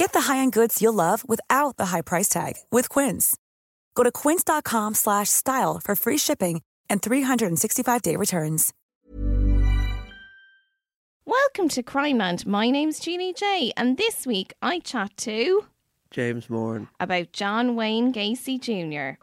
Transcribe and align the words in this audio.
Get 0.00 0.14
the 0.14 0.32
high-end 0.32 0.52
goods 0.52 0.80
you'll 0.80 0.94
love 0.94 1.28
without 1.28 1.76
the 1.76 1.86
high 1.92 2.00
price 2.00 2.26
tag 2.26 2.54
with 2.72 2.88
Quince. 2.88 3.36
Go 3.94 4.02
to 4.02 4.10
quince.com 4.10 4.94
slash 4.94 5.28
style 5.28 5.78
for 5.84 5.94
free 5.94 6.16
shipping 6.16 6.62
and 6.88 7.02
365-day 7.02 8.16
returns. 8.16 8.72
Welcome 11.26 11.68
to 11.68 11.82
Crime 11.82 12.16
Land. 12.16 12.46
My 12.46 12.70
name's 12.70 12.98
Jeannie 12.98 13.34
J, 13.34 13.72
and 13.76 13.98
this 13.98 14.26
week 14.26 14.54
I 14.62 14.78
chat 14.78 15.14
to 15.18 15.66
James 16.10 16.48
Moore. 16.48 16.88
about 16.98 17.32
John 17.34 17.76
Wayne 17.76 18.10
Gacy 18.10 18.58
Jr. 18.58 19.18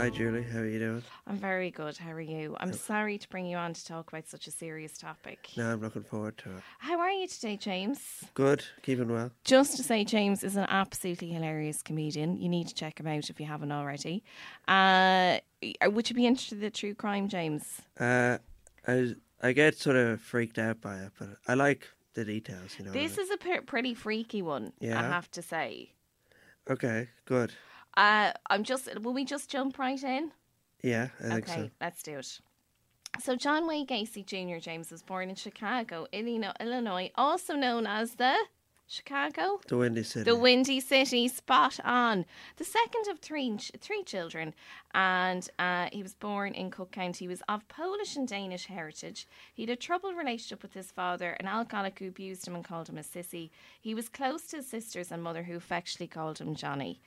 Hi, 0.00 0.08
Julie. 0.08 0.44
How 0.44 0.60
are 0.60 0.66
you 0.66 0.78
doing? 0.78 1.02
I'm 1.26 1.36
very 1.36 1.70
good. 1.70 1.98
How 1.98 2.12
are 2.12 2.22
you? 2.22 2.56
I'm 2.58 2.72
sorry 2.72 3.18
to 3.18 3.28
bring 3.28 3.44
you 3.44 3.58
on 3.58 3.74
to 3.74 3.84
talk 3.84 4.10
about 4.10 4.26
such 4.26 4.46
a 4.46 4.50
serious 4.50 4.96
topic. 4.96 5.50
No, 5.58 5.70
I'm 5.70 5.82
looking 5.82 6.04
forward 6.04 6.38
to 6.38 6.56
it. 6.56 6.62
How 6.78 6.98
are 6.98 7.10
you 7.10 7.28
today, 7.28 7.58
James? 7.58 8.00
Good. 8.32 8.64
Keeping 8.80 9.12
well. 9.12 9.30
Just 9.44 9.76
to 9.76 9.82
say, 9.82 10.04
James 10.04 10.42
is 10.42 10.56
an 10.56 10.64
absolutely 10.70 11.28
hilarious 11.28 11.82
comedian. 11.82 12.40
You 12.40 12.48
need 12.48 12.66
to 12.68 12.74
check 12.74 12.98
him 12.98 13.08
out 13.08 13.28
if 13.28 13.38
you 13.38 13.44
haven't 13.44 13.72
already. 13.72 14.24
Uh, 14.66 15.40
would 15.84 16.08
you 16.08 16.16
be 16.16 16.26
interested 16.26 16.54
in 16.54 16.62
the 16.62 16.70
true 16.70 16.94
crime, 16.94 17.28
James? 17.28 17.82
Uh, 17.98 18.38
I 18.88 19.16
I 19.42 19.52
get 19.52 19.76
sort 19.76 19.96
of 19.96 20.22
freaked 20.22 20.58
out 20.58 20.80
by 20.80 20.96
it, 20.96 21.12
but 21.18 21.28
I 21.46 21.52
like 21.52 21.86
the 22.14 22.24
details. 22.24 22.74
You 22.78 22.86
know. 22.86 22.92
This 22.92 23.18
is 23.18 23.28
a 23.30 23.36
pretty 23.36 23.92
freaky 23.92 24.40
one, 24.40 24.72
yeah. 24.80 24.98
I 24.98 25.02
have 25.02 25.30
to 25.32 25.42
say. 25.42 25.92
Okay. 26.70 27.10
Good. 27.26 27.52
Uh, 27.96 28.32
I'm 28.48 28.64
just. 28.64 28.88
Will 29.00 29.12
we 29.12 29.24
just 29.24 29.50
jump 29.50 29.78
right 29.78 30.02
in? 30.02 30.32
Yeah, 30.82 31.08
I 31.18 31.22
think 31.22 31.48
okay, 31.48 31.60
so. 31.62 31.70
let's 31.80 32.02
do 32.02 32.18
it. 32.18 32.40
So, 33.20 33.36
John 33.36 33.66
Wayne 33.66 33.86
Gacy 33.86 34.24
Jr. 34.24 34.60
James 34.60 34.90
was 34.90 35.02
born 35.02 35.30
in 35.30 35.36
Chicago, 35.36 36.06
Illinois, 36.12 37.10
also 37.16 37.54
known 37.54 37.86
as 37.86 38.14
the 38.14 38.36
Chicago 38.90 39.60
The 39.68 39.76
Windy 39.76 40.02
City. 40.02 40.24
The 40.24 40.36
Windy 40.36 40.80
City, 40.80 41.28
spot 41.28 41.78
on. 41.84 42.26
The 42.56 42.64
second 42.64 43.06
of 43.08 43.20
three 43.20 43.56
three 43.78 44.02
children, 44.02 44.52
and 44.92 45.48
uh, 45.60 45.88
he 45.92 46.02
was 46.02 46.14
born 46.14 46.54
in 46.54 46.72
Cook 46.72 46.90
County. 46.90 47.24
He 47.24 47.28
was 47.28 47.40
of 47.48 47.68
Polish 47.68 48.16
and 48.16 48.26
Danish 48.26 48.66
heritage. 48.66 49.28
He 49.54 49.62
had 49.62 49.70
a 49.70 49.76
troubled 49.76 50.16
relationship 50.16 50.62
with 50.62 50.74
his 50.74 50.90
father, 50.90 51.36
an 51.38 51.46
alcoholic 51.46 52.00
who 52.00 52.08
abused 52.08 52.48
him 52.48 52.56
and 52.56 52.64
called 52.64 52.88
him 52.88 52.98
a 52.98 53.02
sissy. 53.02 53.50
He 53.80 53.94
was 53.94 54.08
close 54.08 54.46
to 54.48 54.56
his 54.56 54.66
sisters 54.66 55.12
and 55.12 55.22
mother, 55.22 55.44
who 55.44 55.56
affectionately 55.56 56.08
called 56.08 56.40
him 56.40 56.56
Johnny. 56.56 57.00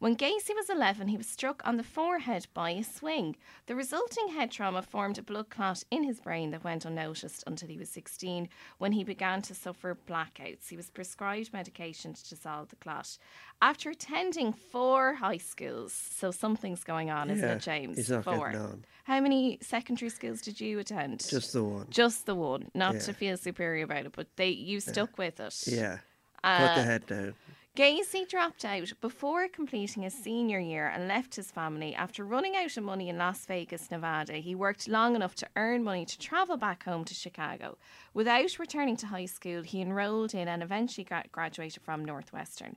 When 0.00 0.16
Gacy 0.16 0.54
was 0.54 0.68
11, 0.68 1.08
he 1.08 1.16
was 1.16 1.26
struck 1.26 1.62
on 1.64 1.76
the 1.76 1.82
forehead 1.82 2.46
by 2.52 2.70
a 2.70 2.82
swing. 2.82 3.36
The 3.66 3.74
resulting 3.74 4.28
head 4.28 4.50
trauma 4.50 4.82
formed 4.82 5.18
a 5.18 5.22
blood 5.22 5.48
clot 5.50 5.84
in 5.90 6.02
his 6.04 6.20
brain 6.20 6.50
that 6.50 6.64
went 6.64 6.84
unnoticed 6.84 7.44
until 7.46 7.68
he 7.68 7.78
was 7.78 7.88
16 7.90 8.48
when 8.78 8.92
he 8.92 9.04
began 9.04 9.40
to 9.42 9.54
suffer 9.54 9.96
blackouts. 10.06 10.68
He 10.68 10.76
was 10.76 10.90
prescribed 10.90 11.52
medication 11.52 12.12
to 12.14 12.28
dissolve 12.28 12.68
the 12.68 12.76
clot. 12.76 13.16
After 13.62 13.90
attending 13.90 14.52
four 14.52 15.14
high 15.14 15.38
schools, 15.38 15.92
so 15.92 16.30
something's 16.30 16.84
going 16.84 17.10
on, 17.10 17.30
isn't 17.30 17.48
it, 17.48 17.60
James? 17.62 17.96
he's 17.96 18.10
not 18.10 18.24
four. 18.24 18.48
on. 18.50 18.84
How 19.04 19.20
many 19.20 19.58
secondary 19.62 20.10
schools 20.10 20.40
did 20.42 20.60
you 20.60 20.78
attend? 20.80 21.24
Just 21.28 21.52
the 21.52 21.62
one. 21.64 21.86
Just 21.88 22.26
the 22.26 22.34
one. 22.34 22.70
Not 22.74 22.94
Yeah. 22.94 23.00
to 23.00 23.12
feel 23.14 23.36
superior 23.36 23.84
about 23.84 24.06
it, 24.06 24.12
but 24.12 24.26
they 24.36 24.48
you 24.50 24.80
stuck 24.80 25.16
with 25.18 25.40
it. 25.40 25.62
Yeah. 25.66 25.98
Uh, 26.42 26.68
Put 26.68 26.74
the 26.76 26.82
head 26.82 27.06
down. 27.06 27.34
Gacy 27.76 28.28
dropped 28.28 28.64
out 28.64 28.92
before 29.00 29.48
completing 29.48 30.04
his 30.04 30.14
senior 30.14 30.60
year 30.60 30.86
and 30.86 31.08
left 31.08 31.34
his 31.34 31.50
family 31.50 31.92
after 31.92 32.24
running 32.24 32.54
out 32.54 32.76
of 32.76 32.84
money 32.84 33.08
in 33.08 33.18
Las 33.18 33.44
Vegas, 33.46 33.90
Nevada. 33.90 34.34
He 34.34 34.54
worked 34.54 34.86
long 34.86 35.16
enough 35.16 35.34
to 35.34 35.48
earn 35.56 35.82
money 35.82 36.04
to 36.04 36.16
travel 36.16 36.56
back 36.56 36.84
home 36.84 37.04
to 37.04 37.14
Chicago. 37.14 37.76
Without 38.12 38.60
returning 38.60 38.96
to 38.98 39.06
high 39.06 39.26
school, 39.26 39.62
he 39.62 39.82
enrolled 39.82 40.34
in 40.34 40.46
and 40.46 40.62
eventually 40.62 41.02
gra- 41.02 41.24
graduated 41.32 41.82
from 41.82 42.04
Northwestern. 42.04 42.76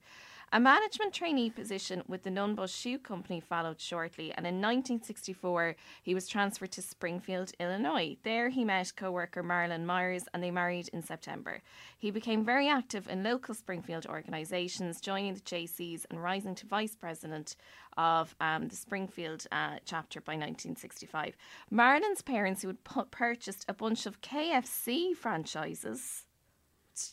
A 0.53 0.61
management 0.61 1.13
trainee 1.13 1.49
position 1.49 2.03
with 2.07 2.23
the 2.23 2.31
Nunn-Bush 2.31 2.71
Shoe 2.71 2.99
Company 2.99 3.41
followed 3.41 3.81
shortly, 3.81 4.31
and 4.31 4.47
in 4.47 4.61
1964 4.61 5.75
he 6.01 6.15
was 6.15 6.29
transferred 6.29 6.71
to 6.71 6.81
Springfield, 6.81 7.51
Illinois. 7.59 8.15
There 8.23 8.47
he 8.47 8.63
met 8.63 8.93
co-worker 8.95 9.43
Marlon 9.43 9.83
Myers 9.83 10.23
and 10.33 10.41
they 10.41 10.49
married 10.49 10.89
in 10.93 11.01
September. 11.01 11.61
He 11.97 12.11
became 12.11 12.45
very 12.45 12.69
active 12.69 13.09
in 13.09 13.23
local 13.23 13.55
Springfield 13.55 14.05
organisations, 14.05 15.01
joining 15.01 15.33
the 15.33 15.41
Jaycees 15.41 16.05
and 16.09 16.23
rising 16.23 16.55
to 16.55 16.65
vice 16.65 16.95
president 16.95 17.57
of 17.97 18.33
um, 18.39 18.69
the 18.69 18.75
Springfield 18.77 19.47
uh, 19.51 19.79
chapter 19.83 20.21
by 20.21 20.33
1965. 20.33 21.35
Marilyn's 21.69 22.21
parents, 22.21 22.61
who 22.61 22.69
had 22.69 22.85
pu- 22.85 23.03
purchased 23.11 23.65
a 23.67 23.73
bunch 23.73 24.05
of 24.05 24.21
KFC 24.21 25.13
franchises, 25.13 26.26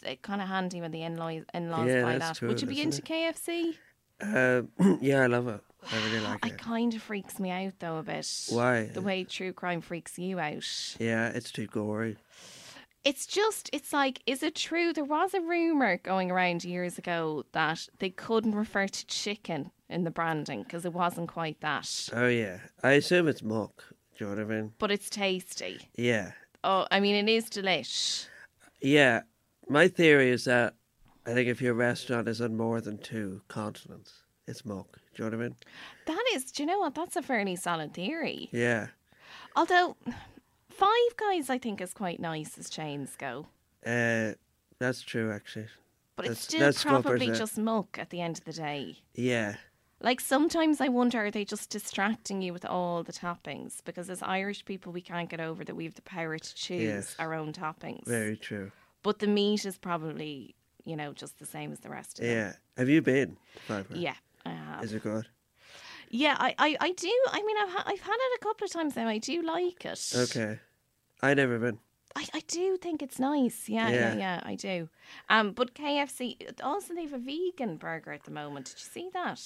it's 0.03 0.23
kind 0.23 0.41
of 0.41 0.49
handy 0.49 0.81
when 0.81 0.91
the 0.91 1.03
in-laws, 1.03 1.43
in-laws 1.53 1.89
Yeah, 1.89 2.03
buy 2.03 2.19
that. 2.19 2.41
Would 2.41 2.61
you 2.63 2.69
be 2.69 2.81
into 2.81 3.03
KFC? 3.03 3.75
Um, 4.21 4.69
yeah, 5.01 5.23
I 5.23 5.27
love 5.27 5.49
it. 5.49 5.61
I 5.93 6.07
really 6.07 6.21
like 6.25 6.47
It 6.47 6.53
it. 6.53 6.59
kind 6.59 6.95
of 6.95 7.03
freaks 7.03 7.39
me 7.39 7.51
out 7.51 7.75
though 7.81 7.99
a 7.99 8.03
bit. 8.03 8.29
Why? 8.49 8.85
The 8.93 9.03
way 9.03 9.25
true 9.25 9.53
crime 9.53 9.81
freaks 9.81 10.19
you 10.19 10.39
out. 10.39 10.97
Yeah, 10.99 11.29
it's 11.29 11.51
too 11.51 11.67
gory. 11.67 12.17
It's 13.05 13.27
just, 13.27 13.69
it's 13.75 13.93
like, 13.93 14.23
is 14.25 14.43
it 14.43 14.55
true? 14.55 14.95
There 14.95 15.05
was 15.05 15.35
a 15.35 15.41
rumor 15.41 15.99
going 15.99 16.31
around 16.31 16.65
years 16.65 16.97
ago 16.97 17.45
that 17.53 17.87
they 17.99 18.09
couldn't 18.09 18.55
refer 18.55 18.87
to 18.89 19.07
chicken 19.07 19.71
in 19.91 20.05
the 20.05 20.11
branding 20.11 20.63
because 20.63 20.87
it 20.87 20.95
wasn't 20.95 21.29
quite 21.29 21.61
that. 21.61 22.09
Oh 22.15 22.29
yeah. 22.29 22.59
I 22.83 22.93
assume 22.93 23.29
it's 23.29 23.43
muck. 23.43 23.85
Do 24.17 24.25
you 24.25 24.31
know 24.31 24.43
what 24.43 24.53
I 24.53 24.57
mean? 24.57 24.73
But 24.79 24.91
it's 24.91 25.11
tasty. 25.11 25.91
Yeah. 25.97 26.31
Oh, 26.63 26.87
I 26.91 27.01
mean, 27.01 27.15
it 27.17 27.31
is 27.31 27.51
delish. 27.51 28.27
Yeah. 28.81 29.23
My 29.69 29.89
theory 29.89 30.31
is 30.31 30.45
that 30.45 30.75
I 31.27 31.33
think 31.33 31.49
if 31.49 31.63
your 31.63 31.75
restaurant 31.75 32.29
is 32.29 32.41
on 32.41 32.57
more 32.57 32.81
than 32.81 32.99
two 32.99 33.43
continents, 33.49 34.13
it's 34.47 34.65
muck. 34.65 34.99
Do 35.15 35.23
you 35.25 35.31
know 35.31 35.37
what 35.37 35.45
I 35.45 35.49
mean? 35.49 35.57
That 36.07 36.25
is, 36.35 36.53
do 36.53 36.63
you 36.63 36.67
know 36.67 36.81
what? 36.81 36.95
That's 36.95 37.17
a 37.17 37.23
fairly 37.23 37.57
solid 37.57 37.95
theory. 37.95 38.49
Yeah. 38.53 38.89
Although, 39.57 39.97
five 40.69 41.17
guys, 41.17 41.49
I 41.49 41.59
think, 41.59 41.81
is 41.81 41.95
quite 41.95 42.21
nice 42.21 42.59
as 42.59 42.69
chains 42.69 43.17
go. 43.17 43.47
Uh, 43.87 44.33
that's 44.79 45.03
true, 45.03 45.33
actually. 45.33 45.69
But 46.17 46.27
it's 46.27 46.41
still 46.41 46.61
that's 46.61 46.83
probably 46.85 47.29
just 47.29 47.59
muck 47.59 47.99
at 47.99 48.11
the 48.11 48.21
end 48.21 48.39
of 48.39 48.45
the 48.45 48.53
day. 48.53 48.99
Yeah. 49.15 49.57
Like 50.01 50.21
sometimes 50.21 50.81
I 50.81 50.89
wonder, 50.89 51.25
are 51.25 51.31
they 51.31 51.45
just 51.45 51.71
distracting 51.71 52.43
you 52.43 52.53
with 52.53 52.65
all 52.67 53.03
the 53.03 53.13
toppings? 53.13 53.77
Because 53.85 54.11
as 54.11 54.23
Irish 54.23 54.65
people, 54.65 54.93
we 54.93 55.01
can't 55.01 55.31
get 55.31 55.41
over 55.41 55.65
that 55.65 55.75
we 55.75 55.85
have 55.85 55.95
the 55.95 56.03
power 56.03 56.39
to 56.39 56.55
choose 56.55 56.83
Yes. 56.83 57.17
our 57.19 57.33
own 57.33 57.53
toppings. 57.53 58.05
Very 58.07 58.37
true. 58.37 58.71
But 59.05 59.21
the 59.21 59.29
meat 59.29 59.65
is 59.65 59.79
probably, 59.79 60.57
you 60.85 60.97
know, 60.97 61.13
just 61.13 61.39
the 61.39 61.47
same 61.47 61.71
as 61.71 61.79
the 61.81 61.91
rest 61.91 62.19
of 62.19 62.25
them. 62.27 62.35
Yeah. 62.37 62.53
Have 62.77 62.89
you 62.89 63.01
been? 63.03 63.37
Guys? 63.69 63.85
Yeah, 63.93 64.15
I 64.45 64.51
have. 64.51 64.83
Is 64.83 64.93
it 64.93 65.05
good? 65.05 65.27
Yeah, 66.11 66.37
I, 66.39 66.55
I, 66.59 66.77
I 66.81 66.91
do. 66.93 67.13
I 67.31 67.43
mean, 67.43 67.57
I've, 67.63 67.71
ha- 67.71 67.85
I've 67.87 68.01
had 68.01 68.15
it 68.17 68.41
a 68.41 68.45
couple 68.45 68.65
of 68.65 68.73
times 68.73 68.97
now. 68.97 69.07
I 69.09 69.19
do 69.19 69.43
like 69.43 69.85
it. 69.85 70.13
Okay. 70.17 70.59
I 71.23 71.35
never 71.35 71.59
been. 71.59 71.79
I, 72.17 72.27
I 72.35 72.43
do 72.47 72.77
think 72.77 73.03
it's 73.03 73.19
nice. 73.19 73.69
Yeah, 73.69 73.89
yeah, 73.91 73.95
Yeah. 74.13 74.17
yeah, 74.17 74.41
I 74.45 74.55
do. 74.55 74.89
Um, 75.29 75.53
but 75.53 75.75
KFC 75.75 76.37
also 76.63 76.95
they 76.95 77.03
have 77.03 77.13
a 77.13 77.19
vegan 77.19 77.77
burger 77.77 78.13
at 78.13 78.25
the 78.25 78.31
moment. 78.31 78.67
Did 78.67 78.77
you 78.79 78.87
see 78.93 79.11
that? 79.13 79.41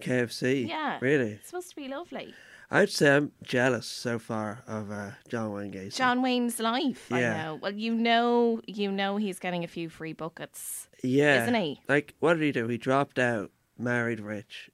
KFC. 0.00 0.68
Yeah. 0.68 0.98
Really? 1.00 1.32
It's 1.32 1.48
supposed 1.50 1.70
to 1.70 1.76
be 1.76 1.88
lovely. 1.88 2.34
I'd 2.70 2.90
say 2.90 3.16
I'm 3.16 3.32
jealous 3.42 3.86
so 3.86 4.18
far 4.18 4.62
of 4.66 4.90
uh, 4.90 5.12
John 5.28 5.52
Wayne 5.52 5.72
Gacy. 5.72 5.96
John 5.96 6.20
Wayne's 6.20 6.60
life. 6.60 7.10
I 7.10 7.20
know. 7.20 7.58
Well, 7.62 7.72
you 7.72 7.94
know, 7.94 8.60
you 8.66 8.92
know, 8.92 9.16
he's 9.16 9.38
getting 9.38 9.64
a 9.64 9.68
few 9.68 9.88
free 9.88 10.12
buckets. 10.12 10.88
Yeah. 11.02 11.42
Isn't 11.44 11.54
he? 11.54 11.80
Like, 11.88 12.14
what 12.20 12.34
did 12.34 12.42
he 12.42 12.52
do? 12.52 12.68
He 12.68 12.76
dropped 12.76 13.18
out, 13.18 13.50
married 13.78 14.20
rich, 14.20 14.68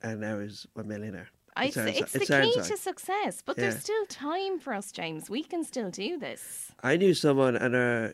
and 0.00 0.20
now 0.20 0.38
he's 0.38 0.66
a 0.76 0.84
millionaire. 0.84 1.28
It 1.56 1.66
It's, 1.68 1.76
like- 1.76 1.94
the 2.10 2.18
it 2.18 2.20
key 2.20 2.26
sounds 2.26 2.68
to 2.68 2.76
success. 2.76 3.42
But 3.44 3.56
Yeah. 3.58 3.62
there's 3.70 3.80
still 3.80 4.06
time 4.06 4.60
for 4.60 4.72
us, 4.72 4.92
James. 4.92 5.28
We 5.28 5.42
can 5.42 5.64
still 5.64 5.90
do 5.90 6.18
this. 6.18 6.70
I 6.84 6.96
knew 6.96 7.14
someone, 7.14 7.56
and 7.56 7.74
uh, 7.74 8.08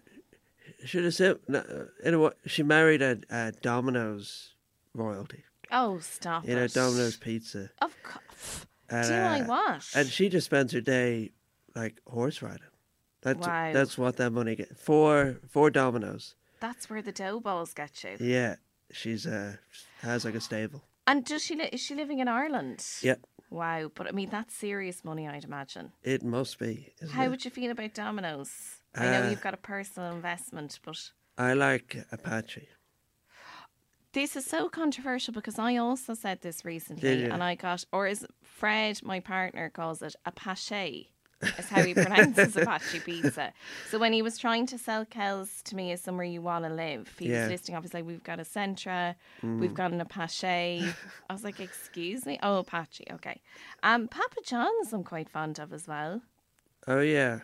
should 0.86 1.04
have 1.04 1.14
said, 1.14 1.40
no, 1.46 1.88
in 2.02 2.14
a, 2.14 2.18
wa- 2.18 2.32
she 2.46 2.62
married 2.62 3.02
a, 3.02 3.18
a 3.28 3.52
Domino's 3.60 4.54
royalty. 4.94 5.44
Oh, 5.70 5.98
stop 5.98 6.48
You 6.48 6.54
know. 6.54 6.66
Domino's 6.68 7.18
Pizza. 7.18 7.68
Of 7.82 7.94
course. 8.02 8.64
And, 8.88 9.08
do 9.08 9.14
I 9.14 9.40
uh? 9.40 9.96
And 9.96 10.08
she 10.08 10.28
just 10.28 10.46
spends 10.46 10.72
her 10.72 10.80
day 10.80 11.32
like 11.74 12.00
horse 12.06 12.42
riding. 12.42 12.70
That's 13.22 13.46
Wow. 13.46 13.72
that's 13.72 13.98
what 13.98 14.16
that 14.16 14.30
money 14.30 14.56
get. 14.56 14.76
Four 14.78 15.36
four 15.48 15.70
dominoes. 15.70 16.36
That's 16.60 16.88
where 16.88 17.02
the 17.02 17.12
dough 17.12 17.40
balls 17.40 17.74
get 17.74 18.04
you. 18.04 18.16
Yeah, 18.18 18.56
she's 18.92 19.26
uh 19.26 19.56
has 20.02 20.24
like 20.24 20.34
a 20.34 20.40
stable. 20.40 20.82
And 21.06 21.24
does 21.24 21.44
she 21.44 21.54
li- 21.56 21.70
is 21.72 21.80
she 21.80 21.94
living 21.94 22.18
in 22.18 22.28
Ireland? 22.28 22.84
Yeah, 23.02 23.16
Wow, 23.50 23.90
but 23.94 24.06
I 24.06 24.12
mean 24.12 24.28
that's 24.30 24.54
serious 24.54 25.04
money, 25.04 25.28
I'd 25.28 25.44
imagine. 25.44 25.92
it 26.02 26.22
must 26.22 26.58
be. 26.58 26.92
How 27.12 27.24
it? 27.24 27.28
would 27.30 27.44
you 27.44 27.50
feel 27.50 27.70
about 27.70 27.94
Domino's? 27.94 28.80
I 28.94 29.04
know 29.10 29.22
Uh, 29.26 29.30
you've 29.30 29.42
got 29.42 29.54
a 29.54 29.58
personal 29.58 30.14
investment, 30.14 30.78
but 30.84 31.10
I 31.38 31.52
like 31.54 31.96
Apache. 32.10 32.68
this 34.12 34.36
is 34.36 34.46
so 34.46 34.68
controversial 34.68 35.34
because 35.34 35.58
I 35.58 35.76
also 35.76 36.14
said 36.14 36.40
this 36.40 36.64
recently, 36.64 37.24
and 37.24 37.42
I 37.42 37.54
got, 37.54 37.84
or 37.92 38.06
as 38.06 38.24
Fred, 38.60 39.00
my 39.02 39.20
partner, 39.20 39.68
calls 39.68 40.00
it, 40.02 40.14
a 40.24 40.30
Apache. 40.30 41.10
Is 41.58 41.68
how 41.68 41.82
he 41.82 41.92
pronounces 42.04 42.56
Apache 42.56 43.00
pizza. 43.00 43.52
So 43.90 43.98
when 43.98 44.14
he 44.14 44.22
was 44.22 44.38
trying 44.38 44.64
to 44.68 44.78
sell 44.78 45.04
Kells 45.04 45.60
to 45.64 45.76
me 45.76 45.92
as 45.92 46.00
somewhere 46.00 46.24
you 46.24 46.40
want 46.40 46.64
to 46.64 46.70
live, 46.72 47.14
he 47.18 47.28
Yeah. 47.28 47.42
was 47.42 47.50
listing 47.50 47.74
off. 47.74 47.82
He's 47.82 47.92
like, 47.92 48.06
"We've 48.06 48.24
got 48.24 48.40
a 48.40 48.44
Centra, 48.44 49.14
we've 49.42 49.74
got 49.74 49.92
an 49.92 50.00
Apache." 50.00 50.82
I 51.28 51.32
was 51.32 51.44
like, 51.44 51.60
"Excuse 51.60 52.24
me, 52.24 52.38
oh 52.42 52.60
Apache, 52.60 53.04
okay." 53.12 53.42
Um, 53.82 54.08
Papa 54.08 54.36
John's, 54.46 54.94
I'm 54.94 55.04
quite 55.04 55.28
fond 55.28 55.58
of 55.58 55.74
as 55.74 55.86
well. 55.86 56.22
Oh 56.88 57.00
yeah, 57.00 57.40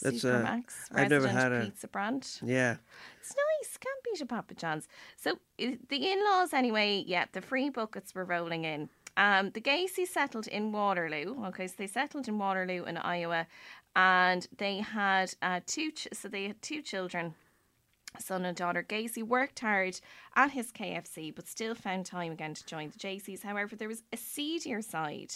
That's, 0.00 0.24
uh, 0.24 0.28
Supermacs, 0.46 0.74
I've 0.94 1.10
never 1.10 1.26
had 1.26 1.50
a- 1.52 1.64
pizza 1.64 1.88
brand. 1.88 2.38
yeah. 2.44 2.76
It's 3.20 3.34
nice. 3.34 3.76
Can't 3.76 4.04
beat 4.04 4.20
a 4.20 4.26
Papa 4.26 4.54
John's. 4.54 4.86
So 5.16 5.38
the 5.58 5.76
in-laws, 6.12 6.52
anyway. 6.52 7.02
Yeah, 7.04 7.24
the 7.32 7.40
free 7.40 7.70
buckets 7.70 8.14
were 8.14 8.24
rolling 8.24 8.64
in. 8.64 8.88
Um, 9.16 9.50
the 9.50 9.60
Gacy 9.60 10.06
settled 10.06 10.46
in 10.46 10.72
Waterloo. 10.72 11.44
Okay, 11.46 11.66
so 11.66 11.74
they 11.76 11.86
settled 11.86 12.28
in 12.28 12.38
Waterloo 12.38 12.84
in 12.84 12.96
Iowa, 12.96 13.46
and 13.94 14.46
they 14.56 14.78
had 14.78 15.34
uh, 15.42 15.60
two. 15.66 15.90
Ch- 15.90 16.08
so 16.12 16.28
they 16.28 16.48
had 16.48 16.62
two 16.62 16.82
children. 16.82 17.34
Son 18.18 18.44
and 18.44 18.56
daughter 18.56 18.82
Gacy 18.82 19.22
worked 19.22 19.60
hard 19.60 19.98
at 20.36 20.50
his 20.50 20.70
KFC, 20.70 21.34
but 21.34 21.48
still 21.48 21.74
found 21.74 22.04
time 22.04 22.32
again 22.32 22.52
to 22.54 22.66
join 22.66 22.90
the 22.90 22.98
Jaycees. 22.98 23.42
However, 23.42 23.74
there 23.74 23.88
was 23.88 24.02
a 24.12 24.18
seedier 24.18 24.82
side 24.82 25.32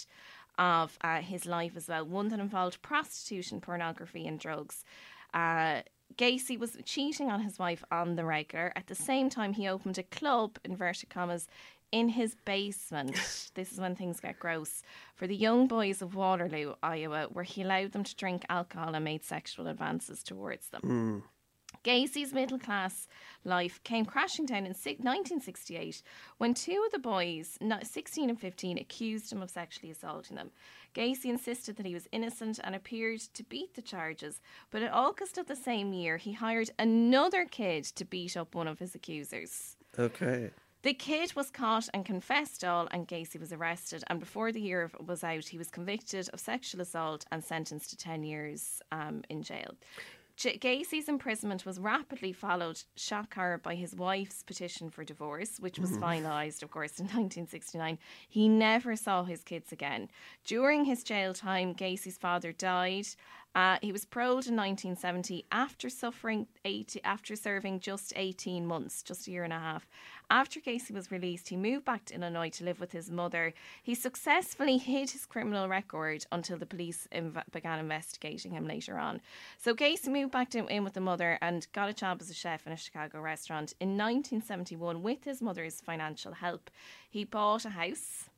of 0.57 0.97
uh, 1.01 1.21
his 1.21 1.45
life 1.45 1.75
as 1.75 1.87
well, 1.87 2.05
one 2.05 2.29
that 2.29 2.39
involved 2.39 2.81
prostitution, 2.81 3.61
pornography, 3.61 4.27
and 4.27 4.39
drugs. 4.39 4.83
Uh, 5.33 5.81
Gacy 6.15 6.57
was 6.57 6.77
cheating 6.85 7.29
on 7.29 7.41
his 7.41 7.59
wife 7.59 7.83
on 7.91 8.15
the 8.15 8.25
regular. 8.25 8.71
At 8.75 8.87
the 8.87 8.95
same 8.95 9.29
time, 9.29 9.53
he 9.53 9.67
opened 9.67 9.97
a 9.97 10.03
club, 10.03 10.57
inverted 10.63 11.09
commas, 11.09 11.47
in 11.91 12.09
his 12.09 12.35
basement. 12.45 13.15
this 13.55 13.71
is 13.71 13.79
when 13.79 13.95
things 13.95 14.19
get 14.19 14.39
gross. 14.39 14.83
For 15.15 15.27
the 15.27 15.35
young 15.35 15.67
boys 15.67 16.01
of 16.01 16.15
Waterloo, 16.15 16.73
Iowa, 16.83 17.27
where 17.31 17.43
he 17.43 17.61
allowed 17.61 17.91
them 17.91 18.03
to 18.03 18.15
drink 18.15 18.45
alcohol 18.49 18.95
and 18.95 19.05
made 19.05 19.23
sexual 19.23 19.67
advances 19.67 20.23
towards 20.23 20.69
them. 20.69 20.81
Hmm. 20.81 21.19
Gacy's 21.83 22.33
middle 22.33 22.59
class 22.59 23.07
life 23.43 23.81
came 23.83 24.05
crashing 24.05 24.45
down 24.45 24.65
in 24.65 24.73
1968 24.73 26.01
when 26.37 26.53
two 26.53 26.83
of 26.85 26.91
the 26.91 26.99
boys, 26.99 27.57
16 27.61 28.29
and 28.29 28.39
15, 28.39 28.77
accused 28.77 29.31
him 29.31 29.41
of 29.41 29.49
sexually 29.49 29.91
assaulting 29.91 30.35
them. 30.35 30.51
Gacy 30.93 31.25
insisted 31.25 31.77
that 31.77 31.85
he 31.85 31.93
was 31.93 32.07
innocent 32.11 32.59
and 32.63 32.73
appeared 32.73 33.19
to 33.19 33.43
beat 33.43 33.75
the 33.75 33.81
charges, 33.81 34.41
but 34.71 34.81
in 34.81 34.89
August 34.89 35.37
of 35.37 35.47
the 35.47 35.55
same 35.55 35.93
year, 35.93 36.17
he 36.17 36.33
hired 36.33 36.71
another 36.79 37.45
kid 37.45 37.83
to 37.83 38.05
beat 38.05 38.35
up 38.35 38.55
one 38.55 38.67
of 38.67 38.79
his 38.79 38.95
accusers. 38.95 39.77
Okay. 39.97 40.51
The 40.87 40.93
kid 40.93 41.35
was 41.35 41.49
caught 41.49 41.89
and 41.93 42.05
confessed 42.05 42.63
all, 42.63 42.87
and 42.91 43.05
Gacy 43.05 43.37
was 43.37 43.51
arrested. 43.51 44.05
And 44.07 44.21
before 44.21 44.53
the 44.53 44.61
year 44.61 44.89
was 45.05 45.21
out, 45.21 45.43
he 45.43 45.57
was 45.57 45.69
convicted 45.69 46.29
of 46.31 46.39
sexual 46.39 46.79
assault 46.79 47.25
and 47.29 47.43
sentenced 47.43 47.89
to 47.89 47.97
10 47.97 48.23
years 48.23 48.81
um, 48.93 49.21
in 49.29 49.43
jail. 49.43 49.71
J- 50.37 50.57
Gacy's 50.57 51.09
imprisonment 51.09 51.65
was 51.65 51.77
rapidly 51.77 52.31
followed, 52.31 52.83
shock 52.95 53.33
horror, 53.33 53.57
by 53.57 53.75
his 53.75 53.95
wife's 53.95 54.43
petition 54.43 54.89
for 54.89 55.03
divorce, 55.03 55.59
which 55.59 55.77
was 55.77 55.97
finalised, 55.97 56.63
of 56.63 56.71
course, 56.71 56.99
in 56.99 57.05
1969. 57.07 57.99
He 58.29 58.47
never 58.47 58.95
saw 58.95 59.25
his 59.25 59.43
kids 59.43 59.73
again. 59.73 60.09
During 60.45 60.85
his 60.85 61.03
jail 61.03 61.33
time, 61.33 61.75
Gacy's 61.75 62.17
father 62.17 62.53
died. 62.53 63.07
Uh, 63.55 63.77
he 63.81 63.91
was 63.91 64.05
paroled 64.05 64.45
in 64.45 64.55
1970 64.55 65.43
after 65.51 65.89
suffering 65.89 66.45
eight, 66.63 66.95
after 67.03 67.35
serving 67.35 67.79
just 67.79 68.13
18 68.15 68.67
months, 68.67 69.01
just 69.01 69.27
a 69.27 69.31
year 69.31 69.43
and 69.43 69.53
a 69.53 69.59
half. 69.59 69.87
After 70.29 70.59
Gacy 70.59 70.91
was 70.91 71.09
released, 71.09 71.47
he 71.47 71.55
moved 71.55 71.85
back 71.85 72.03
to 72.05 72.15
Illinois 72.15 72.49
to 72.49 72.65
live 72.65 72.81
with 72.81 72.91
his 72.91 73.09
mother. 73.09 73.53
He 73.81 73.95
successfully 73.95 74.77
hid 74.89 75.11
his 75.11 75.25
criminal 75.25 75.69
record 75.69 76.25
until 76.33 76.57
the 76.57 76.65
police 76.65 77.07
inv- 77.13 77.49
began 77.51 77.79
investigating 77.79 78.51
him 78.51 78.67
later 78.67 78.97
on. 78.97 79.21
So 79.57 79.73
Gacy 79.73 80.09
moved 80.09 80.31
back 80.31 80.49
to, 80.49 80.65
in 80.67 80.83
with 80.83 80.93
the 80.93 81.01
mother 81.01 81.37
and 81.41 81.65
got 81.71 81.89
a 81.89 81.93
job 81.93 82.17
as 82.19 82.29
a 82.29 82.33
chef 82.33 82.67
in 82.67 82.73
a 82.73 82.77
Chicago 82.77 83.21
restaurant. 83.21 83.73
In 83.79 83.89
1971, 83.89 85.01
with 85.01 85.23
his 85.23 85.41
mother's 85.41 85.79
financial 85.79 86.33
help, 86.33 86.69
he 87.09 87.23
bought 87.23 87.63
a 87.63 87.69
house 87.69 88.29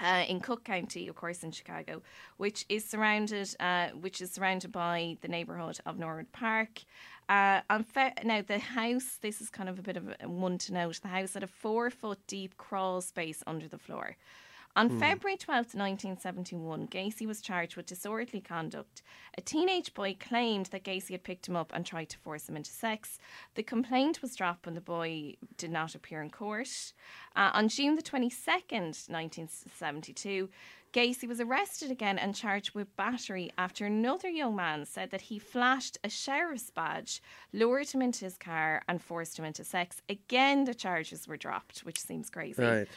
uh, 0.00 0.24
in 0.28 0.40
Cook 0.40 0.64
County, 0.64 1.08
of 1.08 1.16
course, 1.16 1.42
in 1.42 1.50
Chicago, 1.50 2.02
which 2.36 2.64
is 2.68 2.84
surrounded, 2.84 3.54
uh, 3.60 3.88
which 3.88 4.20
is 4.20 4.30
surrounded 4.30 4.72
by 4.72 5.16
the 5.20 5.28
neighbourhood 5.28 5.78
of 5.84 5.98
Norwood 5.98 6.32
Park. 6.32 6.82
Uh, 7.30 7.60
fe- 7.84 8.12
now, 8.24 8.42
the 8.42 8.58
house. 8.58 9.18
This 9.22 9.40
is 9.40 9.50
kind 9.50 9.68
of 9.68 9.78
a 9.78 9.82
bit 9.82 9.96
of 9.96 10.12
a 10.20 10.28
one 10.28 10.58
to 10.58 10.72
note. 10.72 11.00
The 11.00 11.08
house 11.08 11.34
had 11.34 11.44
a 11.44 11.46
four 11.46 11.88
foot 11.88 12.18
deep 12.26 12.56
crawl 12.56 13.00
space 13.00 13.44
under 13.46 13.68
the 13.68 13.78
floor. 13.78 14.16
On 14.76 14.88
February 15.00 15.36
12th, 15.36 15.74
1971, 15.74 16.86
Gacy 16.86 17.26
was 17.26 17.40
charged 17.40 17.76
with 17.76 17.86
disorderly 17.86 18.40
conduct. 18.40 19.02
A 19.36 19.40
teenage 19.40 19.94
boy 19.94 20.16
claimed 20.20 20.66
that 20.66 20.84
Gacy 20.84 21.10
had 21.10 21.24
picked 21.24 21.48
him 21.48 21.56
up 21.56 21.72
and 21.74 21.84
tried 21.84 22.08
to 22.10 22.18
force 22.18 22.48
him 22.48 22.56
into 22.56 22.70
sex. 22.70 23.18
The 23.56 23.64
complaint 23.64 24.22
was 24.22 24.36
dropped 24.36 24.66
when 24.66 24.76
the 24.76 24.80
boy 24.80 25.34
did 25.56 25.72
not 25.72 25.96
appear 25.96 26.22
in 26.22 26.30
court. 26.30 26.92
Uh, 27.34 27.50
on 27.52 27.68
June 27.68 27.96
the 27.96 28.02
22nd, 28.02 29.10
1972, 29.10 30.48
Gacy 30.92 31.28
was 31.28 31.40
arrested 31.40 31.90
again 31.90 32.18
and 32.18 32.34
charged 32.34 32.74
with 32.74 32.96
battery 32.96 33.52
after 33.56 33.86
another 33.86 34.28
young 34.28 34.56
man 34.56 34.84
said 34.84 35.10
that 35.10 35.20
he 35.22 35.38
flashed 35.38 35.98
a 36.02 36.08
sheriff's 36.08 36.70
badge, 36.70 37.22
lured 37.52 37.88
him 37.90 38.02
into 38.02 38.24
his 38.24 38.36
car, 38.36 38.82
and 38.88 39.00
forced 39.00 39.38
him 39.38 39.44
into 39.44 39.62
sex. 39.62 40.02
Again, 40.08 40.64
the 40.64 40.74
charges 40.74 41.28
were 41.28 41.36
dropped, 41.36 41.80
which 41.80 42.00
seems 42.00 42.28
crazy. 42.28 42.62
Right. 42.62 42.88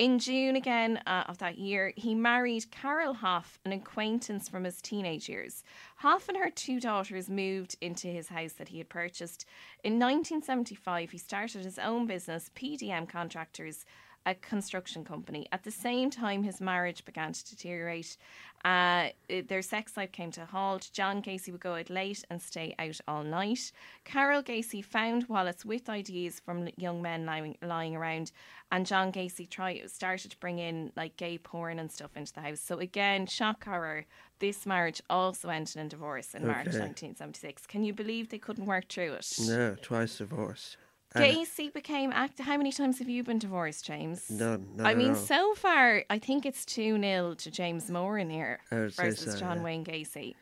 In 0.00 0.18
June 0.18 0.56
again 0.56 0.98
uh, 1.06 1.24
of 1.28 1.36
that 1.38 1.58
year, 1.58 1.92
he 1.94 2.14
married 2.14 2.70
Carol 2.70 3.12
Hoff, 3.12 3.58
an 3.66 3.72
acquaintance 3.72 4.48
from 4.48 4.64
his 4.64 4.80
teenage 4.80 5.28
years. 5.28 5.62
Hoff 5.96 6.26
and 6.26 6.38
her 6.38 6.48
two 6.48 6.80
daughters 6.80 7.28
moved 7.28 7.76
into 7.82 8.06
his 8.06 8.28
house 8.28 8.54
that 8.54 8.68
he 8.68 8.78
had 8.78 8.88
purchased. 8.88 9.44
In 9.84 9.98
1975, 9.98 11.10
he 11.10 11.18
started 11.18 11.66
his 11.66 11.78
own 11.78 12.06
business, 12.06 12.50
PDM 12.56 13.10
Contractors, 13.10 13.84
a 14.26 14.34
construction 14.34 15.04
company. 15.04 15.46
At 15.52 15.64
the 15.64 15.70
same 15.70 16.10
time, 16.10 16.42
his 16.42 16.60
marriage 16.60 17.04
began 17.04 17.32
to 17.32 17.48
deteriorate. 17.48 18.16
Uh, 18.64 19.08
their 19.48 19.62
sex 19.62 19.96
life 19.96 20.12
came 20.12 20.30
to 20.32 20.42
a 20.42 20.46
halt. 20.46 20.90
John 20.92 21.22
Gacy 21.22 21.50
would 21.50 21.62
go 21.62 21.76
out 21.76 21.88
late 21.88 22.22
and 22.28 22.42
stay 22.42 22.74
out 22.78 23.00
all 23.08 23.22
night. 23.22 23.72
Carol 24.04 24.42
Gacy 24.42 24.84
found 24.84 25.28
wallets 25.28 25.64
with 25.64 25.88
ideas 25.88 26.40
from 26.40 26.68
young 26.76 27.00
men 27.00 27.24
lying, 27.24 27.56
lying 27.62 27.96
around, 27.96 28.32
and 28.70 28.86
John 28.86 29.10
Gacy 29.12 29.48
tried 29.48 29.90
started 29.90 30.30
to 30.32 30.38
bring 30.38 30.58
in 30.58 30.92
like 30.94 31.16
gay 31.16 31.38
porn 31.38 31.78
and 31.78 31.90
stuff 31.90 32.10
into 32.16 32.34
the 32.34 32.42
house. 32.42 32.60
So 32.60 32.78
again, 32.78 33.26
shock 33.26 33.64
horror. 33.64 34.04
This 34.40 34.66
marriage 34.66 35.02
also 35.08 35.48
ended 35.48 35.76
in 35.76 35.88
divorce 35.88 36.34
in 36.34 36.46
March 36.46 36.66
1976. 36.66 37.66
Can 37.66 37.84
you 37.84 37.92
believe 37.94 38.28
they 38.28 38.38
couldn't 38.38 38.66
work 38.66 38.88
through 38.88 39.14
it? 39.14 39.26
No, 39.40 39.76
twice 39.80 40.18
divorced. 40.18 40.76
Gacy 41.14 41.72
became 41.72 42.12
active. 42.12 42.46
How 42.46 42.56
many 42.56 42.70
times 42.70 42.98
have 42.98 43.08
you 43.08 43.24
been 43.24 43.38
divorced, 43.38 43.84
James? 43.84 44.30
None. 44.30 44.68
none 44.76 44.86
I 44.86 44.94
mean, 44.94 45.10
all. 45.10 45.14
so 45.16 45.54
far, 45.54 46.04
I 46.08 46.18
think 46.18 46.46
it's 46.46 46.64
2 46.64 47.00
0 47.00 47.34
to 47.34 47.50
James 47.50 47.90
Moore 47.90 48.18
in 48.18 48.30
here 48.30 48.60
versus 48.70 49.32
so, 49.32 49.38
John 49.38 49.58
yeah. 49.58 49.64
Wayne 49.64 49.84
Gacy. 49.84 50.34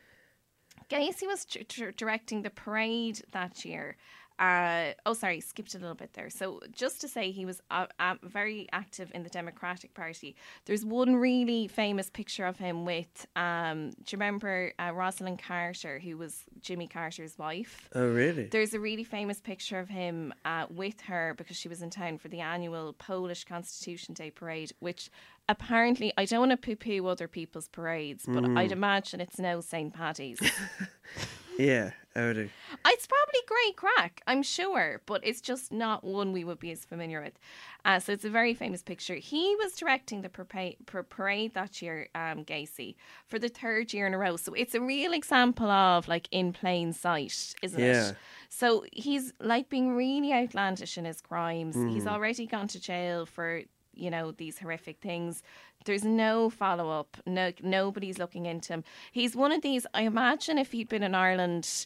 Gacy 0.89 1.27
was 1.27 1.45
tr- 1.45 1.59
tr- 1.67 1.91
directing 1.91 2.43
the 2.43 2.49
parade 2.49 3.21
that 3.31 3.65
year. 3.65 3.97
Uh, 4.39 4.93
oh, 5.05 5.13
sorry, 5.13 5.41
skipped 5.41 5.75
a 5.75 5.77
little 5.77 5.95
bit 5.95 6.13
there. 6.13 6.29
So, 6.29 6.61
just 6.71 7.01
to 7.01 7.09
say, 7.09 7.31
he 7.31 7.45
was 7.45 7.61
uh, 7.69 7.87
uh, 7.99 8.15
very 8.23 8.69
active 8.71 9.11
in 9.13 9.23
the 9.23 9.29
Democratic 9.29 9.93
Party. 9.93 10.35
There's 10.65 10.85
one 10.85 11.17
really 11.17 11.67
famous 11.67 12.09
picture 12.09 12.45
of 12.45 12.57
him 12.57 12.85
with, 12.85 13.27
um, 13.35 13.89
do 13.89 13.95
you 14.11 14.17
remember 14.17 14.71
uh, 14.79 14.91
Rosalynn 14.91 15.37
Carter, 15.41 15.99
who 15.99 16.17
was 16.17 16.45
Jimmy 16.61 16.87
Carter's 16.87 17.37
wife? 17.37 17.89
Oh, 17.93 18.07
really? 18.07 18.45
There's 18.45 18.73
a 18.73 18.79
really 18.79 19.03
famous 19.03 19.41
picture 19.41 19.77
of 19.77 19.89
him 19.89 20.33
uh, 20.45 20.67
with 20.69 21.01
her 21.01 21.33
because 21.37 21.57
she 21.57 21.67
was 21.67 21.81
in 21.81 21.89
town 21.89 22.17
for 22.17 22.29
the 22.29 22.39
annual 22.39 22.93
Polish 22.93 23.43
Constitution 23.43 24.13
Day 24.13 24.31
parade, 24.31 24.71
which 24.79 25.09
apparently 25.49 26.13
I 26.17 26.23
don't 26.23 26.47
want 26.47 26.51
to 26.51 26.57
poo 26.57 26.77
poo 26.77 27.07
other 27.07 27.27
people's 27.27 27.67
parades, 27.67 28.23
but 28.25 28.45
I'd 28.57 28.71
imagine 28.71 29.19
it's 29.19 29.37
no 29.37 29.59
St. 29.59 29.93
Paddy's. 29.93 30.39
Yeah, 31.59 31.91
I 32.15 32.21
would. 32.21 32.37
ag- 32.37 32.49
it's 32.87 33.05
probably 33.05 33.39
great 33.45 33.75
crack, 33.75 34.21
I'm 34.25 34.43
sure, 34.43 35.01
but 35.05 35.19
it's 35.25 35.41
just 35.41 35.73
not 35.73 36.03
one 36.05 36.31
we 36.31 36.45
would 36.45 36.59
be 36.59 36.71
as 36.71 36.85
familiar 36.85 37.21
with. 37.21 37.37
Uh, 37.83 37.99
so 37.99 38.13
it's 38.13 38.23
a 38.23 38.29
very 38.29 38.53
famous 38.53 38.81
picture. 38.81 39.15
He 39.15 39.55
was 39.57 39.73
directing 39.75 40.21
the 40.21 40.29
parade, 40.29 40.77
parade 41.09 41.53
that 41.55 41.81
year, 41.81 42.07
um, 42.15 42.45
Gacy, 42.45 42.95
for 43.27 43.39
the 43.39 43.49
third 43.49 43.93
year 43.93 44.07
in 44.07 44.13
a 44.13 44.17
row. 44.17 44.37
So 44.37 44.53
it's 44.53 44.73
a 44.73 44.79
real 44.81 45.11
example 45.11 45.69
of 45.69 46.07
like 46.07 46.29
in 46.31 46.53
plain 46.53 46.93
sight, 46.93 47.53
isn't 47.61 47.79
Yeah. 47.79 48.09
it? 48.11 48.15
So 48.49 48.85
he's 48.93 49.33
like 49.41 49.67
being 49.69 49.95
really 49.95 50.31
outlandish 50.31 50.97
in 50.97 51.03
his 51.05 51.19
crimes. 51.21 51.75
He's 51.75 52.07
already 52.07 52.47
gone 52.47 52.69
to 52.69 52.79
jail 52.79 53.25
for 53.25 53.63
you 53.93 54.09
know 54.09 54.31
these 54.31 54.57
horrific 54.57 55.01
things. 55.01 55.43
There's 55.85 56.03
no 56.03 56.49
follow 56.49 56.89
up. 56.89 57.17
No, 57.25 57.51
nobody's 57.61 58.17
looking 58.17 58.45
into 58.45 58.73
him. 58.73 58.83
He's 59.11 59.35
one 59.35 59.51
of 59.51 59.61
these. 59.61 59.85
I 59.93 60.01
imagine 60.03 60.57
if 60.57 60.71
he'd 60.71 60.89
been 60.89 61.03
in 61.03 61.15
Ireland, 61.15 61.85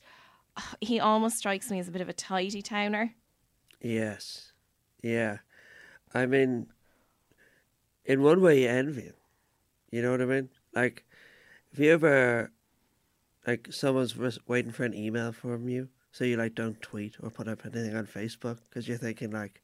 he 0.82 1.00
almost 1.00 1.38
strikes 1.38 1.70
me 1.70 1.80
as 1.80 1.88
a 1.88 1.92
bit 1.92 2.02
of 2.02 2.10
a 2.10 2.14
tidy 2.14 2.62
towner. 2.62 3.14
Yes. 3.82 4.52
Yeah. 5.02 5.40
I 6.14 6.26
mean, 6.26 6.68
in 8.06 8.22
one 8.22 8.42
way, 8.42 8.64
you 8.64 8.70
envy 8.70 9.02
him. 9.02 9.14
You 9.92 10.02
know 10.02 10.12
what 10.12 10.22
I 10.22 10.26
mean? 10.26 10.50
Like, 10.74 11.06
if 11.72 11.80
you 11.80 11.92
ever, 11.92 12.52
like, 13.46 13.68
someone's 13.72 14.16
waiting 14.48 14.72
for 14.72 14.84
an 14.84 14.94
email 14.94 15.32
from 15.32 15.70
you, 15.70 15.90
so 16.12 16.24
you, 16.24 16.38
like, 16.38 16.56
don't 16.56 16.82
tweet 16.82 17.16
or 17.22 17.30
put 17.30 17.48
up 17.48 17.66
anything 17.66 17.96
on 17.96 18.06
Facebook, 18.06 18.60
because 18.70 18.88
you're 18.88 18.98
thinking, 18.98 19.32
like, 19.32 19.62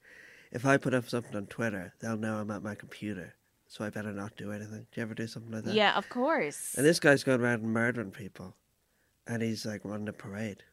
if 0.51 0.65
I 0.65 0.77
put 0.77 0.93
up 0.93 1.07
something 1.07 1.36
on 1.36 1.48
Twitter, 1.48 1.93
they'll 2.00 2.17
know 2.17 2.38
I'm 2.38 2.51
at 2.51 2.63
my 2.63 2.75
computer, 2.75 3.36
so 3.69 3.85
I 3.85 3.89
better 3.89 4.11
not 4.11 4.35
do 4.35 4.51
anything. 4.51 4.85
Do 4.91 4.99
you 4.99 5.03
ever 5.03 5.13
do 5.13 5.27
something 5.27 5.53
like 5.53 5.63
that? 5.63 5.73
Yeah, 5.73 5.95
of 5.95 6.09
course. 6.09 6.75
And 6.75 6.85
this 6.85 6.99
guy's 6.99 7.23
going 7.23 7.39
around 7.39 7.63
murdering 7.63 8.11
people, 8.11 8.55
and 9.25 9.41
he's, 9.41 9.65
like, 9.65 9.85
running 9.85 10.09
a 10.09 10.13
parade. 10.13 10.63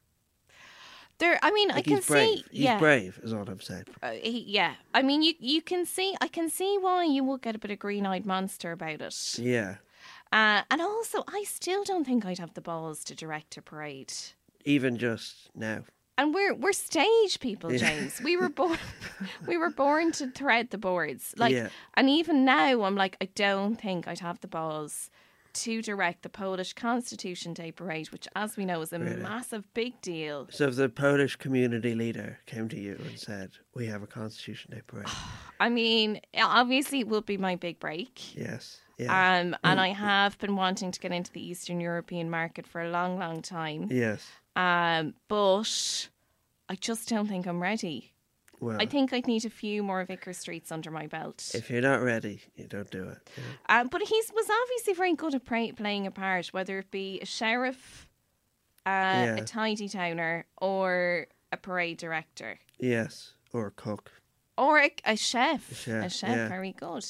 There, 1.19 1.39
I 1.43 1.51
mean, 1.51 1.71
I 1.71 1.77
Like, 1.77 1.85
can 1.85 1.97
he's 1.97 2.07
brave. 2.07 2.39
see. 2.39 2.45
He's 2.51 2.61
yeah, 2.65 2.79
brave, 2.79 3.19
is 3.23 3.33
what 3.35 3.49
I'm 3.49 3.61
saying. 3.61 3.85
Uh, 4.03 4.11
he, 4.11 4.41
yeah. 4.41 4.75
I 4.93 5.01
mean, 5.03 5.23
you 5.23 5.33
you 5.39 5.63
can 5.63 5.87
see. 5.87 6.15
I 6.21 6.29
can 6.29 6.51
see 6.51 6.77
why 6.79 7.05
you 7.05 7.25
would 7.25 7.41
get 7.41 7.55
a 7.55 7.59
bit 7.59 7.71
of 7.71 7.79
green-eyed 7.79 8.27
monster 8.27 8.73
about 8.73 9.01
it. 9.01 9.39
Yeah. 9.39 9.77
Uh, 10.31 10.63
and 10.71 10.83
also, 10.83 11.25
I 11.27 11.45
still 11.45 11.85
don't 11.85 12.05
think 12.05 12.27
I'd 12.27 12.39
have 12.39 12.53
the 12.53 12.61
balls 12.61 13.03
to 13.05 13.15
direct 13.15 13.57
a 13.57 13.63
parade. 13.63 14.13
Even 14.67 14.99
just 14.99 15.49
now. 15.55 15.85
And 16.19 16.33
we're 16.35 16.55
we're 16.55 16.73
stage 16.73 17.41
people, 17.41 17.73
Yeah. 17.73 17.79
James. 17.79 18.21
We 18.23 18.37
were 18.37 18.49
born 18.61 18.79
we 19.47 19.57
were 19.57 19.71
born 19.71 20.13
to 20.13 20.31
thread 20.31 20.71
the 20.71 20.79
boards. 20.79 21.35
Like 21.37 21.53
Yeah. 21.55 21.69
and 21.95 22.09
even 22.09 22.45
now 22.45 22.83
I'm 22.85 22.95
like, 22.97 23.17
I 23.21 23.27
don't 23.35 23.77
think 23.81 24.09
I'd 24.09 24.21
have 24.21 24.41
the 24.41 24.49
balls 24.49 25.11
to 25.65 25.81
direct 25.81 26.23
the 26.23 26.29
Polish 26.29 26.75
Constitution 26.75 27.55
Day 27.55 27.73
parade, 27.73 28.11
which 28.13 28.29
as 28.37 28.59
we 28.59 28.67
know 28.67 28.83
is 28.83 28.93
a 28.93 28.99
Really? 28.99 29.17
massive 29.23 29.65
big 29.73 29.99
deal. 30.03 30.49
So 30.51 30.69
if 30.69 30.77
the 30.77 30.91
Polish 30.91 31.37
community 31.37 31.95
leader 31.95 32.39
came 32.45 32.69
to 32.69 32.79
you 32.79 32.97
and 33.07 33.19
said, 33.19 33.53
"We 33.75 33.87
have 33.87 34.03
a 34.03 34.07
Constitution 34.07 34.73
Day 34.75 34.83
parade," 34.87 35.07
I 35.61 35.71
mean, 35.71 36.21
obviously 36.39 37.01
it 37.01 37.09
will 37.09 37.23
be 37.23 37.39
my 37.39 37.57
big 37.57 37.79
break. 37.81 38.37
yes, 38.37 38.81
yeah, 38.99 39.13
Um, 39.41 39.57
and 39.65 39.81
I 39.81 39.89
have 39.95 40.37
been 40.39 40.57
wanting 40.57 40.91
to 40.93 41.01
get 41.01 41.13
into 41.13 41.33
the 41.33 41.41
Eastern 41.51 41.81
European 41.81 42.29
market 42.29 42.67
for 42.67 42.83
a 42.83 42.91
long, 42.91 43.19
long 43.19 43.41
time. 43.43 43.89
yes. 43.91 44.27
Um, 44.57 45.15
but 45.29 46.09
I 46.69 46.75
just 46.75 47.09
don't 47.09 47.29
think 47.29 47.47
I'm 47.47 47.63
ready. 47.63 48.13
Well, 48.59 48.79
I 48.81 48.87
think 48.87 49.13
I'd 49.13 49.27
need 49.27 49.45
a 49.45 49.51
few 49.51 49.83
more 49.83 50.03
Vicar 50.07 50.33
Streets 50.33 50.73
under 50.73 50.91
my 50.91 51.07
belt. 51.07 51.51
if 51.55 51.69
you're 51.69 51.83
not 51.83 52.01
ready, 52.03 52.41
you 52.57 52.67
don't 52.67 52.91
do 52.91 53.03
it. 53.03 53.19
know. 53.37 53.43
Um, 53.69 53.89
but 53.89 54.01
he 54.03 54.15
was 54.35 54.49
obviously 54.63 54.95
very 54.95 55.15
good 55.15 55.35
at 55.35 55.45
play, 55.45 55.73
playing 55.73 56.07
a 56.07 56.11
part, 56.11 56.47
whether 56.49 56.79
it 56.79 56.91
be 56.91 57.21
a 57.21 57.27
sheriff, 57.27 58.09
uh, 58.87 58.89
Yeah. 58.89 59.37
a 59.37 59.45
tidy 59.45 59.91
towner, 59.91 60.47
or 60.57 61.27
a 61.53 61.59
parade 61.59 61.99
director, 61.99 62.59
Yes, 62.79 63.35
or 63.53 63.67
a 63.67 63.71
cook. 63.73 64.11
or 64.57 64.79
a, 64.81 64.91
a 65.05 65.17
chef. 65.19 65.71
A 65.71 65.75
chef, 65.75 66.05
A 66.07 66.09
chef, 66.09 66.31
yeah. 66.31 66.49
very 66.49 66.73
good. 66.73 67.05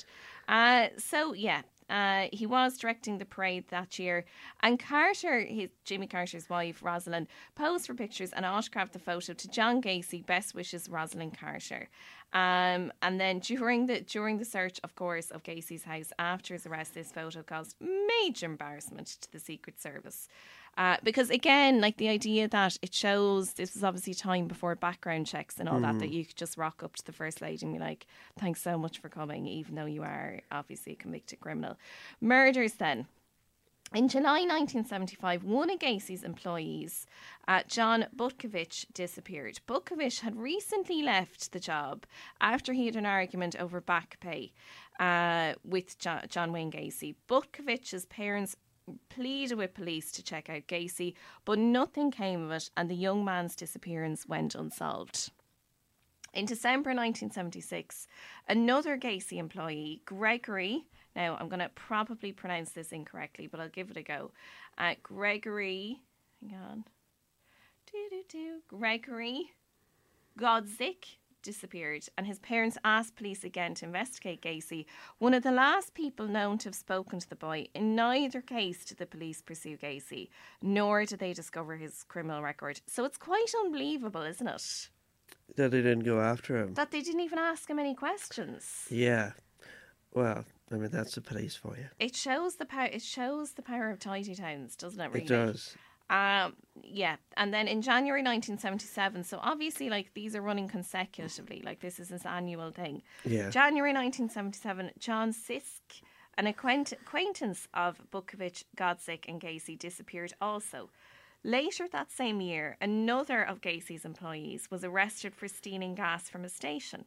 Uh, 0.49 0.89
so 0.99 1.33
yeah. 1.33 1.63
Uh, 1.89 2.27
he 2.33 2.47
was 2.47 2.77
directing 2.79 3.19
the 3.19 3.25
parade 3.25 3.65
that 3.69 3.99
year, 3.99 4.25
and 4.63 4.79
Carter, 4.79 5.41
his 5.41 5.71
Jimmy 5.85 6.07
Carter's 6.07 6.49
wife, 6.49 6.81
Rosalynn, 6.81 7.27
posed 7.55 7.87
for 7.87 7.95
pictures 7.95 8.33
and 8.33 8.45
autographed 8.45 8.93
the 8.93 8.99
photo 8.99 9.33
to 9.33 9.49
John 9.49 9.81
Gacy. 9.81 10.25
Best 10.27 10.55
wishes, 10.55 10.89
Rosalynn 10.89 11.37
Carter. 11.37 11.89
Um, 12.33 12.93
and 13.03 13.21
then 13.21 13.39
during 13.39 13.87
the 13.87 14.01
during 14.01 14.39
the 14.39 14.45
search, 14.45 14.81
of 14.83 14.95
course, 14.95 15.31
of 15.31 15.43
Gacy's 15.43 15.85
house 15.85 16.13
after 16.19 16.55
his 16.55 16.67
arrest, 16.67 16.95
this 16.95 17.13
photo 17.13 17.43
caused 17.43 17.77
major 17.81 18.47
embarrassment 18.47 19.07
to 19.21 19.33
the 19.33 19.39
Secret 19.39 19.81
Service. 19.81 20.29
Uh, 20.77 20.97
because 21.03 21.31
again, 21.31 21.81
like 21.81 21.97
the 21.97 22.09
idea 22.09 22.47
that 22.49 22.77
it 22.83 22.93
shows 22.93 23.55
this 23.55 23.75
was 23.75 23.83
obviously 23.83 24.13
time 24.13 24.47
before 24.47 24.75
background 24.75 25.27
checks 25.27 25.59
and 25.59 25.69
all 25.69 25.81
that, 25.81 25.99
that 25.99 26.11
you 26.11 26.25
could 26.25 26.37
just 26.37 26.59
rock 26.59 26.83
up 26.83 26.95
to 26.97 27.05
the 27.05 27.13
first 27.13 27.41
lady 27.41 27.65
and 27.65 27.75
be 27.75 27.79
like, 27.81 28.07
"Thanks 28.39 28.61
so 28.63 28.77
much 28.77 28.99
for 28.99 29.09
coming," 29.09 29.47
even 29.47 29.75
though 29.75 29.87
you 29.87 30.03
are 30.03 30.41
obviously 30.53 30.93
a 30.93 30.97
convicted 30.97 31.41
criminal. 31.41 31.77
Murders 32.21 32.75
then. 32.75 33.07
In 33.95 34.09
July 34.09 34.41
1975, 34.41 35.45
one 35.45 35.71
of 35.71 35.79
Gacy's 35.79 36.25
employees, 36.25 37.07
uh, 37.47 37.63
John 37.69 38.07
Butkovich, 38.15 38.85
disappeared. 38.93 39.61
Butkovich 39.69 40.21
had 40.21 40.37
recently 40.37 41.03
left 41.03 41.53
the 41.53 41.61
job 41.61 42.05
after 42.41 42.73
he 42.73 42.87
had 42.87 42.97
an 42.97 43.07
argument 43.07 43.55
over 43.55 43.81
back 43.81 44.19
pay 44.19 44.53
uh, 44.99 45.55
with 45.65 45.99
John 45.99 46.53
Wayne 46.53 46.73
Gacy. 46.73 47.15
Butkovich's 47.29 48.07
parents 48.07 48.57
pleaded 49.09 49.57
with 49.57 49.75
police 49.75 50.13
to 50.13 50.23
check 50.23 50.49
out 50.49 50.67
Gacy, 50.67 51.15
but 51.45 51.59
nothing 51.59 52.11
came 52.11 52.45
of 52.45 52.51
it, 52.51 52.71
and 52.77 52.91
the 52.91 52.95
young 52.95 53.25
man's 53.25 53.57
disappearance 53.57 54.27
went 54.27 54.55
unsolved. 54.55 55.31
In 56.33 56.45
December 56.45 56.91
1976, 56.91 58.07
another 58.49 58.99
Gacy 58.99 59.39
employee, 59.39 60.03
Gregory, 60.05 60.85
now 61.15 61.37
I'm 61.41 61.49
going 61.49 61.61
to 61.61 61.71
probably 61.71 62.31
pronounce 62.31 62.73
this 62.73 62.93
incorrectly, 62.93 63.47
but 63.47 63.59
I'll 63.59 63.71
give 63.71 63.91
it 63.91 63.97
a 63.97 64.03
go. 64.03 64.33
Uh, 64.77 64.95
Gregory, 65.03 66.03
hang 66.43 66.59
on. 66.59 66.85
Do-do-do. 67.91 68.61
Gregory 68.69 69.53
Godzik 70.39 71.17
disappeared, 71.47 72.07
and 72.19 72.27
his 72.27 72.39
parents 72.41 72.77
asked 72.85 73.17
police 73.17 73.45
again 73.45 73.75
to 73.77 73.87
investigate 73.87 74.43
Gacy, 74.43 74.85
one 75.19 75.33
of 75.33 75.43
the 75.45 75.53
last 75.53 75.95
people 75.95 76.27
known 76.27 76.59
to 76.59 76.69
have 76.69 76.75
spoken 76.75 77.21
to 77.21 77.29
the 77.29 77.37
boy. 77.37 77.69
In 77.75 77.95
neither 77.95 78.43
case 78.43 78.85
did 78.85 78.99
the 78.99 79.07
police 79.07 79.41
pursue 79.41 79.79
Gacy, 79.79 80.29
nor 80.61 81.07
did 81.07 81.21
they 81.21 81.33
discover 81.33 81.77
his 81.77 82.03
criminal 82.03 82.43
record. 82.43 82.81
So 82.87 83.05
it's 83.05 83.17
quite 83.17 83.53
unbelievable, 83.65 84.23
isn't 84.23 84.47
it? 84.47 84.91
That 85.57 85.71
they 85.71 85.83
didn't 85.83 86.05
go 86.05 86.21
after 86.21 86.59
him. 86.59 86.75
That 86.75 86.91
they 86.91 87.01
didn't 87.01 87.21
even 87.21 87.39
ask 87.39 87.71
him 87.71 87.79
any 87.79 87.95
questions. 87.95 88.87
Yeah. 88.91 89.31
Well, 90.13 90.45
I 90.73 90.75
mean 90.75 90.91
that's 90.91 91.15
the 91.15 91.21
police 91.21 91.55
for 91.55 91.77
you. 91.77 91.87
It 92.01 92.17
shows 92.17 92.57
the 92.57 92.67
power. 92.67 92.89
It 92.93 93.03
shows 93.03 93.53
the 93.53 93.63
power 93.63 93.91
of 93.91 94.01
tidy 94.01 94.35
towns, 94.35 94.75
doesn't 94.75 95.01
it? 95.01 95.13
Really? 95.13 95.25
It 95.25 95.29
does. 95.29 95.77
Um, 96.09 96.55
yeah, 96.83 97.17
and 97.37 97.53
then 97.53 97.67
in 97.67 97.83
January 97.83 98.23
1977, 98.23 99.25
so 99.25 99.41
obviously, 99.43 99.91
like 99.91 100.15
these 100.15 100.37
are 100.37 100.43
running 100.43 100.69
consecutively, 100.69 101.63
like 101.65 101.81
this 101.81 101.99
is 101.99 102.11
his 102.11 102.25
annual 102.25 102.71
thing. 102.71 103.03
Yeah. 103.25 103.51
January 103.51 103.93
1977, 103.93 104.93
John 104.99 105.33
Sisk, 105.33 106.03
an 106.39 106.47
acquaint- 106.47 106.93
acquaintance 106.93 107.67
of 107.75 108.01
Butkovich, 108.13 108.65
Godzik, 108.77 109.25
and 109.27 109.41
Gacy, 109.41 109.77
disappeared 109.77 110.33
also. 110.41 110.91
Later 111.43 111.87
that 111.89 112.11
same 112.11 112.41
year, 112.41 112.77
another 112.81 113.43
of 113.43 113.61
Gacy's 113.61 114.05
employees 114.05 114.69
was 114.71 114.85
arrested 114.85 115.35
for 115.35 115.49
stealing 115.49 115.95
gas 115.95 116.29
from 116.29 116.45
a 116.45 116.49
station. 116.49 117.05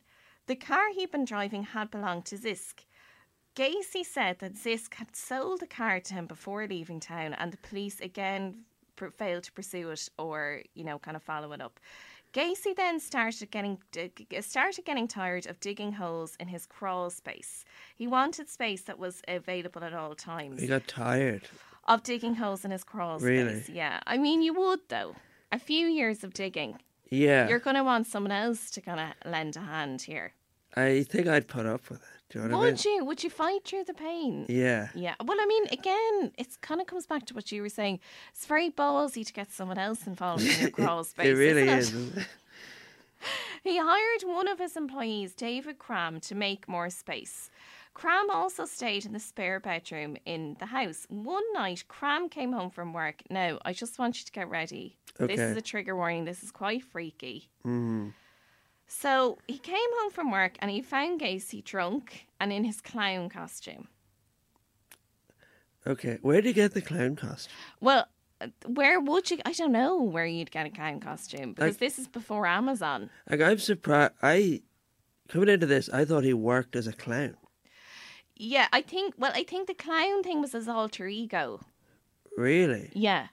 The 0.48 0.56
car 0.56 0.92
he'd 0.94 1.12
been 1.12 1.26
driving 1.26 1.64
had 1.64 1.92
belonged 1.92 2.26
to 2.26 2.38
Zisk. 2.38 2.86
Gacy 3.56 4.06
said 4.06 4.40
that 4.40 4.56
Zisk 4.56 4.94
had 4.96 5.16
sold 5.16 5.60
the 5.60 5.68
car 5.68 6.00
to 6.00 6.14
him 6.14 6.26
before 6.26 6.68
leaving 6.68 7.00
town, 7.00 7.34
and 7.34 7.52
the 7.52 7.58
police 7.58 8.00
again 8.00 8.64
pr- 9.00 9.16
failed 9.24 9.44
to 9.48 9.52
pursue 9.52 9.90
it 9.96 10.04
or, 10.18 10.62
you 10.78 10.84
know, 10.88 10.98
kind 11.00 11.18
of 11.18 11.24
follow 11.24 11.52
it 11.56 11.62
up. 11.62 11.80
Gacy 12.38 12.76
then 12.76 13.00
started 13.00 13.50
getting 13.50 13.76
started 14.42 14.86
getting 14.86 15.08
tired 15.08 15.48
of 15.48 15.60
digging 15.60 15.94
holes 15.94 16.32
in 16.42 16.48
his 16.56 16.64
crawl 16.76 17.10
space. 17.10 17.66
He 17.96 18.06
wanted 18.18 18.48
space 18.50 18.84
that 18.84 19.00
was 19.00 19.16
available 19.28 19.84
at 19.84 19.94
all 20.00 20.14
times 20.14 20.62
He 20.62 20.68
got 20.68 20.88
tired. 20.88 21.44
of 21.88 22.04
digging 22.04 22.36
holes 22.36 22.64
in 22.66 22.72
his 22.72 22.84
crawl 22.84 23.18
Really? 23.20 23.62
space. 23.62 23.70
Yeah, 23.82 24.00
I 24.14 24.16
mean, 24.26 24.40
you 24.44 24.54
would 24.54 24.82
though. 24.90 25.16
A 25.52 25.58
few 25.58 25.88
years 25.88 26.24
of 26.24 26.32
digging, 26.34 26.72
Yeah. 27.10 27.50
you're 27.50 27.66
going 27.68 27.76
to 27.82 27.84
want 27.92 28.06
someone 28.06 28.32
else 28.46 28.70
to 28.76 28.80
kind 28.82 29.00
of 29.00 29.10
lend 29.36 29.56
a 29.58 29.62
hand 29.62 30.04
here. 30.04 30.34
I 30.76 31.02
think 31.12 31.26
I'd 31.28 31.48
put 31.48 31.66
up 31.66 31.90
with 31.90 32.04
it. 32.04 32.19
Do 32.30 32.40
you 32.40 32.48
know 32.48 32.58
what 32.58 32.64
I 32.64 32.66
mean? 32.66 32.74
Would 32.74 32.86
you? 32.86 33.06
Would 33.06 33.24
you 33.24 33.30
fight 33.30 33.66
through 33.66 33.86
the 33.86 33.94
pain? 33.94 34.46
Yeah. 34.48 34.90
Yeah. 34.94 35.16
Well, 35.24 35.38
I 35.40 35.46
mean, 35.46 35.66
again, 35.72 36.32
it 36.38 36.62
kind 36.62 36.80
of 36.80 36.88
comes 36.88 37.08
back 37.08 37.26
to 37.28 37.34
what 37.34 37.52
you 37.52 37.62
were 37.62 37.70
saying. 37.70 38.00
It's 38.34 38.46
very 38.46 38.70
ballsy 38.70 39.26
to 39.26 39.34
get 39.34 39.52
someone 39.52 39.78
else 39.80 40.06
involved 40.06 40.44
in 40.44 40.62
your 40.62 40.70
crawl 40.78 41.04
space. 41.04 41.28
it 41.28 41.34
really 41.34 41.68
isn't 41.68 42.18
it? 42.18 42.28
He 43.64 43.78
hired 43.78 44.22
one 44.24 44.48
of 44.48 44.60
his 44.60 44.78
employees, 44.78 45.36
David 45.36 45.78
Cram, 45.78 46.22
to 46.22 46.36
make 46.36 46.70
more 46.70 46.90
space. 46.90 47.50
Cram 47.94 48.30
also 48.30 48.64
stayed 48.66 49.06
in 49.06 49.12
the 49.12 49.20
spare 49.20 49.60
bedroom 49.60 50.16
in 50.26 50.56
the 50.60 50.68
house. 50.68 51.06
One 51.10 51.44
night, 51.54 51.84
Cram 51.90 52.30
came 52.30 52.54
home 52.54 52.70
from 52.70 52.94
work. 52.94 53.24
Now, 53.30 53.60
I 53.66 53.74
just 53.74 54.00
want 54.00 54.18
you 54.20 54.26
to 54.26 54.32
get 54.32 54.50
ready. 54.50 54.96
Okay. 55.20 55.36
This 55.36 55.52
is 55.52 55.58
a 55.58 55.62
trigger 55.62 55.96
warning. 55.98 56.24
This 56.24 56.44
is 56.44 56.52
quite 56.52 56.84
freaky. 56.84 57.50
Mm. 57.66 58.14
So 58.92 59.38
he 59.48 59.60
came 59.60 59.78
home 60.00 60.12
from 60.12 60.32
work 60.32 60.58
and 60.60 60.72
he 60.72 60.82
found 60.82 61.22
Gacy 61.22 61.64
drunk 61.64 62.26
and 62.40 62.52
in 62.52 62.64
his 62.64 62.82
clown 62.82 63.30
costume. 63.30 63.88
Okay. 65.86 66.18
Where 66.24 66.42
did 66.42 66.48
you 66.50 66.54
get 66.54 66.74
the 66.74 66.82
clown 66.82 67.16
costume? 67.16 67.54
Well, 67.80 68.08
where 68.66 69.00
would 69.00 69.30
you? 69.30 69.38
I 69.46 69.52
don't 69.54 69.72
know 69.72 70.02
where 70.02 70.26
you'd 70.26 70.50
get 70.52 70.66
a 70.66 70.70
clown 70.72 71.00
costume 71.00 71.54
because 71.54 71.74
Like- 71.76 71.80
this 71.80 72.00
is 72.00 72.08
before 72.08 72.48
Amazon. 72.48 73.12
Like 73.30 73.42
I'm 73.42 73.60
surprised. 73.60 74.14
I 74.24 74.64
coming 75.28 75.50
into 75.50 75.68
this, 75.68 75.88
I 75.90 76.04
thought 76.04 76.24
he 76.24 76.34
worked 76.34 76.76
as 76.76 76.88
a 76.88 76.94
clown. 76.94 77.38
Yeah, 78.36 78.68
I 78.74 78.82
think. 78.82 79.14
Well, 79.20 79.32
I 79.36 79.44
think 79.44 79.68
the 79.68 79.74
clown 79.76 80.24
thing 80.24 80.42
was 80.42 80.54
his 80.54 80.68
alter 80.68 81.08
ego. 81.08 81.62
Really? 82.38 82.90
Yeah, 82.94 83.28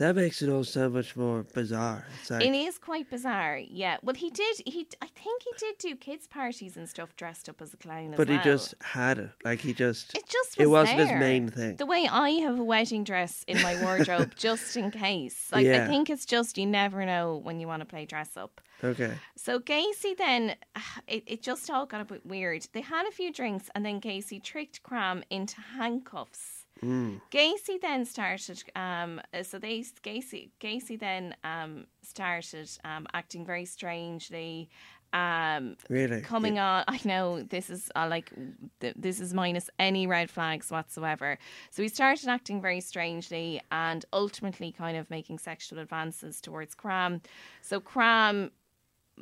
That 0.00 0.16
makes 0.16 0.40
it 0.40 0.48
all 0.48 0.64
so 0.64 0.88
much 0.88 1.14
more 1.14 1.42
bizarre. 1.42 2.06
It's 2.22 2.30
like 2.30 2.42
it 2.42 2.54
is 2.54 2.78
quite 2.78 3.10
bizarre. 3.10 3.58
Yeah. 3.58 3.98
Well, 4.02 4.16
he 4.16 4.30
did. 4.30 4.62
He, 4.64 4.88
I 5.02 5.06
think 5.08 5.42
he 5.42 5.50
did 5.58 5.76
do 5.76 5.94
kids 5.94 6.26
parties 6.26 6.78
and 6.78 6.88
stuff 6.88 7.14
dressed 7.16 7.50
up 7.50 7.60
as 7.60 7.74
a 7.74 7.76
clown. 7.76 8.14
As 8.14 8.18
well. 8.18 8.26
But 8.26 8.30
as 8.30 8.30
he 8.30 8.36
well. 8.48 8.56
just 8.56 8.74
had 8.80 9.18
it. 9.18 9.30
Like 9.44 9.60
he 9.60 9.74
just 9.74 10.16
It 10.16 10.26
just 10.26 10.56
was 10.56 10.66
it 10.66 10.70
wasn't 10.70 10.96
there. 10.96 11.06
his 11.06 11.20
main 11.20 11.50
thing. 11.50 11.76
The 11.76 11.84
way 11.84 12.08
I 12.10 12.30
have 12.30 12.58
a 12.58 12.64
wedding 12.64 13.04
dress 13.04 13.44
in 13.46 13.60
my 13.60 13.78
wardrobe 13.82 14.32
just 14.38 14.74
in 14.74 14.90
case. 14.90 15.50
Like 15.52 15.66
I 15.66 15.86
think 15.86 16.08
it's 16.08 16.24
just 16.24 16.56
you 16.56 16.64
never 16.64 17.04
know 17.04 17.36
when 17.36 17.60
you 17.60 17.66
want 17.68 17.80
to 17.80 17.86
play 17.86 18.06
dress 18.06 18.38
up. 18.38 18.62
Okay. 18.82 19.12
So 19.36 19.60
Gacy 19.60 20.16
then, 20.16 20.56
it, 21.08 21.24
it 21.26 21.42
just 21.42 21.68
all 21.68 21.84
got 21.84 22.00
a 22.00 22.06
bit 22.06 22.24
weird. 22.24 22.66
They 22.72 22.80
had 22.80 23.06
a 23.06 23.10
few 23.10 23.30
drinks 23.30 23.68
and 23.74 23.84
then 23.84 24.00
Gacy 24.00 24.42
tricked 24.42 24.82
Cram 24.82 25.24
into 25.28 25.60
handcuffs. 25.76 26.59
Mm. 26.82 27.20
Gacy 27.30 27.80
then 27.80 28.04
started, 28.04 28.62
um, 28.74 29.20
so 29.42 29.58
they 29.58 29.80
Gacy 30.02 30.50
Gacy 30.60 30.98
then 30.98 31.34
um, 31.44 31.86
started 32.02 32.70
um, 32.84 33.06
acting 33.12 33.44
very 33.44 33.64
strangely. 33.66 34.68
Um, 35.12 35.76
Really? 35.88 36.20
coming 36.20 36.60
on 36.60 36.84
i 36.86 37.00
know 37.04 37.42
this 37.42 37.68
is 37.68 37.90
uh, 37.96 38.06
like 38.08 38.32
th- 38.78 38.94
this 38.96 39.18
is 39.18 39.34
minus 39.34 39.68
any 39.80 40.06
red 40.06 40.30
flags 40.30 40.70
whatsoever 40.70 41.36
so 41.72 41.82
he 41.82 41.88
started 41.88 42.28
acting 42.28 42.60
very 42.62 42.80
strangely 42.80 43.60
and 43.72 44.04
ultimately 44.12 44.70
kind 44.70 44.96
of 44.96 45.10
making 45.10 45.40
sexual 45.40 45.80
advances 45.80 46.40
towards 46.40 46.76
cram 46.76 47.20
so 47.60 47.80
cram 47.80 48.52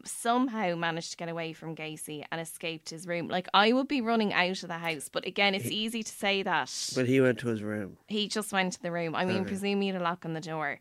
somehow 0.05 0.75
managed 0.77 1.11
to 1.13 1.17
get 1.17 1.29
away 1.29 1.53
from 1.53 1.75
Gacy 1.75 2.25
and 2.31 2.41
escaped 2.41 2.91
his 2.91 3.07
room 3.07 3.29
like 3.29 3.49
i 3.53 3.73
would 3.73 3.89
be 3.89 4.01
running 4.01 4.33
out 4.33 4.63
of 4.63 4.69
the 4.69 4.79
house 4.79 5.09
but 5.13 5.27
again 5.27 5.55
it's 5.55 5.67
easy 5.67 6.03
to 6.03 6.13
say 6.13 6.43
that 6.43 6.71
But 6.95 7.07
he 7.09 7.21
went 7.21 7.39
to 7.41 7.49
his 7.49 7.63
room. 7.63 7.97
he 8.07 8.29
just 8.29 8.53
went 8.53 8.75
to 8.75 8.83
the 8.83 8.93
room. 8.93 9.15
I 9.15 9.25
mean, 9.25 9.39
Okay. 9.39 9.49
presume 9.49 9.81
he 9.81 9.89
had 9.89 10.01
a 10.01 10.05
lock 10.05 10.25
on 10.25 10.35
the 10.35 10.41
door. 10.41 10.81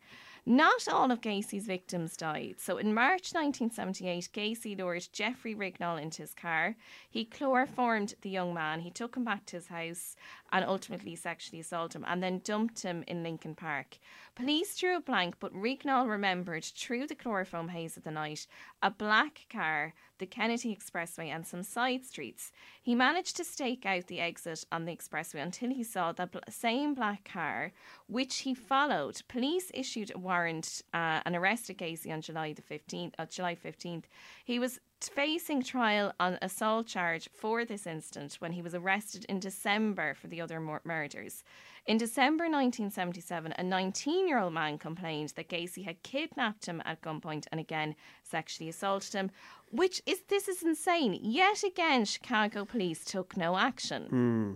Not 0.49 0.87
all 0.87 1.11
of 1.11 1.19
Gacy's 1.19 1.65
victims 1.65 2.15
died. 2.15 2.55
So 2.57 2.77
in 2.77 2.93
March 2.93 3.33
1978, 3.33 4.29
Gacy 4.31 4.77
lured 4.77 5.05
Jeffrey 5.11 5.53
Rignall 5.53 6.01
into 6.01 6.21
his 6.21 6.33
car. 6.33 6.77
He 7.09 7.25
chloroformed 7.25 8.13
the 8.21 8.29
young 8.29 8.53
man. 8.53 8.79
He 8.79 8.89
took 8.89 9.17
him 9.17 9.25
back 9.25 9.45
to 9.47 9.57
his 9.57 9.67
house 9.67 10.15
and 10.53 10.63
ultimately 10.63 11.17
sexually 11.17 11.59
assaulted 11.59 11.97
him 11.99 12.05
and 12.07 12.23
then 12.23 12.39
dumped 12.45 12.83
him 12.83 13.03
in 13.07 13.23
Lincoln 13.23 13.55
Park. 13.55 13.97
Police 14.35 14.77
drew 14.77 14.95
a 14.95 15.01
blank, 15.01 15.35
but 15.41 15.53
Rignall 15.53 16.07
remembered 16.09 16.63
through 16.63 17.07
the 17.07 17.15
chloroform 17.15 17.67
haze 17.67 17.97
of 17.97 18.05
the 18.05 18.11
night 18.11 18.47
a 18.81 18.91
black 18.91 19.45
car, 19.51 19.93
the 20.19 20.25
Kennedy 20.25 20.75
Expressway, 20.75 21.27
and 21.27 21.45
some 21.45 21.63
side 21.63 22.05
streets. 22.05 22.51
He 22.81 22.95
managed 22.95 23.35
to 23.37 23.43
stake 23.43 23.85
out 23.85 24.07
the 24.07 24.19
exit 24.19 24.65
on 24.71 24.85
the 24.85 24.95
expressway 24.95 25.41
until 25.41 25.69
he 25.69 25.83
saw 25.83 26.11
the 26.11 26.27
bl- 26.27 26.39
same 26.49 26.93
black 26.93 27.27
car, 27.27 27.71
which 28.07 28.39
he 28.39 28.53
followed. 28.53 29.21
Police 29.27 29.71
issued 29.73 30.11
a 30.13 30.19
warrant 30.19 30.81
uh, 30.93 31.21
and 31.25 31.35
arrested 31.35 31.77
Gacy 31.77 32.11
on 32.11 32.21
July 32.21 32.53
the 32.53 32.61
fifteenth. 32.61 33.15
Uh, 33.17 33.25
July 33.25 33.55
fifteenth, 33.55 34.07
he 34.43 34.59
was 34.59 34.79
facing 34.99 35.61
trial 35.61 36.11
on 36.19 36.39
assault 36.41 36.87
charge 36.87 37.29
for 37.31 37.63
this 37.65 37.85
incident 37.85 38.35
when 38.39 38.53
he 38.53 38.63
was 38.63 38.73
arrested 38.73 39.25
in 39.29 39.39
December 39.39 40.15
for 40.15 40.27
the 40.27 40.41
other 40.41 40.59
mur- 40.59 40.81
murders. 40.83 41.43
In 41.87 41.97
December 41.97 42.43
1977, 42.43 43.53
a 43.57 43.63
19 43.63 44.27
year 44.27 44.39
old 44.39 44.53
man 44.53 44.77
complained 44.77 45.31
that 45.37 45.47
Gacy 45.47 45.85
had 45.85 46.03
kidnapped 46.03 46.65
him 46.65 46.81
at 46.83 47.01
gunpoint 47.01 47.47
and 47.49 47.61
again 47.61 47.95
sexually 48.23 48.69
assaulted 48.69 49.13
him, 49.13 49.31
which 49.71 50.01
is 50.05 50.19
this 50.27 50.49
is 50.49 50.63
insane. 50.63 51.17
Yet 51.21 51.63
again, 51.63 52.03
Chicago 52.03 52.65
police 52.65 53.05
took 53.05 53.37
no 53.37 53.57
action. 53.57 54.07
Hmm. 54.09 54.53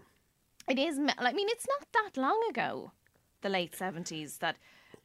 It 0.67 0.77
is, 0.77 0.99
I 1.17 1.31
mean, 1.31 1.47
it's 1.49 1.65
not 1.67 1.87
that 1.93 2.21
long 2.21 2.39
ago, 2.49 2.91
the 3.41 3.49
late 3.49 3.71
70s, 3.71 4.39
that 4.39 4.57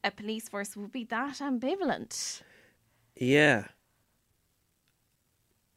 a 0.02 0.10
police 0.10 0.48
force 0.48 0.76
would 0.76 0.92
be 0.92 1.04
that 1.04 1.36
ambivalent. 1.36 2.42
Yeah. 3.14 3.68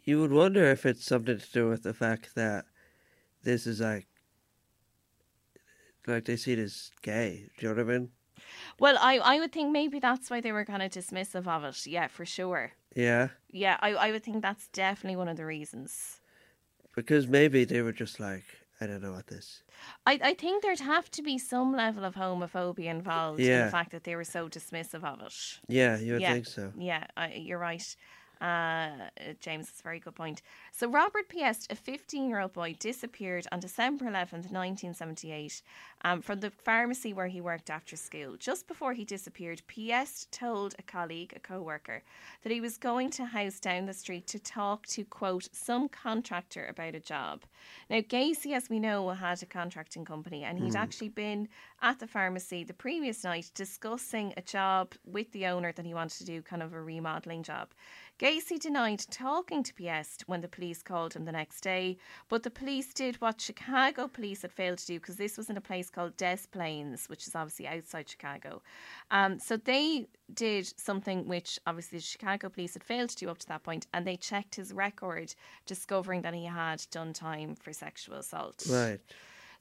You 0.04 0.20
would 0.20 0.32
wonder 0.32 0.66
if 0.66 0.86
it's 0.86 1.06
something 1.06 1.38
to 1.38 1.52
do 1.52 1.70
with 1.70 1.84
the 1.84 1.94
fact 1.94 2.34
that 2.36 2.66
this 3.44 3.68
is 3.68 3.80
like, 3.80 4.08
like 6.10 6.26
they 6.26 6.36
see 6.38 6.54
it 6.54 6.60
as 6.60 6.92
gay. 7.02 7.50
Do 7.58 7.68
you 7.68 7.74
know 7.74 7.84
what 7.84 7.92
I 7.94 7.98
mean? 8.00 8.12
Well, 8.80 8.98
I, 9.00 9.18
I 9.20 9.40
would 9.40 9.52
think 9.52 9.72
maybe 9.72 10.00
that's 10.00 10.30
why 10.30 10.42
they 10.42 10.52
were 10.52 10.66
kind 10.66 10.82
of 10.82 10.92
dismissive 10.92 11.48
of 11.48 11.64
it. 11.64 11.86
Yeah, 11.88 12.08
for 12.08 12.26
sure. 12.26 12.74
Yeah, 12.96 13.30
Yeah, 13.50 13.78
I, 13.82 13.92
I 13.96 14.12
would 14.12 14.24
think 14.24 14.42
that's 14.42 14.70
definitely 14.70 15.18
one 15.18 15.30
of 15.30 15.38
the 15.38 15.46
reasons. 15.46 16.22
because 16.96 17.28
maybe 17.28 17.66
they 17.66 17.82
were 17.82 17.92
just 17.92 18.20
like, 18.20 18.44
I 18.80 18.86
don't 18.88 19.02
know 19.02 19.14
what 19.14 19.28
this. 19.28 19.64
I, 20.06 20.20
I 20.24 20.34
think 20.34 20.62
there'd 20.64 20.80
have 20.80 21.10
to 21.12 21.22
be 21.22 21.38
some 21.38 21.74
level 21.74 22.04
of 22.04 22.16
homophobia 22.16 22.86
involved 22.90 23.50
in 23.50 23.60
the 23.60 23.66
fact 23.66 23.92
that 23.92 24.04
they 24.04 24.16
were 24.16 24.24
so 24.24 24.48
dismissive 24.50 25.04
of 25.04 25.22
it. 25.22 25.60
Yeah, 25.68 25.98
you 25.98 26.14
would 26.14 26.22
yeah, 26.22 26.34
think 26.34 26.46
so. 26.48 26.74
Yeah, 26.78 27.06
I, 27.16 27.34
you're 27.34 27.60
right. 27.60 27.96
Uh, 28.42 29.10
James, 29.42 29.68
that's 29.68 29.82
a 29.82 29.84
very 29.84 30.00
good 30.00 30.16
point. 30.16 30.42
So, 30.72 30.88
Robert 30.88 31.28
Piest, 31.28 31.72
a 31.72 31.76
15 31.76 32.30
year 32.30 32.40
old 32.40 32.54
boy, 32.54 32.76
disappeared 32.80 33.46
on 33.52 33.60
December 33.60 34.06
11th, 34.06 34.52
1978, 34.52 35.62
um, 36.06 36.22
from 36.22 36.40
the 36.40 36.50
pharmacy 36.50 37.12
where 37.12 37.28
he 37.28 37.42
worked 37.42 37.70
after 37.70 37.98
school. 37.98 38.38
Just 38.38 38.68
before 38.68 38.94
he 38.94 39.04
disappeared, 39.04 39.62
Piest 39.68 40.32
told 40.32 40.74
a 40.80 40.84
colleague, 40.84 41.34
a 41.36 41.40
co 41.40 41.62
worker, 41.62 42.02
that 42.44 42.52
he 42.52 42.62
was 42.62 42.78
going 42.78 43.10
to 43.12 43.24
a 43.24 43.26
house 43.26 43.60
down 43.60 43.86
the 43.86 43.94
street 43.94 44.26
to 44.28 44.40
talk 44.40 44.86
to, 44.88 45.04
quote, 45.04 45.50
some 45.52 45.90
contractor 45.90 46.66
about 46.68 46.96
a 46.96 47.00
job. 47.00 47.44
Now, 47.90 48.00
Gacy, 48.00 48.54
as 48.56 48.70
we 48.70 48.80
know, 48.80 49.10
had 49.10 49.44
a 49.44 49.46
contracting 49.46 50.06
company, 50.06 50.44
and 50.44 50.58
he'd 50.58 50.76
actually 50.76 51.10
been 51.10 51.50
at 51.82 52.00
the 52.00 52.08
pharmacy 52.08 52.64
the 52.64 52.74
previous 52.74 53.24
night 53.24 53.52
discussing 53.54 54.34
a 54.38 54.42
job 54.42 54.94
with 55.06 55.32
the 55.32 55.46
owner 55.48 55.72
that 55.74 55.86
he 55.86 55.94
wanted 55.94 56.18
to 56.20 56.26
do, 56.26 56.42
kind 56.42 56.64
of 56.64 56.74
a 56.74 56.82
remodeling 56.82 57.44
job. 57.44 57.70
Gacy 58.20 58.60
denied 58.60 59.06
talking 59.10 59.64
to 59.64 59.74
Piest 59.74 60.28
when 60.28 60.42
the 60.42 60.50
police 60.50 60.84
called 60.84 61.14
him 61.14 61.24
the 61.24 61.32
next 61.32 61.62
day, 61.62 61.98
but 62.28 62.44
the 62.44 62.52
police 62.52 62.94
did 62.94 63.16
what 63.22 63.40
Chicago 63.40 64.10
police 64.10 64.42
had 64.42 64.52
failed 64.52 64.78
to 64.80 64.88
do 64.88 65.00
because 65.00 65.16
this 65.16 65.38
was 65.38 65.50
in 65.50 65.56
a 65.56 65.62
place 65.62 65.90
called 65.90 66.18
Des 66.18 66.40
Plaines, 66.52 67.08
which 67.08 67.28
is 67.28 67.34
obviously 67.34 67.66
outside 67.66 68.10
Chicago. 68.10 68.62
Um, 69.10 69.40
so 69.40 69.56
they 69.56 70.08
did 70.34 70.68
something 70.78 71.30
which 71.30 71.60
obviously 71.66 72.00
the 72.00 72.04
Chicago 72.04 72.50
police 72.50 72.74
had 72.74 72.84
failed 72.84 73.10
to 73.12 73.16
do 73.16 73.30
up 73.30 73.38
to 73.38 73.48
that 73.48 73.64
point, 73.64 73.88
and 73.94 74.06
they 74.06 74.18
checked 74.18 74.56
his 74.56 74.74
record, 74.74 75.34
discovering 75.66 76.22
that 76.24 76.34
he 76.34 76.44
had 76.44 76.86
done 76.92 77.14
time 77.14 77.56
for 77.56 77.72
sexual 77.72 78.16
assault. 78.18 78.66
Right. 78.70 79.00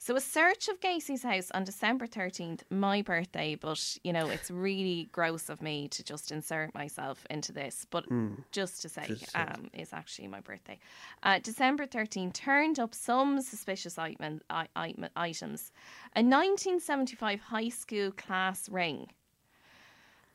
So 0.01 0.15
a 0.15 0.21
search 0.21 0.69
of 0.69 0.79
Gacy's 0.79 1.23
house 1.23 1.51
on 1.53 1.65
December 1.65 2.07
13th, 2.07 2.61
my 2.69 3.01
birthday, 3.01 3.55
but 3.55 3.97
you 4.01 4.13
know, 4.13 4.29
it's 4.29 4.49
really 4.49 5.09
gross 5.11 5.49
of 5.49 5.61
me 5.61 5.89
to 5.89 6.01
just 6.03 6.31
insert 6.31 6.73
myself 6.73 7.27
into 7.29 7.51
this, 7.51 7.85
but 7.89 8.05
just 8.53 8.81
to 8.83 8.89
say, 8.89 9.03
Just 9.07 9.35
um, 9.35 9.69
it's 9.73 9.91
actually 9.91 10.29
my 10.29 10.39
birthday. 10.39 10.79
Uh, 11.21 11.39
December 11.43 11.85
13th 11.85 12.31
turned 12.33 12.79
up 12.79 12.95
some 12.95 13.41
suspicious 13.41 13.97
item, 13.97 14.39
i- 14.49 14.69
item, 14.73 15.05
items. 15.17 15.71
A 16.15 16.23
1975 16.23 17.41
high 17.41 17.69
school 17.69 18.11
class 18.13 18.69
ring 18.69 19.07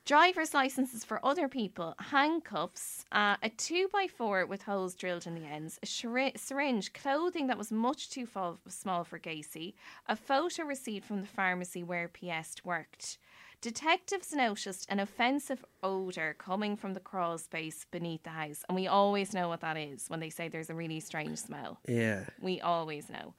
driver's 0.05 0.53
licenses 0.55 1.05
for 1.05 1.25
other 1.25 1.49
people, 1.49 1.95
handcuffs, 1.99 3.05
uh, 3.13 3.37
a 3.43 3.49
2x4 3.51 4.47
with 4.47 4.63
holes 4.63 4.95
drilled 4.95 5.27
in 5.27 5.35
the 5.35 5.47
ends, 5.47 5.79
a 5.83 5.87
shri- 5.87 6.33
syringe, 6.37 6.93
clothing 6.93 7.47
that 7.47 7.59
was 7.59 7.73
much 7.73 8.11
too 8.11 8.27
fall- 8.27 8.61
small 8.69 9.05
for 9.05 9.19
Gacy, 9.19 9.75
a 10.07 10.17
photo 10.17 10.65
receipt 10.65 11.05
from 11.05 11.21
the 11.21 11.27
pharmacy 11.27 11.83
where 11.83 12.09
Piest 12.09 12.65
worked. 12.65 13.19
Detectives 13.61 14.35
noticed 14.35 14.85
an 14.91 15.01
offensive 15.01 15.65
odour 15.83 16.35
coming 16.37 16.77
from 16.77 16.93
the 16.93 17.01
crawl 17.01 17.39
space 17.39 17.87
beneath 17.91 18.23
the 18.23 18.31
house, 18.31 18.63
and 18.69 18.77
we 18.77 18.87
always 18.87 19.33
know 19.33 19.49
what 19.49 19.63
that 19.63 19.79
is 19.79 20.09
when 20.09 20.21
they 20.21 20.29
say 20.29 20.49
there's 20.49 20.69
a 20.69 20.75
really 20.75 21.01
strange 21.01 21.39
smell. 21.39 21.79
Yeah. 21.89 22.25
We 22.43 22.61
always 22.61 23.09
know. 23.09 23.33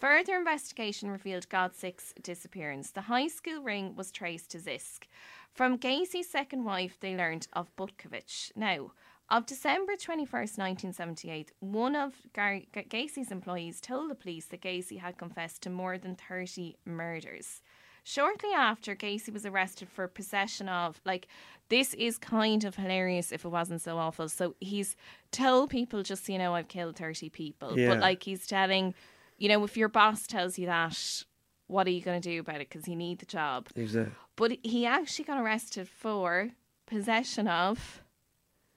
Further 0.00 0.36
investigation 0.36 1.10
revealed 1.10 1.48
Godzik's 1.50 2.14
disappearance. 2.22 2.90
The 2.90 3.02
high 3.02 3.28
school 3.28 3.62
ring 3.62 3.94
was 3.94 4.10
traced 4.10 4.50
to 4.52 4.58
Zisk. 4.58 5.04
From 5.52 5.78
Gacy's 5.78 6.30
second 6.30 6.64
wife, 6.64 6.96
they 7.00 7.14
learned 7.14 7.48
of 7.52 7.74
Butkovich. 7.76 8.50
Now, 8.56 8.92
of 9.28 9.44
December 9.46 9.92
21st, 9.92 10.58
1978, 10.58 11.52
one 11.60 11.94
of 11.94 12.14
Gar- 12.32 12.62
G- 12.74 12.86
Gacy's 12.88 13.30
employees 13.30 13.80
told 13.80 14.10
the 14.10 14.14
police 14.14 14.46
that 14.46 14.62
Gacy 14.62 14.98
had 14.98 15.18
confessed 15.18 15.62
to 15.62 15.70
more 15.70 15.98
than 15.98 16.16
30 16.16 16.76
murders. 16.86 17.62
Shortly 18.02 18.50
after, 18.56 18.96
Gacy 18.96 19.30
was 19.32 19.44
arrested 19.44 19.88
for 19.90 20.08
possession 20.08 20.68
of, 20.68 21.00
like, 21.04 21.28
this 21.68 21.92
is 21.94 22.16
kind 22.16 22.64
of 22.64 22.76
hilarious 22.76 23.30
if 23.30 23.44
it 23.44 23.50
wasn't 23.50 23.82
so 23.82 23.98
awful. 23.98 24.28
So 24.30 24.56
he's 24.60 24.96
told 25.30 25.68
people, 25.68 26.02
just 26.02 26.24
so 26.24 26.32
you 26.32 26.38
know, 26.38 26.54
I've 26.54 26.68
killed 26.68 26.96
30 26.96 27.28
people. 27.28 27.78
Yeah. 27.78 27.88
But, 27.88 28.00
like, 28.00 28.22
he's 28.22 28.46
telling, 28.46 28.94
you 29.40 29.48
know, 29.48 29.64
if 29.64 29.76
your 29.76 29.88
boss 29.88 30.26
tells 30.26 30.58
you 30.58 30.66
that, 30.66 31.24
what 31.66 31.86
are 31.86 31.90
you 31.90 32.02
going 32.02 32.20
to 32.20 32.28
do 32.28 32.40
about 32.40 32.56
it? 32.56 32.68
Because 32.68 32.86
you 32.86 32.94
need 32.94 33.18
the 33.18 33.26
job. 33.26 33.68
Exactly. 33.74 34.12
But 34.36 34.58
he 34.62 34.86
actually 34.86 35.24
got 35.24 35.40
arrested 35.40 35.88
for 35.88 36.50
possession 36.86 37.48
of 37.48 38.02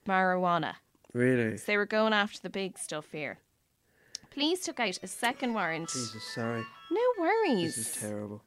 marijuana. 0.08 0.74
Really. 1.12 1.58
So 1.58 1.64
they 1.66 1.76
were 1.76 1.86
going 1.86 2.14
after 2.14 2.40
the 2.40 2.50
big 2.50 2.78
stuff 2.78 3.12
here. 3.12 3.38
Police 4.30 4.64
took 4.64 4.80
out 4.80 4.98
a 5.02 5.06
second 5.06 5.54
warrant. 5.54 5.90
Jesus, 5.90 6.24
sorry. 6.34 6.64
No 6.90 7.00
worries. 7.18 7.76
This 7.76 7.96
is 7.96 8.02
terrible. 8.02 8.42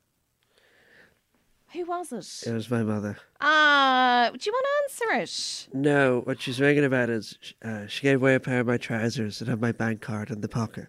Who 1.73 1.85
was 1.85 2.11
it? 2.11 2.49
It 2.49 2.53
was 2.53 2.71
my 2.71 2.81
mother. 2.81 3.17
Ah, 3.41 4.31
do 4.33 4.39
you 4.43 4.51
want 4.51 4.65
to 4.65 5.05
answer 5.13 5.21
it? 5.21 5.67
No, 5.73 6.21
what 6.21 6.41
she's 6.41 6.59
ringing 6.59 6.85
about 6.85 7.09
is 7.09 7.37
uh, 7.63 7.85
she 7.87 8.03
gave 8.03 8.21
away 8.21 8.35
a 8.35 8.39
pair 8.39 8.61
of 8.61 8.67
my 8.67 8.77
trousers 8.77 9.39
that 9.39 9.47
had 9.47 9.61
my 9.61 9.71
bank 9.71 10.01
card 10.01 10.31
in 10.31 10.41
the 10.41 10.47
pocket. 10.47 10.87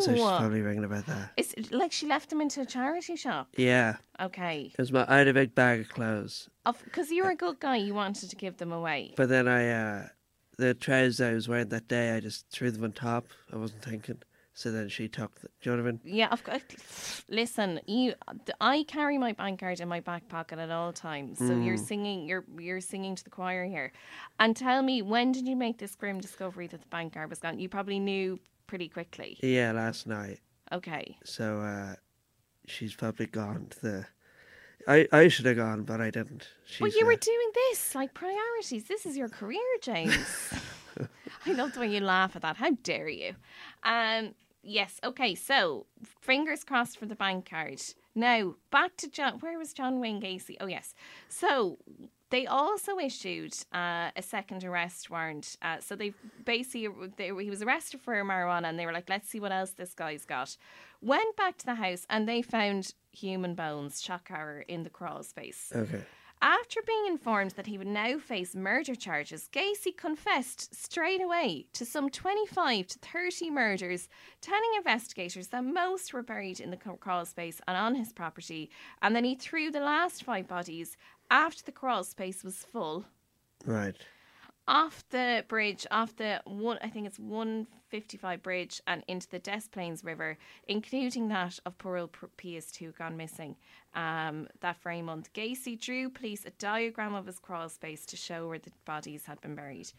So 0.00 0.12
she's 0.12 0.22
probably 0.22 0.60
ringing 0.62 0.84
about 0.84 1.06
that. 1.06 1.32
It's 1.36 1.54
like 1.70 1.92
she 1.92 2.06
left 2.06 2.30
them 2.30 2.40
into 2.40 2.60
a 2.60 2.66
charity 2.66 3.16
shop. 3.16 3.48
Yeah. 3.56 3.96
Okay, 4.20 4.70
It 4.72 4.78
was 4.78 4.92
my, 4.92 5.04
I 5.08 5.18
had 5.18 5.28
a 5.28 5.34
big 5.34 5.54
bag 5.54 5.80
of 5.80 5.88
clothes. 5.88 6.48
because 6.84 7.10
you're 7.10 7.30
a 7.30 7.36
good 7.36 7.58
guy, 7.60 7.76
you 7.76 7.94
wanted 7.94 8.30
to 8.30 8.36
give 8.36 8.56
them 8.58 8.72
away. 8.72 9.14
But 9.16 9.28
then 9.28 9.48
I, 9.48 9.70
uh, 9.70 10.08
the 10.56 10.74
trousers 10.74 11.20
I 11.20 11.32
was 11.32 11.48
wearing 11.48 11.68
that 11.68 11.88
day, 11.88 12.14
I 12.16 12.20
just 12.20 12.48
threw 12.50 12.70
them 12.70 12.84
on 12.84 12.92
top. 12.92 13.26
I 13.52 13.56
wasn't 13.56 13.82
thinking. 13.82 14.18
So 14.56 14.70
then 14.70 14.88
she 14.88 15.08
took 15.08 15.40
the, 15.40 15.48
do 15.60 15.70
you 15.70 15.76
know 15.76 15.82
what 15.82 15.88
I 15.88 15.92
mean? 15.92 16.00
Yeah, 16.04 16.28
of 16.30 16.44
course. 16.44 17.24
Listen, 17.28 17.80
you. 17.88 18.14
I 18.60 18.84
carry 18.86 19.18
my 19.18 19.32
bank 19.32 19.58
card 19.58 19.80
in 19.80 19.88
my 19.88 19.98
back 19.98 20.28
pocket 20.28 20.60
at 20.60 20.70
all 20.70 20.92
times. 20.92 21.38
So 21.38 21.52
you're 21.58 21.76
singing. 21.76 22.28
You're 22.28 22.44
you're 22.56 22.80
singing 22.80 23.16
to 23.16 23.24
the 23.24 23.30
choir 23.30 23.64
here. 23.64 23.90
And 24.38 24.56
tell 24.56 24.80
me, 24.82 25.02
when 25.02 25.32
did 25.32 25.48
you 25.48 25.56
make 25.56 25.78
this 25.78 25.96
grim 25.96 26.20
discovery 26.20 26.68
that 26.68 26.80
the 26.82 26.86
bank 26.86 27.14
card 27.14 27.30
was 27.30 27.40
gone? 27.40 27.58
You 27.58 27.68
probably 27.68 27.98
knew 27.98 28.38
pretty 28.66 28.88
quickly. 28.88 29.38
Yeah, 29.42 29.72
last 29.72 30.06
night. 30.06 30.40
Okay. 30.72 31.16
So 31.24 31.60
uh, 31.60 31.94
she's 32.66 32.94
probably 32.94 33.26
gone 33.26 33.66
to 33.70 33.80
the. 33.80 34.06
I, 34.86 35.08
I 35.12 35.28
should 35.28 35.46
have 35.46 35.56
gone, 35.56 35.84
but 35.84 36.00
I 36.00 36.10
didn't. 36.10 36.48
She's, 36.66 36.80
Well, 36.80 36.90
you 36.90 37.04
uh, 37.04 37.06
were 37.06 37.16
doing 37.16 37.50
this 37.54 37.94
like 37.94 38.12
priorities. 38.12 38.84
This 38.84 39.06
is 39.06 39.16
your 39.16 39.28
career, 39.28 39.60
James. 39.80 40.52
I 41.46 41.52
love 41.52 41.72
the 41.72 41.80
way 41.80 41.88
you 41.94 42.00
laugh 42.00 42.36
at 42.36 42.42
that. 42.42 42.56
How 42.56 42.70
dare 42.82 43.08
you? 43.08 43.34
Um, 43.82 44.34
yes. 44.62 45.00
Okay. 45.02 45.34
So 45.34 45.86
fingers 46.20 46.64
crossed 46.64 46.98
for 46.98 47.06
the 47.06 47.14
bank 47.14 47.48
card. 47.48 47.80
Now 48.14 48.56
back 48.70 48.96
to 48.98 49.08
John. 49.08 49.38
Where 49.40 49.58
was 49.58 49.72
John 49.72 50.00
Wayne 50.00 50.20
Gacy? 50.20 50.56
Oh 50.60 50.66
yes. 50.66 50.94
So 51.28 51.78
they 52.34 52.46
also 52.48 52.98
issued 52.98 53.54
uh, 53.72 54.10
a 54.16 54.22
second 54.22 54.64
arrest 54.64 55.08
warrant. 55.08 55.56
Uh, 55.62 55.76
so 55.78 55.94
they 55.94 56.12
basically 56.44 56.88
they, 57.16 57.28
he 57.28 57.48
was 57.48 57.62
arrested 57.62 58.00
for 58.00 58.12
marijuana, 58.24 58.64
and 58.64 58.76
they 58.76 58.86
were 58.86 58.92
like, 58.92 59.08
"Let's 59.08 59.28
see 59.28 59.38
what 59.38 59.52
else 59.52 59.70
this 59.70 59.94
guy's 59.94 60.24
got." 60.24 60.56
Went 61.00 61.36
back 61.36 61.58
to 61.58 61.66
the 61.66 61.76
house, 61.76 62.04
and 62.10 62.28
they 62.28 62.42
found 62.42 62.92
human 63.12 63.54
bones, 63.54 64.02
shock 64.02 64.28
horror, 64.28 64.64
in 64.66 64.82
the 64.82 64.90
crawl 64.90 65.22
space. 65.22 65.72
Okay. 65.72 66.02
After 66.42 66.80
being 66.86 67.06
informed 67.06 67.52
that 67.52 67.66
he 67.66 67.78
would 67.78 67.86
now 67.86 68.18
face 68.18 68.54
murder 68.54 68.94
charges, 68.94 69.48
Gacy 69.50 69.96
confessed 69.96 70.74
straight 70.74 71.22
away 71.22 71.66
to 71.72 71.86
some 71.86 72.10
25 72.10 72.86
to 72.88 72.98
30 72.98 73.50
murders, 73.50 74.10
telling 74.42 74.70
investigators 74.76 75.48
that 75.48 75.64
most 75.64 76.12
were 76.12 76.22
buried 76.22 76.60
in 76.60 76.70
the 76.70 76.76
crawl 76.76 77.24
space 77.24 77.62
and 77.66 77.78
on 77.78 77.94
his 77.94 78.12
property, 78.12 78.68
and 79.00 79.16
then 79.16 79.24
he 79.24 79.34
threw 79.34 79.70
the 79.70 79.80
last 79.80 80.22
five 80.22 80.46
bodies 80.46 80.98
after 81.30 81.62
the 81.64 81.72
crawl 81.72 82.04
space 82.04 82.42
was 82.44 82.56
full 82.58 83.04
Right. 83.64 83.96
off 84.68 85.04
the 85.10 85.44
bridge, 85.48 85.86
off 85.90 86.16
the 86.16 86.40
one, 86.44 86.78
I 86.82 86.88
think 86.88 87.06
it's 87.06 87.18
155 87.18 88.42
bridge, 88.42 88.80
and 88.86 89.02
into 89.08 89.28
the 89.28 89.38
Des 89.38 89.62
Plaines 89.70 90.02
River, 90.04 90.36
including 90.68 91.28
that 91.28 91.58
of 91.66 91.76
poor 91.78 91.96
old 91.98 92.12
P- 92.38 92.56
PS2 92.58 92.96
gone 92.96 93.16
missing 93.16 93.56
um, 93.94 94.48
that 94.60 94.76
very 94.82 95.02
month. 95.02 95.32
Gacy 95.32 95.78
drew 95.80 96.08
police 96.10 96.44
a 96.44 96.50
diagram 96.50 97.14
of 97.14 97.26
his 97.26 97.38
crawl 97.38 97.68
space 97.68 98.04
to 98.06 98.16
show 98.16 98.48
where 98.48 98.58
the 98.58 98.72
bodies 98.84 99.24
had 99.26 99.40
been 99.40 99.54
buried. 99.54 99.92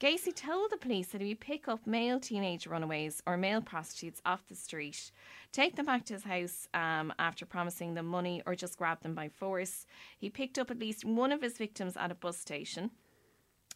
Gacy 0.00 0.34
told 0.34 0.70
the 0.70 0.78
police 0.78 1.08
that 1.08 1.20
he 1.20 1.28
would 1.28 1.40
pick 1.40 1.68
up 1.68 1.86
male 1.86 2.18
teenage 2.18 2.66
runaways 2.66 3.22
or 3.26 3.36
male 3.36 3.60
prostitutes 3.60 4.22
off 4.24 4.48
the 4.48 4.54
street, 4.54 5.12
take 5.52 5.76
them 5.76 5.84
back 5.84 6.06
to 6.06 6.14
his 6.14 6.24
house 6.24 6.68
um, 6.72 7.12
after 7.18 7.44
promising 7.44 7.92
them 7.92 8.06
money 8.06 8.42
or 8.46 8.54
just 8.54 8.78
grab 8.78 9.02
them 9.02 9.14
by 9.14 9.28
force. 9.28 9.84
He 10.16 10.30
picked 10.30 10.58
up 10.58 10.70
at 10.70 10.78
least 10.78 11.04
one 11.04 11.32
of 11.32 11.42
his 11.42 11.58
victims 11.58 11.98
at 11.98 12.10
a 12.10 12.14
bus 12.14 12.38
station. 12.38 12.92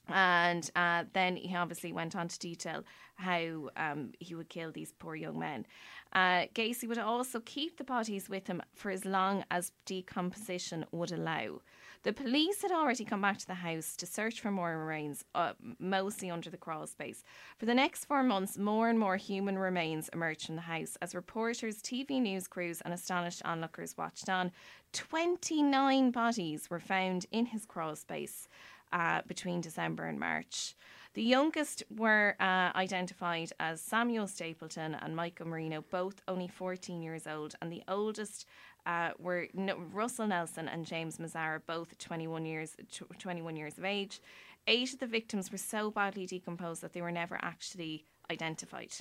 And 0.08 0.70
uh, 0.74 1.04
then 1.12 1.36
he 1.36 1.54
obviously 1.54 1.92
went 1.92 2.16
on 2.16 2.28
to 2.28 2.38
detail 2.38 2.84
how 3.16 3.70
um, 3.76 4.12
he 4.18 4.34
would 4.34 4.48
kill 4.48 4.72
these 4.72 4.92
poor 4.98 5.14
young 5.14 5.38
men. 5.38 5.66
Uh, 6.12 6.46
Gacy 6.54 6.88
would 6.88 6.98
also 6.98 7.40
keep 7.40 7.76
the 7.76 7.84
bodies 7.84 8.28
with 8.28 8.46
him 8.46 8.62
for 8.74 8.90
as 8.90 9.04
long 9.04 9.44
as 9.50 9.72
decomposition 9.84 10.84
would 10.90 11.12
allow. 11.12 11.60
The 12.04 12.12
police 12.12 12.60
had 12.60 12.70
already 12.70 13.02
come 13.06 13.22
back 13.22 13.38
to 13.38 13.46
the 13.46 13.54
house 13.54 13.96
to 13.96 14.04
search 14.04 14.38
for 14.38 14.50
more 14.50 14.76
remains, 14.76 15.24
uh, 15.34 15.54
mostly 15.78 16.30
under 16.30 16.50
the 16.50 16.58
crawl 16.58 16.86
space. 16.86 17.24
For 17.56 17.64
the 17.64 17.74
next 17.74 18.04
four 18.04 18.22
months, 18.22 18.58
more 18.58 18.90
and 18.90 18.98
more 18.98 19.16
human 19.16 19.58
remains 19.58 20.10
emerged 20.10 20.44
from 20.44 20.56
the 20.56 20.62
house 20.62 20.98
as 21.00 21.14
reporters, 21.14 21.80
TV 21.80 22.20
news 22.20 22.46
crews, 22.46 22.82
and 22.82 22.92
astonished 22.92 23.40
onlookers 23.46 23.96
watched 23.96 24.28
on. 24.28 24.52
29 24.92 26.10
bodies 26.10 26.68
were 26.68 26.78
found 26.78 27.24
in 27.32 27.46
his 27.46 27.64
crawl 27.64 27.96
space 27.96 28.48
uh, 28.92 29.22
between 29.26 29.62
December 29.62 30.04
and 30.04 30.20
March. 30.20 30.76
The 31.14 31.22
youngest 31.22 31.84
were 31.96 32.36
uh, 32.40 32.70
identified 32.74 33.52
as 33.60 33.80
Samuel 33.80 34.26
Stapleton 34.26 34.94
and 34.94 35.16
Michael 35.16 35.46
Marino, 35.46 35.84
both 35.90 36.20
only 36.28 36.48
14 36.48 37.00
years 37.00 37.26
old, 37.26 37.54
and 37.62 37.72
the 37.72 37.84
oldest 37.88 38.46
uh, 38.86 39.10
were 39.18 39.48
no, 39.54 39.76
Russell 39.92 40.26
Nelson 40.26 40.68
and 40.68 40.84
James 40.86 41.18
Mazzara, 41.18 41.60
both 41.66 41.96
21 41.98 42.44
years, 42.46 42.76
tw- 42.92 43.18
21 43.18 43.56
years 43.56 43.78
of 43.78 43.84
age. 43.84 44.20
Eight 44.66 44.92
of 44.94 44.98
the 45.00 45.06
victims 45.06 45.52
were 45.52 45.58
so 45.58 45.90
badly 45.90 46.26
decomposed 46.26 46.80
that 46.82 46.92
they 46.94 47.02
were 47.02 47.12
never 47.12 47.38
actually 47.42 48.04
identified, 48.30 48.92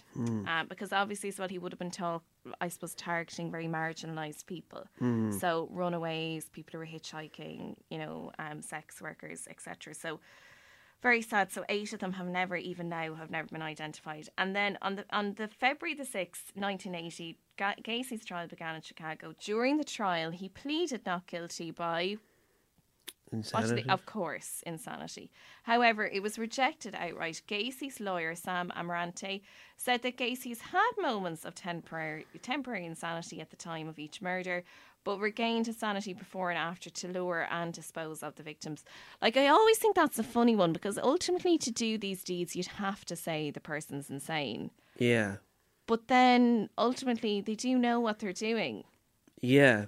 uh, 0.48 0.66
because 0.66 0.92
obviously, 0.92 1.30
as 1.30 1.40
well, 1.40 1.48
he 1.48 1.58
would 1.58 1.72
have 1.72 1.80
been 1.80 1.90
told, 1.92 2.22
I 2.60 2.68
suppose, 2.68 2.94
targeting 2.94 3.50
very 3.50 3.68
marginalised 3.68 4.46
people. 4.46 4.84
So 5.40 5.70
runaways, 5.72 6.50
people 6.50 6.74
who 6.74 6.80
were 6.80 6.86
hitchhiking, 6.86 7.76
you 7.90 7.98
know, 7.98 8.32
um, 8.40 8.62
sex 8.62 9.02
workers, 9.02 9.48
etc. 9.50 9.94
So 9.94 10.20
very 11.02 11.22
sad. 11.22 11.52
So 11.52 11.64
eight 11.70 11.94
of 11.94 12.00
them 12.00 12.14
have 12.14 12.28
never, 12.28 12.58
even 12.58 12.90
now, 12.90 13.14
have 13.16 13.32
never 13.32 13.48
been 13.48 13.62
identified. 13.62 14.28
And 14.38 14.54
then 14.54 14.78
on 14.82 14.96
the 14.98 15.06
on 15.12 15.36
the 15.36 15.48
February 15.48 15.96
the 15.96 16.06
sixth, 16.06 16.52
nineteen 16.56 16.96
eighty, 16.96 17.38
Ga- 17.58 17.76
Gacy's 17.84 18.26
trial 18.26 18.48
began 18.48 18.76
in 18.76 18.82
Chicago. 18.82 19.34
During 19.40 19.78
the 19.78 19.84
trial, 19.84 20.32
he 20.32 20.50
pleaded 20.50 21.06
not 21.06 21.28
guilty 21.28 21.72
by 21.72 22.18
Insanity. 23.32 23.80
Actually, 23.80 23.90
of 23.92 24.06
course, 24.06 24.62
insanity. 24.66 25.32
However, 25.64 26.06
it 26.06 26.22
was 26.22 26.38
rejected 26.38 26.94
outright. 26.94 27.42
Gacy's 27.48 28.00
lawyer, 28.00 28.36
Sam 28.36 28.72
Amirante, 28.78 29.42
said 29.76 30.04
that 30.04 30.18
Gacy's 30.18 30.62
had 30.62 30.92
moments 31.00 31.44
of 31.44 31.56
temporary, 31.56 32.28
temporary 32.44 32.86
insanity 32.86 33.42
at 33.42 33.50
the 33.50 33.56
time 33.56 33.88
of 33.88 33.98
each 33.98 34.22
murder, 34.22 34.64
but 35.04 35.18
regained 35.20 35.66
his 35.66 35.78
sanity 35.78 36.14
before 36.14 36.52
and 36.52 36.60
after 36.60 36.92
to 36.92 37.08
lure 37.08 37.48
and 37.50 37.74
dispose 37.74 38.22
of 38.22 38.36
the 38.36 38.44
victims. 38.44 38.86
Like, 39.20 39.36
I 39.36 39.48
always 39.48 39.80
think 39.80 39.96
that's 39.96 40.20
a 40.20 40.24
funny 40.24 40.56
one 40.56 40.72
because 40.72 41.00
ultimately, 41.00 41.58
to 41.58 41.72
do 41.72 41.98
these 41.98 42.24
deeds, 42.24 42.56
you'd 42.56 42.68
have 42.68 43.04
to 43.06 43.16
say 43.16 43.50
the 43.50 43.60
person's 43.60 44.12
insane. 44.12 44.70
yeah. 45.00 45.38
But 45.86 46.08
then 46.08 46.70
ultimately, 46.78 47.42
they 47.42 47.56
do 47.56 47.78
know 47.78 48.00
what 48.00 48.20
they're 48.20 48.34
doing. 48.34 48.84
Yeah. 49.42 49.86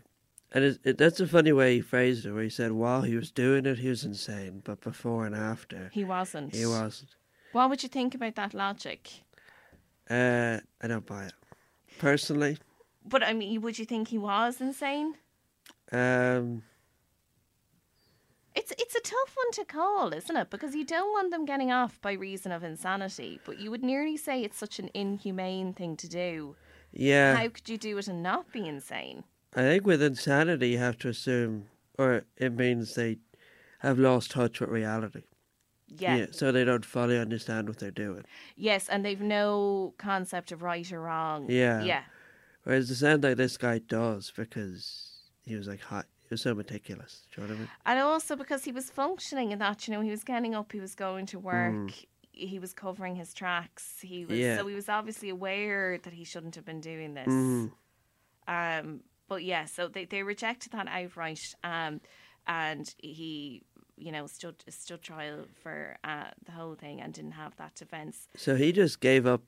And 0.52 0.64
it, 0.64 0.80
it, 0.84 0.98
that's 0.98 1.20
a 1.20 1.28
funny 1.28 1.52
way 1.52 1.76
he 1.76 1.82
phrased 1.82 2.26
it, 2.26 2.32
where 2.34 2.44
he 2.44 2.50
said 2.50 2.72
while 2.72 3.02
he 3.02 3.16
was 3.16 3.32
doing 3.32 3.66
it, 3.66 3.80
he 3.80 3.90
was 3.90 4.04
insane, 4.06 4.62
but 4.64 4.80
before 4.82 5.26
and 5.26 5.36
after, 5.36 5.90
He 5.94 6.04
wasn't. 6.04 6.56
he 6.56 6.66
wasn't. 6.66 7.16
What 7.52 7.70
would 7.70 7.84
you 7.84 7.90
think 7.90 8.16
about 8.16 8.36
that 8.36 8.54
logic? 8.54 9.10
Uh, 10.10 10.60
I 10.82 10.88
don't 10.88 11.06
buy 11.06 11.26
it. 11.26 11.34
Personally, 12.00 12.58
But 13.06 13.24
I 13.24 13.34
mean, 13.34 13.62
would 13.62 13.80
you 13.80 13.86
think 13.86 14.10
he 14.10 14.18
was 14.18 14.62
insane? 14.62 15.16
um, 15.92 16.64
It's 18.56 18.72
it's 18.80 18.96
a 18.96 19.02
tough 19.02 19.36
one 19.36 19.52
to 19.54 19.66
call, 19.66 20.14
isn't 20.14 20.36
it? 20.36 20.50
Because 20.50 20.76
you 20.76 20.86
don't 20.86 21.12
want 21.12 21.32
them 21.32 21.46
getting 21.46 21.72
off 21.72 22.00
by 22.02 22.14
reason 22.14 22.52
of 22.52 22.64
insanity, 22.64 23.40
but 23.46 23.60
you 23.60 23.70
would 23.72 23.84
nearly 23.84 24.18
say 24.18 24.42
it's 24.44 24.58
such 24.58 24.80
an 24.80 24.90
inhumane 24.94 25.74
thing 25.74 25.98
to 25.98 26.08
do. 26.08 26.56
yeah. 26.94 27.36
How 27.36 27.50
could 27.50 27.68
you 27.68 27.78
do 27.78 27.98
it 27.98 28.08
and 28.08 28.24
not 28.24 28.52
be 28.52 28.66
insane? 28.68 29.24
I 29.56 29.62
think 29.62 29.86
with 29.86 30.02
insanity, 30.02 30.70
you 30.70 30.78
have 30.80 30.98
to 31.00 31.10
assume, 31.10 31.68
or 31.98 32.24
it 32.38 32.54
means 32.54 32.96
they 32.96 33.18
have 33.80 34.00
lost 34.00 34.32
touch 34.32 34.60
with 34.60 34.70
reality. 34.70 35.24
Yeah. 35.88 36.26
So 36.32 36.52
they 36.52 36.64
don't 36.66 36.84
fully 36.86 37.18
understand 37.18 37.68
what 37.70 37.80
they're 37.80 37.92
doing. 37.92 38.24
Yes, 38.56 38.90
and 38.90 39.06
they've 39.06 39.22
no 39.22 39.94
concept 39.98 40.52
of 40.52 40.62
right 40.64 40.90
or 40.92 41.02
wrong. 41.02 41.46
Yeah. 41.50 41.84
Yeah. 41.84 42.04
Whereas 42.64 42.90
it 42.90 42.96
sounds 42.96 43.24
like 43.24 43.38
this 43.38 43.58
guy 43.58 43.80
does 43.80 44.32
because 44.36 45.20
he 45.46 45.56
was 45.56 45.68
like 45.68 45.82
hot. 45.82 46.08
So 46.36 46.54
meticulous. 46.56 47.26
Do 47.34 47.42
you 47.42 47.48
know 47.48 47.54
what 47.54 47.58
I 47.58 47.60
mean? 47.62 47.70
And 47.86 48.00
also 48.00 48.36
because 48.36 48.64
he 48.64 48.72
was 48.72 48.90
functioning 48.90 49.52
in 49.52 49.60
that, 49.60 49.88
you 49.88 49.94
know, 49.94 50.02
he 50.02 50.10
was 50.12 50.24
getting 50.24 50.56
up, 50.56 50.72
he 50.72 50.80
was 50.80 50.96
going 50.96 51.26
to 51.28 51.40
work, 51.40 51.92
he 52.32 52.60
was 52.60 52.74
covering 52.74 53.16
his 53.16 53.34
tracks. 53.34 53.96
He 54.02 54.26
was 54.26 54.38
Mm. 54.38 54.42
Yeah. 54.42 54.58
so 54.58 54.68
he 54.68 54.76
was 54.76 54.90
obviously 54.90 55.30
aware 55.30 55.98
that 56.00 56.14
he 56.14 56.24
shouldn't 56.24 56.56
have 56.56 56.66
been 56.66 56.82
doing 56.82 57.14
this. 57.14 57.28
Mm. 57.28 57.72
Um, 58.48 59.02
but 59.28 59.44
yeah, 59.44 59.66
so 59.66 59.88
they, 59.88 60.06
they 60.06 60.24
rejected 60.24 60.72
that 60.74 60.88
outright. 60.88 61.56
Um, 61.64 62.02
and 62.48 62.94
he, 63.00 63.64
you 63.98 64.12
know, 64.12 64.28
stood 64.28 64.64
stood 64.70 65.02
trial 65.02 65.46
for 65.64 65.98
uh, 66.04 66.26
the 66.46 66.52
whole 66.52 66.76
thing 66.76 67.02
and 67.02 67.14
didn't 67.14 67.32
have 67.32 67.56
that 67.58 67.76
defence. 67.76 68.28
So 68.36 68.56
he 68.56 68.72
just 68.72 69.00
gave 69.00 69.26
up 69.26 69.42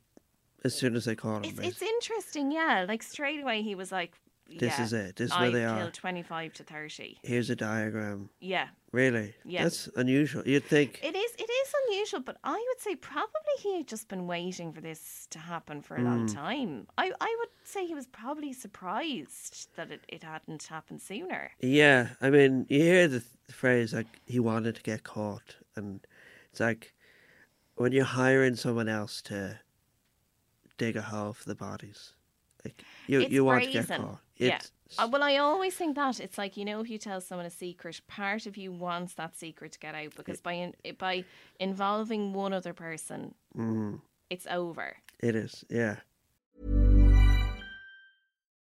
as 0.64 0.74
soon 0.76 0.96
as 0.96 1.06
they 1.06 1.16
caught 1.16 1.46
him. 1.46 1.52
It's 1.52 1.60
it's 1.60 1.82
interesting, 1.82 2.52
yeah. 2.52 2.86
Like 2.88 3.04
straight 3.04 3.42
away, 3.42 3.62
he 3.62 3.76
was 3.76 3.92
like, 3.92 4.16
This 4.50 4.78
yeah, 4.78 4.84
is 4.84 4.94
it. 4.94 5.16
This 5.18 5.32
is 5.32 5.38
where 5.38 5.52
they 5.52 5.66
are. 5.66 5.92
twenty 5.92 6.24
five 6.24 6.54
to 6.54 6.64
thirty. 6.64 7.18
Here's 7.24 7.50
a 7.50 7.56
diagram. 7.56 8.30
Yeah, 8.40 8.68
Really? 8.94 9.36
Yeah. 9.44 9.64
That's 9.64 9.88
unusual. 9.96 10.44
You'd 10.46 10.64
think. 10.64 11.00
it 11.04 11.16
is. 11.16 11.32
It 11.38 11.50
is 11.50 11.74
unusual, 11.88 12.22
but 12.22 12.38
I 12.44 12.54
would 12.54 12.80
say 12.82 12.96
probably 12.96 13.56
he 13.62 13.78
had 13.78 13.88
just 13.88 14.08
been 14.08 14.26
waiting 14.28 14.72
for 14.72 14.82
this 14.82 15.28
to 15.32 15.40
happen 15.40 15.82
for 15.82 15.96
a 15.98 16.02
long 16.02 16.28
Hmm. 16.28 16.34
time. 16.36 16.88
I 16.98 17.12
I 17.20 17.36
would 17.40 17.50
say 17.64 17.86
he 17.86 17.94
was 17.94 18.08
probably 18.08 18.54
surprised 18.54 19.76
that 19.76 19.92
it, 19.92 20.02
it 20.08 20.24
hadn't 20.24 20.64
happened 20.64 21.02
sooner. 21.02 21.52
Yeah, 21.62 22.10
I 22.22 22.30
mean, 22.30 22.66
you 22.70 22.82
hear 22.82 23.08
the 23.08 23.20
th- 23.20 23.32
phrase 23.52 23.94
like 23.94 24.08
he 24.26 24.40
wanted 24.40 24.76
to 24.76 24.82
get 24.82 25.04
caught, 25.04 25.58
and 25.76 26.06
it's 26.50 26.60
like 26.60 26.94
when 27.76 27.92
you're 27.92 28.06
hiring 28.06 28.56
someone 28.56 28.88
else 28.90 29.22
to 29.24 29.60
dig 30.78 30.96
a 30.96 31.02
hole 31.02 31.34
for 31.34 31.48
the 31.50 31.56
bodies, 31.56 32.14
like 32.64 32.84
you 33.08 33.22
It's 33.22 33.32
you 33.32 33.44
want 33.44 33.64
to 33.66 33.72
get 33.72 33.88
brazen. 33.88 34.18
Caught. 34.38 34.72
Yeah. 34.98 35.04
Uh, 35.04 35.10
well, 35.12 35.24
I 35.24 35.38
always 35.38 35.76
think 35.76 35.96
that 35.96 36.20
it's 36.20 36.38
like 36.38 36.58
you 36.58 36.66
know, 36.66 36.80
if 36.80 36.90
you 36.90 36.98
tell 36.98 37.20
someone 37.22 37.46
a 37.46 37.50
secret, 37.52 38.02
part 38.08 38.46
of 38.46 38.58
you 38.58 38.72
wants 38.72 39.14
that 39.16 39.36
secret 39.36 39.74
to 39.74 39.80
get 39.80 39.96
out 39.96 40.16
because 40.16 40.40
by 40.40 40.54
in, 40.54 40.74
by 40.98 41.26
involving 41.60 42.34
one 42.34 42.54
other 42.54 42.74
person, 42.74 43.34
mm, 43.58 44.00
it's 44.30 44.48
over. 44.50 44.98
it 45.20 45.36
is. 45.36 45.66
Yeah. 45.70 45.98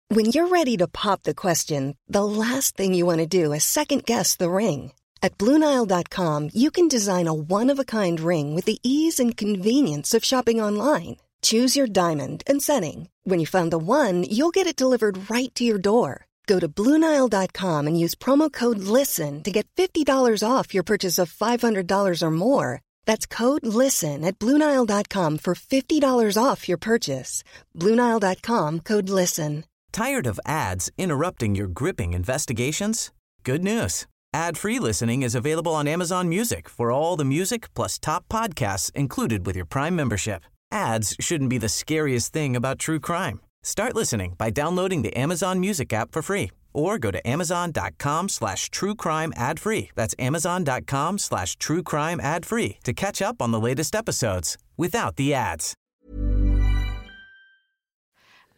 When 0.08 0.26
you're 0.26 0.48
ready 0.48 0.76
to 0.76 0.86
pop 0.86 1.22
the 1.22 1.34
question, 1.34 1.96
the 2.06 2.24
last 2.24 2.76
thing 2.76 2.92
you 2.92 3.06
want 3.06 3.20
to 3.20 3.26
do 3.26 3.52
is 3.54 3.64
second 3.64 4.04
guess 4.04 4.36
the 4.36 4.50
ring. 4.50 4.92
At 5.22 5.38
Bluenile.com, 5.38 6.50
you 6.52 6.70
can 6.70 6.88
design 6.88 7.28
a 7.28 7.32
one 7.32 7.70
of 7.70 7.78
a 7.78 7.84
kind 7.84 8.20
ring 8.20 8.54
with 8.54 8.66
the 8.66 8.78
ease 8.82 9.18
and 9.18 9.34
convenience 9.36 10.12
of 10.12 10.24
shopping 10.24 10.60
online. 10.60 11.16
Choose 11.42 11.76
your 11.76 11.86
diamond 11.86 12.42
and 12.46 12.62
setting. 12.62 13.08
When 13.24 13.40
you 13.40 13.46
find 13.46 13.70
the 13.70 13.78
one, 13.78 14.24
you'll 14.24 14.50
get 14.50 14.66
it 14.66 14.76
delivered 14.76 15.30
right 15.30 15.52
to 15.54 15.64
your 15.64 15.78
door. 15.78 16.26
Go 16.46 16.58
to 16.58 16.68
Bluenile.com 16.68 17.86
and 17.86 17.98
use 17.98 18.14
promo 18.14 18.52
code 18.52 18.78
LISTEN 18.78 19.42
to 19.44 19.50
get 19.50 19.66
$50 19.76 20.06
off 20.48 20.74
your 20.74 20.82
purchase 20.82 21.18
of 21.18 21.32
$500 21.32 22.22
or 22.22 22.30
more. 22.30 22.80
That's 23.06 23.26
code 23.26 23.64
LISTEN 23.64 24.24
at 24.24 24.38
Bluenile.com 24.38 25.38
for 25.38 25.54
$50 25.54 26.42
off 26.42 26.68
your 26.68 26.78
purchase. 26.78 27.44
Bluenile.com 27.78 28.80
code 28.80 29.08
LISTEN. 29.08 29.64
Tired 29.92 30.26
of 30.26 30.40
ads 30.46 30.90
interrupting 30.96 31.54
your 31.54 31.68
gripping 31.68 32.14
investigations? 32.14 33.12
Good 33.44 33.62
news. 33.62 34.06
Ad-free 34.32 34.78
listening 34.78 35.22
is 35.22 35.34
available 35.34 35.74
on 35.74 35.86
Amazon 35.86 36.28
Music 36.28 36.68
for 36.68 36.90
all 36.90 37.16
the 37.16 37.24
music 37.24 37.72
plus 37.74 37.98
top 37.98 38.26
podcasts 38.28 38.90
included 38.92 39.44
with 39.44 39.54
your 39.54 39.66
Prime 39.66 39.94
membership. 39.94 40.44
Ads 40.72 41.16
shouldn't 41.20 41.50
be 41.50 41.58
the 41.58 41.68
scariest 41.68 42.32
thing 42.32 42.56
about 42.56 42.78
true 42.78 42.98
crime. 42.98 43.40
Start 43.62 43.94
listening 43.94 44.34
by 44.38 44.50
downloading 44.50 45.02
the 45.02 45.16
Amazon 45.16 45.60
Music 45.60 45.92
app 45.92 46.10
for 46.10 46.22
free 46.22 46.50
or 46.72 46.98
go 46.98 47.10
to 47.10 47.28
amazon.com 47.28 48.28
slash 48.28 48.70
true 48.70 48.94
crime 48.94 49.32
ad 49.36 49.60
free. 49.60 49.90
That's 49.94 50.14
amazon.com 50.18 51.18
slash 51.18 51.56
true 51.56 51.82
crime 51.82 52.18
ad 52.20 52.46
free 52.46 52.78
to 52.84 52.92
catch 52.92 53.20
up 53.20 53.42
on 53.42 53.50
the 53.50 53.60
latest 53.60 53.94
episodes 53.94 54.56
without 54.76 55.16
the 55.16 55.34
ads. 55.34 55.74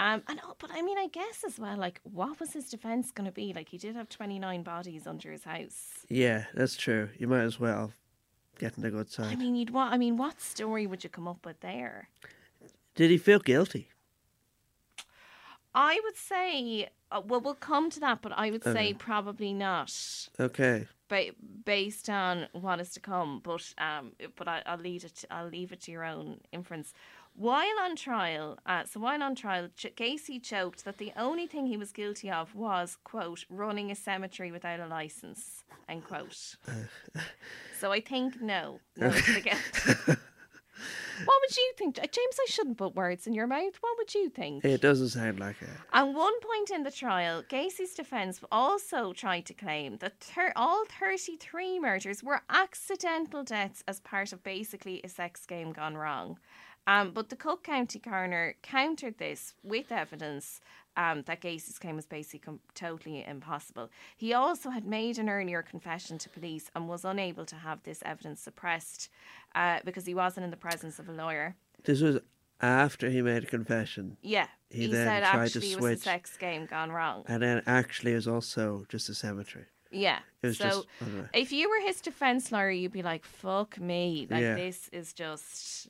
Um, 0.01 0.23
and 0.29 0.41
oh, 0.45 0.55
but 0.59 0.71
I 0.73 0.83
mean, 0.83 0.99
I 0.99 1.09
guess 1.09 1.45
as 1.47 1.59
well, 1.59 1.77
like, 1.77 2.01
what 2.03 2.41
was 2.41 2.53
his 2.53 2.69
defense 2.69 3.11
going 3.13 3.27
to 3.27 3.33
be? 3.33 3.53
Like, 3.53 3.69
he 3.69 3.79
did 3.79 3.95
have 3.95 4.09
twenty 4.09 4.39
nine 4.39 4.63
bodies 4.63 5.07
under 5.07 5.31
his 5.31 5.45
house. 5.45 6.05
Yeah, 6.09 6.45
that's 6.53 6.77
true. 6.77 7.11
You 7.17 7.29
might 7.29 7.43
as 7.43 7.61
well 7.61 7.93
get 8.59 8.77
in 8.77 8.83
the 8.83 8.91
good 8.91 9.11
side. 9.11 9.33
I 9.33 9.37
mean, 9.37 9.55
you'd 9.55 9.71
what? 9.71 9.93
I 9.93 9.99
mean, 9.99 10.17
what 10.17 10.41
story 10.41 10.87
would 10.87 11.05
you 11.05 11.11
come 11.11 11.29
up 11.29 11.45
with 11.45 11.61
there? 11.61 12.09
Did 12.95 13.11
he 13.11 13.19
feel 13.19 13.39
guilty? 13.41 13.89
I 15.75 16.01
would 16.05 16.17
say, 16.17 16.89
uh, 17.11 17.21
well, 17.27 17.41
we'll 17.41 17.55
come 17.55 17.91
to 17.91 18.01
that, 18.01 18.23
but 18.23 18.33
I 18.37 18.51
would 18.53 18.63
say 18.63 18.95
probably 18.95 19.53
not, 19.53 19.93
Okay. 20.39 20.87
ba- 21.09 21.33
based 21.65 22.09
on 22.09 22.47
what 22.53 22.79
is 22.79 22.91
to 22.91 23.01
come. 23.01 23.41
But 23.43 23.75
um, 23.79 24.13
but 24.37 24.47
I, 24.47 24.63
I'll 24.67 24.79
leave 24.79 25.05
it. 25.05 25.25
I'll 25.31 25.49
leave 25.49 25.73
it 25.73 25.81
to 25.83 25.91
your 25.91 26.05
own 26.05 26.41
inference. 26.53 26.93
While 27.37 27.79
on 27.83 27.97
trial, 27.97 28.59
uh, 28.65 28.85
so 28.85 29.01
while 29.01 29.21
on 29.23 29.35
trial, 29.35 29.69
Ch- 29.77 29.93
Gacy 29.97 30.41
joked 30.41 30.85
that 30.85 30.99
the 30.99 31.13
only 31.17 31.47
thing 31.49 31.67
he 31.67 31.77
was 31.77 31.91
guilty 31.91 32.31
of 32.31 32.55
was 32.55 32.97
quote 33.03 33.45
running 33.51 33.91
a 33.91 33.97
cemetery 33.97 34.53
without 34.53 34.79
a 34.79 34.87
license 34.87 35.65
end 35.89 36.05
quote. 36.05 36.55
so 37.81 37.91
I 37.93 38.01
think 38.01 38.41
no, 38.41 38.79
no. 38.97 39.13
What 41.25 41.37
would 41.43 41.57
you 41.57 41.73
think, 41.79 41.97
Uh, 41.99 42.03
James? 42.11 42.37
I 42.41 42.47
shouldn't 42.49 42.77
put 42.77 42.97
words 42.97 43.29
in 43.29 43.35
your 43.35 43.47
mouth. 43.47 43.77
What 43.81 43.97
would 43.99 44.13
you 44.15 44.29
think? 44.29 44.65
It 44.65 44.81
doesn't 44.81 45.11
sound 45.11 45.39
like 45.39 45.63
it. 45.63 45.69
At 45.93 46.09
one 46.13 46.39
point 46.41 46.71
in 46.71 46.83
the 46.83 46.91
trial, 46.91 47.45
Gacy's 47.49 47.95
defence 47.95 48.41
also 48.51 49.13
tried 49.13 49.47
to 49.47 49.55
claim 49.55 49.99
that 49.99 50.19
thir- 50.19 50.53
all 50.57 50.85
33 50.87 51.79
murders 51.79 52.25
were 52.25 52.43
accidental 52.51 53.45
deaths 53.45 53.85
as 53.87 54.01
part 54.01 54.33
of 54.33 54.43
basically 54.43 55.01
a 55.05 55.09
sex 55.09 55.47
game 55.47 55.73
gone 55.73 55.97
wrong. 55.97 56.39
Um, 56.87 57.13
but 57.13 57.31
the 57.31 57.37
Cook 57.37 57.63
County 57.65 57.99
coroner 57.99 58.57
countered 58.63 59.19
this 59.19 59.55
with 59.63 59.91
evidence 59.91 60.61
um, 60.97 61.23
that 61.27 61.41
Gacy's 61.41 61.79
claim 61.79 61.97
was 61.97 62.07
basically 62.07 62.41
com- 62.41 62.61
totally 62.75 63.25
impossible. 63.27 63.91
He 64.17 64.33
also 64.35 64.71
had 64.71 64.85
made 64.87 65.19
an 65.19 65.29
earlier 65.29 65.63
confession 65.63 66.19
to 66.19 66.29
police 66.29 66.71
and 66.75 66.89
was 66.89 67.05
unable 67.05 67.47
to 67.47 67.57
have 67.57 67.83
this 67.85 68.03
evidence 68.05 68.41
suppressed 68.41 69.09
uh, 69.55 69.79
because 69.85 70.05
he 70.07 70.15
wasn't 70.15 70.45
in 70.45 70.51
the 70.51 70.57
presence 70.57 70.99
of 70.99 71.09
a 71.09 71.13
lawyer. 71.13 71.57
This 71.85 72.01
was 72.01 72.19
after 72.61 73.11
he 73.11 73.23
made 73.23 73.43
a 73.45 73.47
confession, 73.47 74.17
Yeah, 74.23 74.47
He 74.71 74.83
he, 74.83 74.87
then 74.89 75.07
said 75.07 75.21
tried 75.21 75.49
to 75.49 75.59
actually 75.59 75.73
it 75.73 75.81
was 75.81 76.01
a 76.01 76.03
sex 76.03 76.37
game 76.37 76.67
gone 76.67 76.93
wrong. 76.93 77.25
and 77.29 77.43
then 77.43 77.63
actually 77.67 78.13
it 78.13 78.17
was 78.17 78.29
also 78.29 78.85
just 78.89 79.09
a 79.09 79.15
cemetery. 79.15 79.65
Yeah. 79.91 80.19
It 80.43 80.49
was 80.49 80.59
so 80.59 80.69
just 80.69 80.87
if 81.33 81.51
you 81.53 81.69
were 81.71 81.81
his 81.87 82.01
defense 82.01 82.51
lawyer, 82.53 82.71
you'd 82.71 82.93
be 82.93 83.03
like, 83.03 83.25
"Fuck 83.25 83.79
me! 83.81 84.27
Like 84.31 84.41
Yeah. 84.43 84.55
this 84.57 84.89
is 84.93 85.13
just 85.13 85.89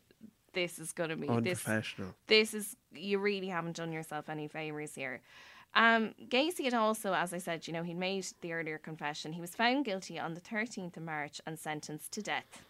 this 0.55 0.79
is 0.79 0.93
going 0.93 1.11
to 1.11 1.17
be 1.17 1.27
this 1.27 1.67
Unprofessional. 1.67 2.15
this 2.27 2.55
is 2.55 2.77
you 2.93 3.19
really 3.19 3.49
haven't 3.49 3.77
done 3.77 3.93
yourself 3.93 4.29
any 4.29 4.49
favors 4.49 4.95
here. 4.95 5.21
Um, 5.75 6.15
Gacy 6.29 6.65
had 6.65 6.75
also, 6.75 7.13
as 7.13 7.35
I 7.35 7.39
said, 7.39 7.67
you 7.67 7.73
know, 7.73 7.83
he'd 7.83 7.99
made 7.99 8.27
the 8.41 8.53
earlier 8.53 8.79
confession. 8.79 9.33
He 9.33 9.41
was 9.41 9.57
found 9.57 9.85
guilty 9.85 10.19
on 10.21 10.35
the 10.35 10.41
13th 10.41 10.97
of 10.97 11.03
March 11.03 11.41
and 11.47 11.59
sentenced 11.59 12.13
to 12.13 12.23
death. 12.23 12.63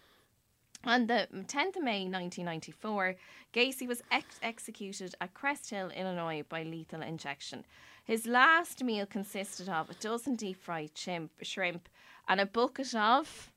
On 0.87 1.07
the 1.07 1.29
10th 1.33 1.77
of 1.77 1.83
May 1.83 2.05
1994, 2.09 3.17
Gacy 3.53 3.87
was 3.87 4.03
ex- 4.11 4.39
executed 4.43 5.15
at 5.21 5.35
Crest 5.35 5.71
Hill, 5.71 5.91
Illinois, 5.91 6.45
by 6.49 6.63
lethal 6.63 7.03
injection. 7.03 7.65
His 8.05 8.27
last 8.27 8.83
meal 8.83 9.07
consisted 9.07 9.69
of 9.69 9.89
a 9.91 9.95
dozen 9.95 10.35
deep 10.35 10.63
fried 10.63 10.95
chimp, 10.95 11.31
shrimp 11.43 11.89
and 12.29 12.41
a 12.41 12.47
bucket 12.47 12.95
of 12.95 13.51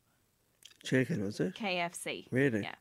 Chicken, 0.83 1.23
was 1.23 1.39
it? 1.39 1.55
KFC. 1.55 2.27
Really? 2.31 2.61
Yeah. 2.61 2.75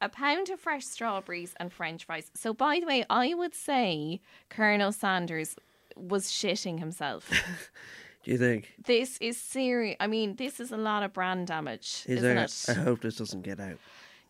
A 0.00 0.08
pound 0.08 0.50
of 0.50 0.60
fresh 0.60 0.84
strawberries 0.84 1.54
and 1.58 1.72
French 1.72 2.04
fries. 2.04 2.30
So, 2.34 2.52
by 2.52 2.80
the 2.80 2.86
way, 2.86 3.04
I 3.08 3.32
would 3.34 3.54
say 3.54 4.20
Colonel 4.50 4.92
Sanders 4.92 5.56
was 5.96 6.26
shitting 6.30 6.78
himself. 6.78 7.30
Do 8.24 8.32
you 8.32 8.38
think? 8.38 8.74
this 8.84 9.18
is 9.20 9.36
serious. 9.36 9.96
I 10.00 10.08
mean, 10.08 10.34
this 10.34 10.58
is 10.58 10.72
a 10.72 10.76
lot 10.76 11.02
of 11.04 11.12
brand 11.12 11.46
damage, 11.46 12.02
Is 12.06 12.24
isn't 12.24 12.38
it? 12.38 12.64
I 12.68 12.72
hope 12.82 13.00
this 13.00 13.16
doesn't 13.16 13.42
get 13.42 13.60
out. 13.60 13.78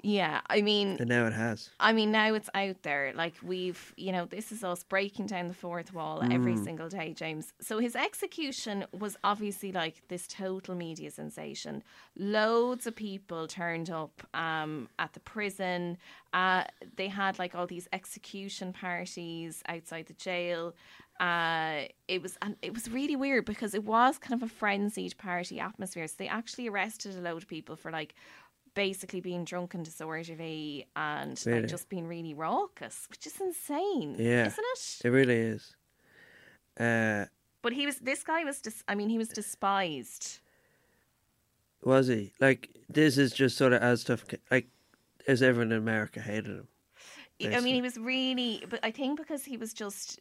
Yeah. 0.07 0.41
I 0.49 0.63
mean, 0.63 0.99
And 1.01 1.09
now 1.09 1.27
it 1.27 1.33
has. 1.33 1.71
I 1.81 1.93
mean, 1.93 2.13
now 2.13 2.33
it's 2.35 2.49
out 2.55 2.83
there. 2.85 3.13
Like 3.13 3.35
we've, 3.43 3.93
you 3.97 4.13
know, 4.13 4.25
this 4.25 4.53
is 4.53 4.63
us 4.63 4.85
breaking 4.85 5.27
down 5.27 5.49
the 5.49 5.55
fourth 5.55 5.93
wall 5.93 6.23
every 6.23 6.57
single 6.57 6.89
day, 6.89 7.13
James. 7.13 7.53
So 7.61 7.81
his 7.81 7.97
execution 7.97 8.87
was 8.97 9.17
obviously 9.25 9.73
like 9.73 10.07
this 10.07 10.29
total 10.29 10.77
media 10.77 11.11
sensation. 11.11 11.83
Loads 12.17 12.87
of 12.87 12.95
people 12.95 13.49
turned 13.49 13.91
up 13.91 14.23
um, 14.33 14.89
at 15.01 15.13
the 15.13 15.21
prison. 15.21 15.99
Uh, 16.33 16.63
they 16.95 17.09
had 17.09 17.41
like 17.41 17.57
all 17.57 17.67
these 17.67 17.89
execution 17.93 18.73
parties 18.73 19.61
outside 19.69 20.07
the 20.07 20.15
jail. 20.15 20.73
Uh, 21.19 21.85
it 22.09 22.21
was 22.21 22.37
and 22.43 22.57
it 22.61 22.75
was 22.75 22.91
really 22.91 23.17
weird 23.17 23.47
because 23.47 23.75
it 23.75 23.85
was 23.85 24.19
kind 24.19 24.41
of 24.41 24.47
a 24.47 24.53
frenzied 24.53 25.17
party 25.17 25.59
atmosphere. 25.59 26.07
So 26.07 26.15
they 26.19 26.29
actually 26.29 26.69
arrested 26.69 27.17
a 27.17 27.21
load 27.21 27.43
of 27.43 27.49
people 27.49 27.75
for 27.75 27.91
like 27.91 28.15
basically 28.77 29.21
being 29.21 29.45
drunk 29.45 29.75
and 29.75 29.85
disorderly 29.85 30.87
and 30.95 31.43
Really? 31.47 31.63
like 31.63 31.71
just 31.71 31.89
being 31.89 32.07
really 32.07 32.35
raucous, 32.35 33.07
which 33.11 33.27
is 33.27 33.41
insane, 33.41 34.15
Yeah. 34.19 34.47
isn't 34.47 34.65
it? 34.75 35.01
It 35.07 35.11
really 35.11 35.35
is. 35.55 35.75
Uh, 36.79 37.25
But 37.63 37.73
he 37.73 37.87
was 37.87 37.99
this 37.99 38.23
guy 38.23 38.45
was 38.45 38.61
dis- 38.61 38.85
I 38.87 38.95
mean 38.95 39.09
he 39.09 39.19
was 39.19 39.29
despised. 39.29 40.41
was 41.83 42.07
he? 42.09 42.33
Like, 42.41 42.71
this 42.89 43.17
is 43.19 43.33
just 43.33 43.57
sort 43.57 43.73
of 43.73 43.81
as 43.83 44.03
tough, 44.05 44.25
like, 44.51 44.69
as 45.29 45.43
everyone 45.43 45.73
in 45.73 45.79
America 45.79 46.21
hated 46.21 46.47
him. 46.47 46.69
I 47.43 47.61
mean 47.61 47.75
he 47.75 47.83
was 47.83 47.97
really 47.99 48.65
but 48.69 48.81
I 48.83 48.91
think 48.91 49.19
because 49.19 49.45
he 49.45 49.57
was 49.57 49.73
just 49.75 50.21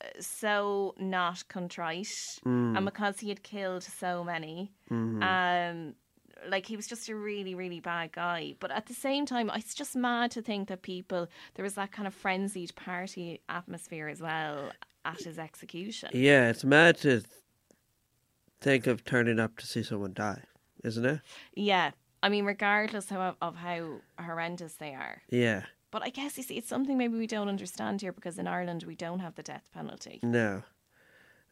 uh, 0.00 0.06
so 0.20 0.94
not 0.98 1.42
contrite 1.48 2.38
and 2.44 2.84
because 2.84 3.18
he 3.20 3.28
had 3.28 3.42
killed 3.42 3.82
so 3.82 4.22
many 4.22 4.72
um 4.90 5.94
like 6.48 6.66
he 6.66 6.76
was 6.76 6.86
just 6.86 7.08
a 7.08 7.14
really 7.14 7.54
really 7.54 7.80
bad 7.80 8.12
guy 8.12 8.54
but 8.60 8.70
at 8.70 8.86
the 8.86 8.94
same 8.94 9.26
time 9.26 9.50
it's 9.54 9.74
just 9.74 9.96
mad 9.96 10.30
to 10.30 10.40
think 10.42 10.68
that 10.68 10.82
people 10.82 11.26
there 11.54 11.62
was 11.64 11.74
that 11.74 11.90
kind 11.92 12.06
of 12.06 12.14
frenzied 12.14 12.74
party 12.76 13.40
atmosphere 13.48 14.08
as 14.08 14.20
well 14.20 14.70
at 15.04 15.20
his 15.22 15.38
execution 15.38 16.10
Yeah, 16.12 16.50
it's 16.50 16.64
mad 16.64 16.96
to 16.98 17.22
think 18.60 18.86
of 18.86 19.04
turning 19.04 19.38
up 19.38 19.56
to 19.58 19.66
see 19.66 19.82
someone 19.82 20.12
die, 20.12 20.42
isn't 20.84 21.04
it? 21.04 21.20
yeah 21.54 21.90
i 22.22 22.28
mean 22.28 22.44
regardless 22.44 23.08
how, 23.08 23.36
of 23.40 23.56
how 23.56 24.00
horrendous 24.20 24.74
they 24.74 24.94
are 24.94 25.22
Yeah. 25.30 25.62
but 25.90 26.02
i 26.02 26.10
guess 26.10 26.36
you 26.36 26.42
see 26.42 26.56
it's 26.58 26.68
something 26.68 26.98
maybe 26.98 27.16
we 27.18 27.26
don't 27.26 27.48
understand 27.48 28.00
here 28.00 28.12
because 28.12 28.38
in 28.38 28.46
ireland 28.48 28.84
we 28.84 28.94
don't 28.96 29.20
have 29.20 29.34
the 29.36 29.42
death 29.42 29.68
penalty 29.72 30.18
No. 30.22 30.62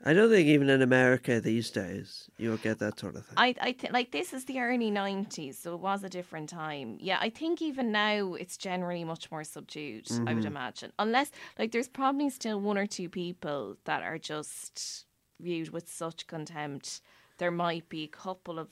I 0.04 0.12
don't 0.12 0.30
think 0.30 0.46
even 0.46 0.68
in 0.68 0.82
America 0.82 1.40
these 1.40 1.70
days 1.70 2.28
you'll 2.38 2.58
get 2.58 2.78
that 2.78 2.98
sort 3.00 3.16
of 3.16 3.24
thing. 3.26 3.34
I, 3.38 3.54
I 3.60 3.72
th- 3.72 3.92
like 3.92 4.10
this 4.12 4.32
is 4.32 4.44
the 4.44 4.60
early 4.60 4.90
'90s, 4.90 5.54
so 5.56 5.74
it 5.74 5.80
was 5.80 6.04
a 6.04 6.08
different 6.08 6.48
time. 6.50 6.98
Yeah, 7.00 7.18
I 7.20 7.30
think 7.30 7.60
even 7.62 7.92
now 7.92 8.34
it's 8.34 8.56
generally 8.56 9.04
much 9.04 9.30
more 9.30 9.44
subdued. 9.44 10.06
I 10.26 10.34
would 10.34 10.44
imagine, 10.44 10.92
unless 10.98 11.30
like 11.58 11.72
there's 11.72 11.88
probably 11.88 12.30
still 12.30 12.60
one 12.60 12.78
or 12.78 12.86
two 12.86 13.08
people 13.08 13.76
that 13.84 14.02
are 14.02 14.18
just 14.18 15.06
viewed 15.40 15.70
with 15.70 15.88
such 15.88 16.26
contempt. 16.26 17.00
There 17.38 17.50
might 17.50 17.88
be 17.88 18.04
a 18.04 18.08
couple 18.08 18.58
of 18.58 18.68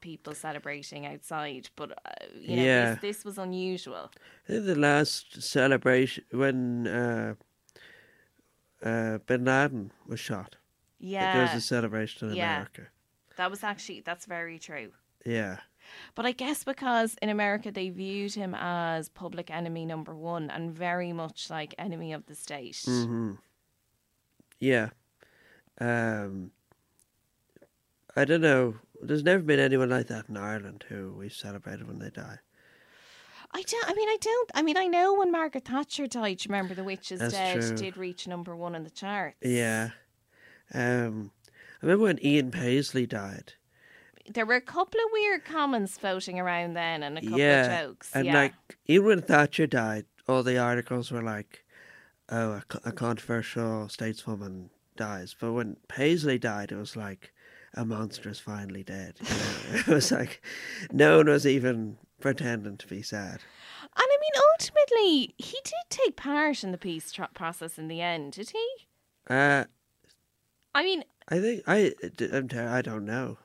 people 0.00 0.34
celebrating 0.34 1.06
outside, 1.06 1.68
but 1.76 1.90
uh, 1.92 2.10
you 2.40 2.56
know 2.56 2.62
Yeah. 2.62 2.94
this, 2.94 3.00
this 3.00 3.24
was 3.24 3.38
unusual. 3.38 4.10
I 4.48 4.52
think 4.52 4.66
the 4.66 4.74
last 4.76 5.42
celebration 5.42 6.24
when 6.32 6.86
uh, 6.86 7.34
uh, 8.82 9.18
Bin 9.26 9.44
Laden 9.44 9.92
was 10.06 10.20
shot. 10.20 10.56
Yeah, 11.00 11.36
there's 11.36 11.54
a 11.54 11.60
celebration 11.60 12.30
in 12.30 12.36
Yeah. 12.36 12.54
America. 12.56 12.88
that 13.36 13.50
was 13.50 13.62
actually 13.62 14.00
that's 14.00 14.26
very 14.26 14.58
true. 14.58 14.92
Yeah. 15.24 15.58
But 16.14 16.26
I 16.26 16.32
guess 16.32 16.64
because 16.64 17.16
in 17.22 17.28
America 17.28 17.70
they 17.70 17.88
viewed 17.90 18.34
him 18.34 18.54
as 18.58 19.08
public 19.08 19.50
enemy 19.50 19.86
number 19.86 20.14
one 20.14 20.50
and 20.50 20.72
very 20.72 21.12
much 21.12 21.48
like 21.50 21.74
enemy 21.78 22.12
of 22.12 22.26
the 22.26 22.34
state. 22.34 22.82
hmm 22.84 23.34
Yeah. 24.58 24.90
Um, 25.80 26.50
I 28.16 28.24
don't 28.24 28.40
know. 28.40 28.74
There's 29.00 29.22
never 29.22 29.42
been 29.42 29.60
anyone 29.60 29.90
like 29.90 30.08
that 30.08 30.28
in 30.28 30.36
Ireland 30.36 30.84
who 30.88 31.14
we've 31.16 31.32
celebrated 31.32 31.86
when 31.86 32.00
they 32.00 32.10
die. 32.10 32.38
I 33.52 33.62
don't. 33.62 33.88
I 33.90 33.94
mean, 33.94 34.08
I 34.08 34.16
don't. 34.20 34.50
I 34.54 34.62
mean, 34.62 34.76
I 34.76 34.86
know 34.86 35.14
when 35.14 35.30
Margaret 35.32 35.64
Thatcher 35.64 36.06
died. 36.06 36.44
You 36.44 36.48
remember 36.50 36.74
the 36.74 36.84
Witch 36.84 37.12
is 37.12 37.20
That's 37.20 37.32
Dead 37.32 37.60
true. 37.60 37.76
did 37.76 37.96
reach 37.96 38.26
number 38.26 38.54
one 38.56 38.74
in 38.74 38.82
the 38.84 38.90
charts. 38.90 39.36
Yeah. 39.40 39.90
Um, 40.74 41.30
I 41.82 41.86
remember 41.86 42.04
when 42.04 42.24
Ian 42.24 42.50
Paisley 42.50 43.06
died. 43.06 43.54
there 44.32 44.44
were 44.44 44.56
a 44.56 44.60
couple 44.60 45.00
of 45.00 45.06
weird 45.12 45.44
comments 45.44 45.96
floating 45.96 46.38
around 46.38 46.74
then, 46.74 47.02
and 47.02 47.18
a 47.18 47.22
couple 47.22 47.38
yeah. 47.38 47.80
of 47.80 47.86
jokes. 47.86 48.10
And 48.14 48.26
yeah, 48.26 48.34
like, 48.34 48.54
even 48.86 49.06
when 49.06 49.22
Thatcher 49.22 49.66
died, 49.66 50.06
all 50.28 50.42
the 50.42 50.58
articles 50.58 51.10
were 51.10 51.22
like, 51.22 51.64
oh, 52.28 52.52
a, 52.52 52.62
a 52.84 52.92
controversial 52.92 53.86
stateswoman 53.86 54.68
dies. 54.96 55.34
But 55.38 55.52
when 55.52 55.76
Paisley 55.88 56.38
died, 56.38 56.72
it 56.72 56.76
was 56.76 56.96
like, 56.96 57.32
a 57.74 57.84
monster 57.84 58.28
is 58.28 58.40
finally 58.40 58.82
dead. 58.82 59.14
You 59.20 59.28
know? 59.28 59.78
it 59.78 59.86
was 59.86 60.12
like, 60.12 60.42
no 60.92 61.18
one 61.18 61.28
was 61.28 61.46
even 61.46 61.98
pretending 62.20 62.76
to 62.76 62.86
be 62.86 63.02
sad. 63.02 63.40
and 63.82 63.90
I 63.96 64.18
mean, 64.20 64.42
ultimately, 64.52 65.34
he 65.38 65.58
did 65.64 65.74
take 65.88 66.16
part 66.16 66.64
in 66.64 66.72
the 66.72 66.78
peace 66.78 67.14
process 67.34 67.78
in 67.78 67.88
the 67.88 68.00
end, 68.00 68.32
did 68.32 68.50
he? 68.50 68.68
Uh, 69.30 69.64
I 70.78 70.84
mean, 70.84 71.02
I 71.28 71.40
think 71.40 71.64
I 71.66 71.92
I'm 72.32 72.48
I 72.54 72.82
don't 72.82 73.04
know. 73.04 73.36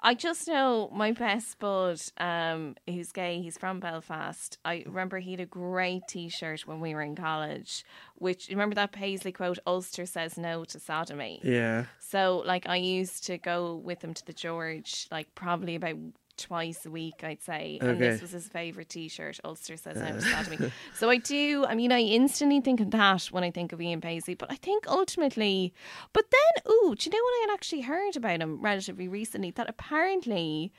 I 0.00 0.14
just 0.14 0.48
know 0.48 0.90
my 0.90 1.12
best 1.12 1.58
bud, 1.58 2.00
um, 2.16 2.76
who's 2.86 3.12
gay. 3.12 3.42
He's 3.42 3.58
from 3.58 3.78
Belfast. 3.78 4.56
I 4.64 4.82
remember 4.86 5.18
he 5.18 5.32
had 5.32 5.40
a 5.40 5.46
great 5.46 6.08
T-shirt 6.08 6.66
when 6.66 6.80
we 6.80 6.94
were 6.94 7.02
in 7.02 7.14
college. 7.14 7.84
Which 8.14 8.48
remember 8.48 8.74
that 8.74 8.92
Paisley 8.92 9.32
quote: 9.32 9.58
"Ulster 9.66 10.06
says 10.06 10.38
no 10.38 10.64
to 10.64 10.80
sodomy." 10.80 11.42
Yeah, 11.44 11.84
So, 11.98 12.42
like, 12.46 12.66
I 12.66 12.76
used 12.76 13.26
to 13.26 13.36
go 13.36 13.74
with 13.74 14.02
him 14.02 14.14
to 14.14 14.24
the 14.24 14.32
George, 14.32 15.08
like, 15.10 15.34
probably 15.34 15.74
about 15.74 15.98
twice 16.36 16.84
a 16.86 16.90
week, 16.90 17.22
I'd 17.22 17.42
say. 17.42 17.78
And 17.80 18.00
this 18.00 18.20
was 18.20 18.30
his 18.30 18.48
favourite 18.48 18.88
t 18.88 19.08
shirt, 19.08 19.40
Ulster 19.44 19.76
says 19.76 19.96
no 19.96 20.12
to 20.12 20.20
sodomy. 20.20 20.72
So, 20.94 21.10
I 21.10 21.16
do, 21.16 21.64
I 21.66 21.74
mean, 21.74 21.92
I 21.92 22.00
instantly 22.00 22.60
think 22.60 22.80
of 22.80 22.90
that 22.90 23.26
when 23.26 23.44
I 23.44 23.50
think 23.50 23.72
of 23.72 23.80
Ian 23.80 24.00
Paisley, 24.00 24.34
but 24.34 24.50
I 24.50 24.56
think 24.56 24.86
ultimately, 24.88 25.72
but 26.12 26.24
then, 26.30 26.72
ooh, 26.72 26.94
do 26.94 27.08
you 27.08 27.16
know 27.16 27.22
what 27.22 27.30
I 27.30 27.46
had 27.48 27.54
actually 27.54 27.82
heard 27.82 28.16
about 28.16 28.40
him 28.40 28.60
relatively 28.60 29.08
recently? 29.08 29.50
That 29.50 29.68
apparently 29.68 30.72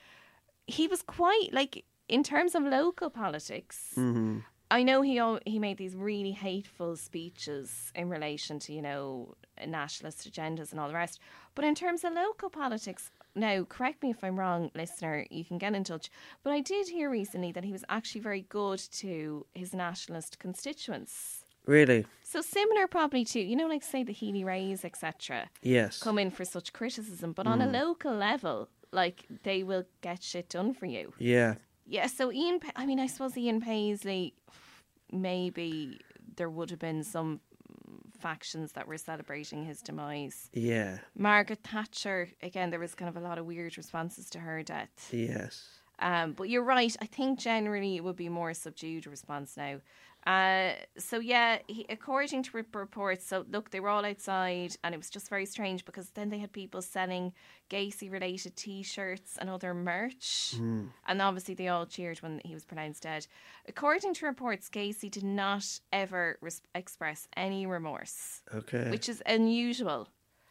he 0.65 0.87
was 0.87 1.01
quite, 1.01 1.49
like, 1.51 1.85
in 2.07 2.23
terms 2.23 2.55
of 2.55 2.63
local 2.63 3.09
politics, 3.09 3.91
hmm 3.95 4.39
I 4.69 4.83
know 4.83 5.01
he 5.01 5.21
he 5.45 5.59
made 5.59 5.77
these 5.77 5.95
really 5.95 6.31
hateful 6.31 6.97
speeches 6.97 7.91
in 7.95 8.09
relation 8.09 8.59
to 8.59 8.73
you 8.73 8.81
know 8.81 9.35
nationalist 9.65 10.29
agendas 10.29 10.71
and 10.71 10.79
all 10.79 10.89
the 10.89 10.93
rest. 10.93 11.19
But 11.55 11.65
in 11.65 11.73
terms 11.73 12.03
of 12.03 12.13
local 12.13 12.49
politics, 12.49 13.11
now 13.37 13.63
correct 13.63 14.03
me 14.03 14.09
if 14.09 14.23
I'm 14.23 14.39
wrong, 14.39 14.71
listener. 14.75 15.25
You 15.29 15.45
can 15.45 15.57
get 15.57 15.75
in 15.75 15.83
touch. 15.83 16.09
But 16.43 16.53
I 16.53 16.61
did 16.61 16.89
hear 16.89 17.09
recently 17.09 17.51
that 17.53 17.63
he 17.63 17.71
was 17.71 17.85
actually 17.89 18.21
very 18.21 18.41
good 18.41 18.79
to 18.93 19.45
his 19.53 19.73
nationalist 19.73 20.39
constituents. 20.39 21.43
really. 21.65 22.05
So 22.23 22.41
similar, 22.41 22.87
probably 22.87 23.23
to 23.25 23.39
you 23.39 23.55
know, 23.55 23.67
like 23.67 23.83
say 23.83 24.03
the 24.03 24.13
Healy-Raes, 24.13 24.83
etc. 24.83 25.49
Yes, 25.61 26.01
Come 26.01 26.19
in 26.19 26.31
for 26.31 26.45
such 26.45 26.73
criticism, 26.73 27.31
but 27.33 27.47
on 27.47 27.61
a 27.61 27.67
mm. 27.67 27.73
local 27.73 28.13
level, 28.13 28.69
like 28.91 29.25
they 29.43 29.63
will 29.63 29.83
get 30.01 30.23
shit 30.23 30.49
done 30.49 30.73
for 30.73 30.85
you. 30.85 31.13
yeah, 31.19 31.55
Yeah, 31.85 32.07
so 32.07 32.31
Ian, 32.31 32.59
I 32.75 32.85
mean, 32.85 32.99
I 32.99 33.07
suppose 33.07 33.37
Ian 33.37 33.61
Paisley, 33.61 34.33
maybe 35.11 35.99
there 36.35 36.49
would 36.49 36.69
have 36.69 36.79
been 36.79 37.03
some 37.03 37.41
factions 38.17 38.73
that 38.73 38.87
were 38.87 38.97
celebrating 38.97 39.65
his 39.65 39.81
demise. 39.81 40.49
yeah, 40.53 40.99
Margaret 41.15 41.59
Thatcher, 41.63 42.29
again, 42.41 42.69
there 42.69 42.79
was 42.79 42.95
kind 42.95 43.09
of 43.09 43.17
a 43.17 43.25
lot 43.25 43.37
of 43.37 43.45
weird 43.45 43.77
responses 43.77 44.29
to 44.31 44.39
her 44.39 44.63
death. 44.63 45.09
yes. 45.11 45.67
Um, 45.99 46.33
but 46.33 46.47
you're 46.47 46.63
right. 46.63 46.95
I 47.01 47.07
think 47.07 47.39
generally 47.39 47.95
it 47.95 48.03
would 48.03 48.15
be 48.15 48.29
more 48.29 48.53
subdued 48.53 49.07
response 49.07 49.57
now. 49.57 49.79
Uh, 50.27 50.73
so 50.97 51.19
yeah, 51.19 51.59
he, 51.67 51.85
according 51.89 52.43
to 52.43 52.49
reports, 52.57 53.25
so 53.25 53.45
look, 53.49 53.69
they 53.71 53.79
were 53.79 53.87
all 53.87 54.03
outside, 54.03 54.75
and 54.83 54.93
it 54.93 54.97
was 54.97 55.09
just 55.09 55.29
very 55.29 55.45
strange 55.45 55.85
because 55.85 56.09
then 56.09 56.27
they 56.29 56.37
had 56.39 56.51
people 56.51 56.81
selling 56.81 57.31
Gacy-related 57.69 58.55
T-shirts 58.57 59.37
and 59.39 59.49
other 59.49 59.73
merch, 59.73 60.55
and 60.59 61.21
obviously 61.21 61.53
they 61.53 61.69
all 61.69 61.85
cheered 61.85 62.17
when 62.21 62.41
he 62.43 62.53
was 62.53 62.65
pronounced 62.65 63.03
dead. 63.03 63.25
According 63.69 64.15
to 64.15 64.25
reports, 64.25 64.67
Gacy 64.69 65.09
did 65.09 65.23
not 65.23 65.79
ever 65.93 66.37
res- 66.41 66.61
express 66.75 67.29
any 67.37 67.65
remorse, 67.65 68.41
Okay. 68.53 68.89
which 68.91 69.07
is 69.07 69.23
unusual 69.25 70.09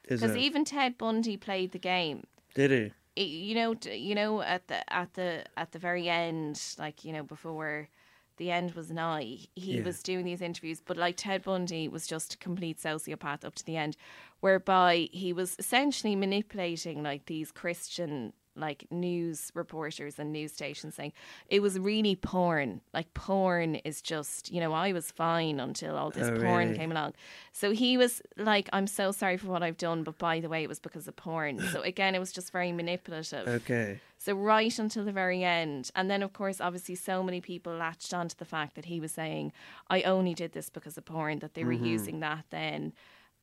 because 0.09 0.35
even 0.37 0.65
Ted 0.65 0.97
Bundy 0.97 1.37
played 1.37 1.73
the 1.73 1.79
game 1.79 2.25
Did 2.55 2.71
he? 2.71 2.93
it- 3.17 3.29
you 3.29 3.55
know 3.55 3.75
you 3.91 4.15
know 4.15 4.41
at 4.41 4.69
the 4.69 4.79
at 4.93 5.13
the 5.15 5.45
at 5.57 5.73
the 5.73 5.79
very 5.79 6.09
end 6.09 6.61
like 6.79 7.05
you 7.05 7.13
know 7.13 7.25
before 7.25 7.89
the 8.37 8.51
end 8.51 8.73
was 8.73 8.91
nigh 8.91 9.39
he 9.55 9.77
Yeah. 9.77 9.83
was 9.83 10.03
doing 10.03 10.25
these 10.25 10.43
interviews 10.43 10.81
but 10.85 10.97
like 10.97 11.17
ted 11.17 11.43
bundy 11.43 11.89
was 11.89 12.07
just 12.07 12.35
a 12.35 12.39
complete 12.39 12.79
sociopath 12.79 13.45
up 13.45 13.55
to 13.55 13.65
the 13.65 13.77
end 13.77 13.97
whereby 14.41 15.09
he 15.13 15.33
was 15.33 15.57
essentially 15.59 16.15
manipulating 16.17 17.03
like 17.03 17.27
these 17.27 17.51
christian 17.53 18.33
like 18.57 18.87
news 18.91 19.51
reporters 19.55 20.19
and 20.19 20.33
news 20.33 20.53
stations 20.53 20.95
saying 20.95 21.13
it 21.49 21.61
was 21.61 21.79
really 21.79 22.17
porn 22.17 22.81
like 22.95 23.13
porn 23.15 23.75
is 23.77 24.01
just 24.01 24.51
you 24.53 24.61
know 24.61 24.73
i 24.73 24.93
was 24.93 25.11
fine 25.11 25.61
until 25.61 25.97
all 25.97 26.11
this 26.11 26.29
Oh, 26.29 26.41
porn 26.41 26.67
really? 26.69 26.77
came 26.77 26.91
along 26.91 27.13
so 27.53 27.73
he 27.73 27.97
was 27.97 28.23
like 28.37 28.69
i'm 28.73 28.87
so 28.87 29.13
sorry 29.13 29.37
for 29.37 29.49
what 29.49 29.63
i've 29.63 29.77
done 29.77 30.03
but 30.05 30.17
by 30.19 30.41
the 30.41 30.49
way 30.49 30.63
it 30.63 30.69
was 30.69 30.79
because 30.79 31.07
of 31.07 31.17
porn 31.17 31.61
so 31.73 31.83
again 31.83 32.15
it 32.15 32.19
was 32.19 32.33
just 32.33 32.51
very 32.53 32.73
manipulative 32.73 33.47
Okay. 33.49 34.01
so 34.19 34.35
right 34.35 34.79
until 34.79 35.05
the 35.05 35.13
very 35.13 35.45
end, 35.45 35.91
and 35.95 36.11
then 36.11 36.23
of 36.23 36.33
course, 36.33 36.61
obviously, 36.61 36.95
so 36.95 37.23
many 37.23 37.41
people 37.41 37.73
latched 37.75 38.13
onto 38.15 38.35
the 38.37 38.45
fact 38.47 38.75
that 38.75 38.87
he 38.87 38.99
was 38.99 39.13
saying, 39.13 39.53
"I 39.91 40.03
only 40.03 40.35
did 40.35 40.53
this 40.53 40.69
because 40.71 40.97
of 40.99 41.05
porn." 41.05 41.39
That 41.41 41.55
they 41.55 41.65
were 41.65 41.73
using 41.73 42.21
that 42.21 42.45
then 42.51 42.93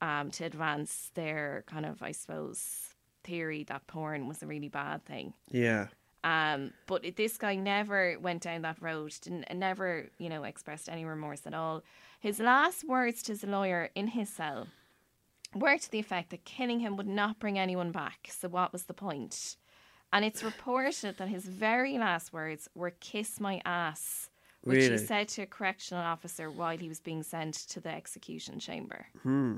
um, 0.02 0.32
to 0.32 0.44
advance 0.46 1.12
their 1.14 1.64
kind 1.68 1.86
of, 1.86 2.02
I 2.02 2.12
suppose, 2.12 2.93
theory 3.24 3.64
that 3.66 3.88
porn 3.88 4.28
was 4.28 4.44
a 4.44 4.48
really 4.48 4.70
bad 4.70 5.06
thing. 5.06 5.34
Yeah. 5.50 5.88
Um, 6.24 6.72
but 6.88 7.04
it, 7.04 7.18
this 7.18 7.38
guy 7.38 7.56
never 7.56 8.18
went 8.20 8.44
down 8.44 8.62
that 8.62 8.82
road. 8.82 9.14
Didn't 9.22 9.46
never, 9.54 10.10
you 10.18 10.30
know, 10.30 10.44
expressed 10.44 10.90
any 10.90 11.04
remorse 11.06 11.46
at 11.46 11.54
all. 11.54 11.84
His 12.20 12.40
last 12.40 12.86
words 12.88 13.22
to 13.24 13.34
his 13.34 13.44
lawyer 13.44 13.90
in 13.96 14.08
his 14.08 14.30
cell 14.30 14.68
were 15.54 15.78
to 15.78 15.92
the 15.92 16.00
effect 16.00 16.30
that 16.30 16.46
killing 16.46 16.80
him 16.80 16.96
would 16.96 17.08
not 17.08 17.40
bring 17.40 17.60
anyone 17.60 17.92
back. 17.92 18.30
So 18.32 18.48
what 18.48 18.72
was 18.72 18.84
the 18.84 18.94
point? 18.94 19.58
And 20.14 20.24
it's 20.24 20.44
reported 20.44 21.18
that 21.18 21.28
his 21.28 21.46
very 21.46 21.98
last 21.98 22.32
words 22.32 22.70
were 22.74 22.92
"kiss 22.92 23.40
my 23.40 23.62
ass," 23.66 24.30
which 24.62 24.90
he 24.90 24.98
said 24.98 25.28
to 25.30 25.42
a 25.42 25.48
correctional 25.48 26.04
officer 26.04 26.50
while 26.50 26.78
he 26.78 26.88
was 26.88 27.00
being 27.00 27.24
sent 27.24 27.56
to 27.70 27.82
the 27.82 27.90
execution 27.90 28.60
chamber. 28.60 29.08
Hmm. 29.24 29.58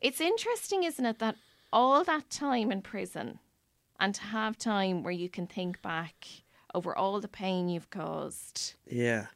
It's 0.00 0.20
interesting, 0.20 0.84
isn't 0.84 1.04
it, 1.04 1.18
that 1.18 1.36
all 1.72 2.02
that 2.04 2.30
time 2.30 2.70
in 2.72 2.82
prison 2.82 3.38
and 3.98 4.14
to 4.14 4.22
have 4.22 4.56
time 4.56 5.02
where 5.02 5.12
you 5.12 5.28
can 5.28 5.46
think 5.46 5.80
back 5.82 6.26
over 6.74 6.96
all 6.96 7.20
the 7.20 7.28
pain 7.28 7.68
you've 7.68 7.90
caused, 7.90 8.74
Yeah. 8.86 9.26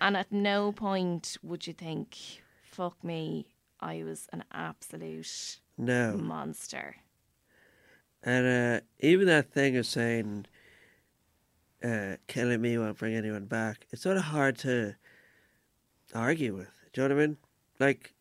and 0.00 0.16
at 0.16 0.30
no 0.32 0.72
point 0.72 1.36
would 1.42 1.66
you 1.66 1.72
think, 1.72 2.16
fuck 2.62 3.02
me, 3.04 3.54
I 3.80 4.02
was 4.02 4.28
an 4.32 4.44
absolute 4.52 5.58
No. 5.76 6.16
monster. 6.16 6.96
And 8.22 8.46
uh, 8.46 8.80
even 9.00 9.26
that 9.26 9.50
thing 9.52 9.76
of 9.76 9.86
saying, 9.86 10.46
uh, 11.82 12.16
killing 12.28 12.60
me 12.60 12.76
won't 12.78 12.98
bring 12.98 13.14
anyone 13.14 13.46
back, 13.46 13.86
it's 13.90 14.02
sort 14.02 14.16
of 14.18 14.24
hard 14.24 14.58
to 14.58 14.94
argue 16.14 16.54
with. 16.54 16.68
Do 16.92 17.02
you 17.02 17.08
know 17.08 17.14
what 17.14 17.22
I 17.22 17.26
mean? 17.26 17.36
Like, 17.78 18.14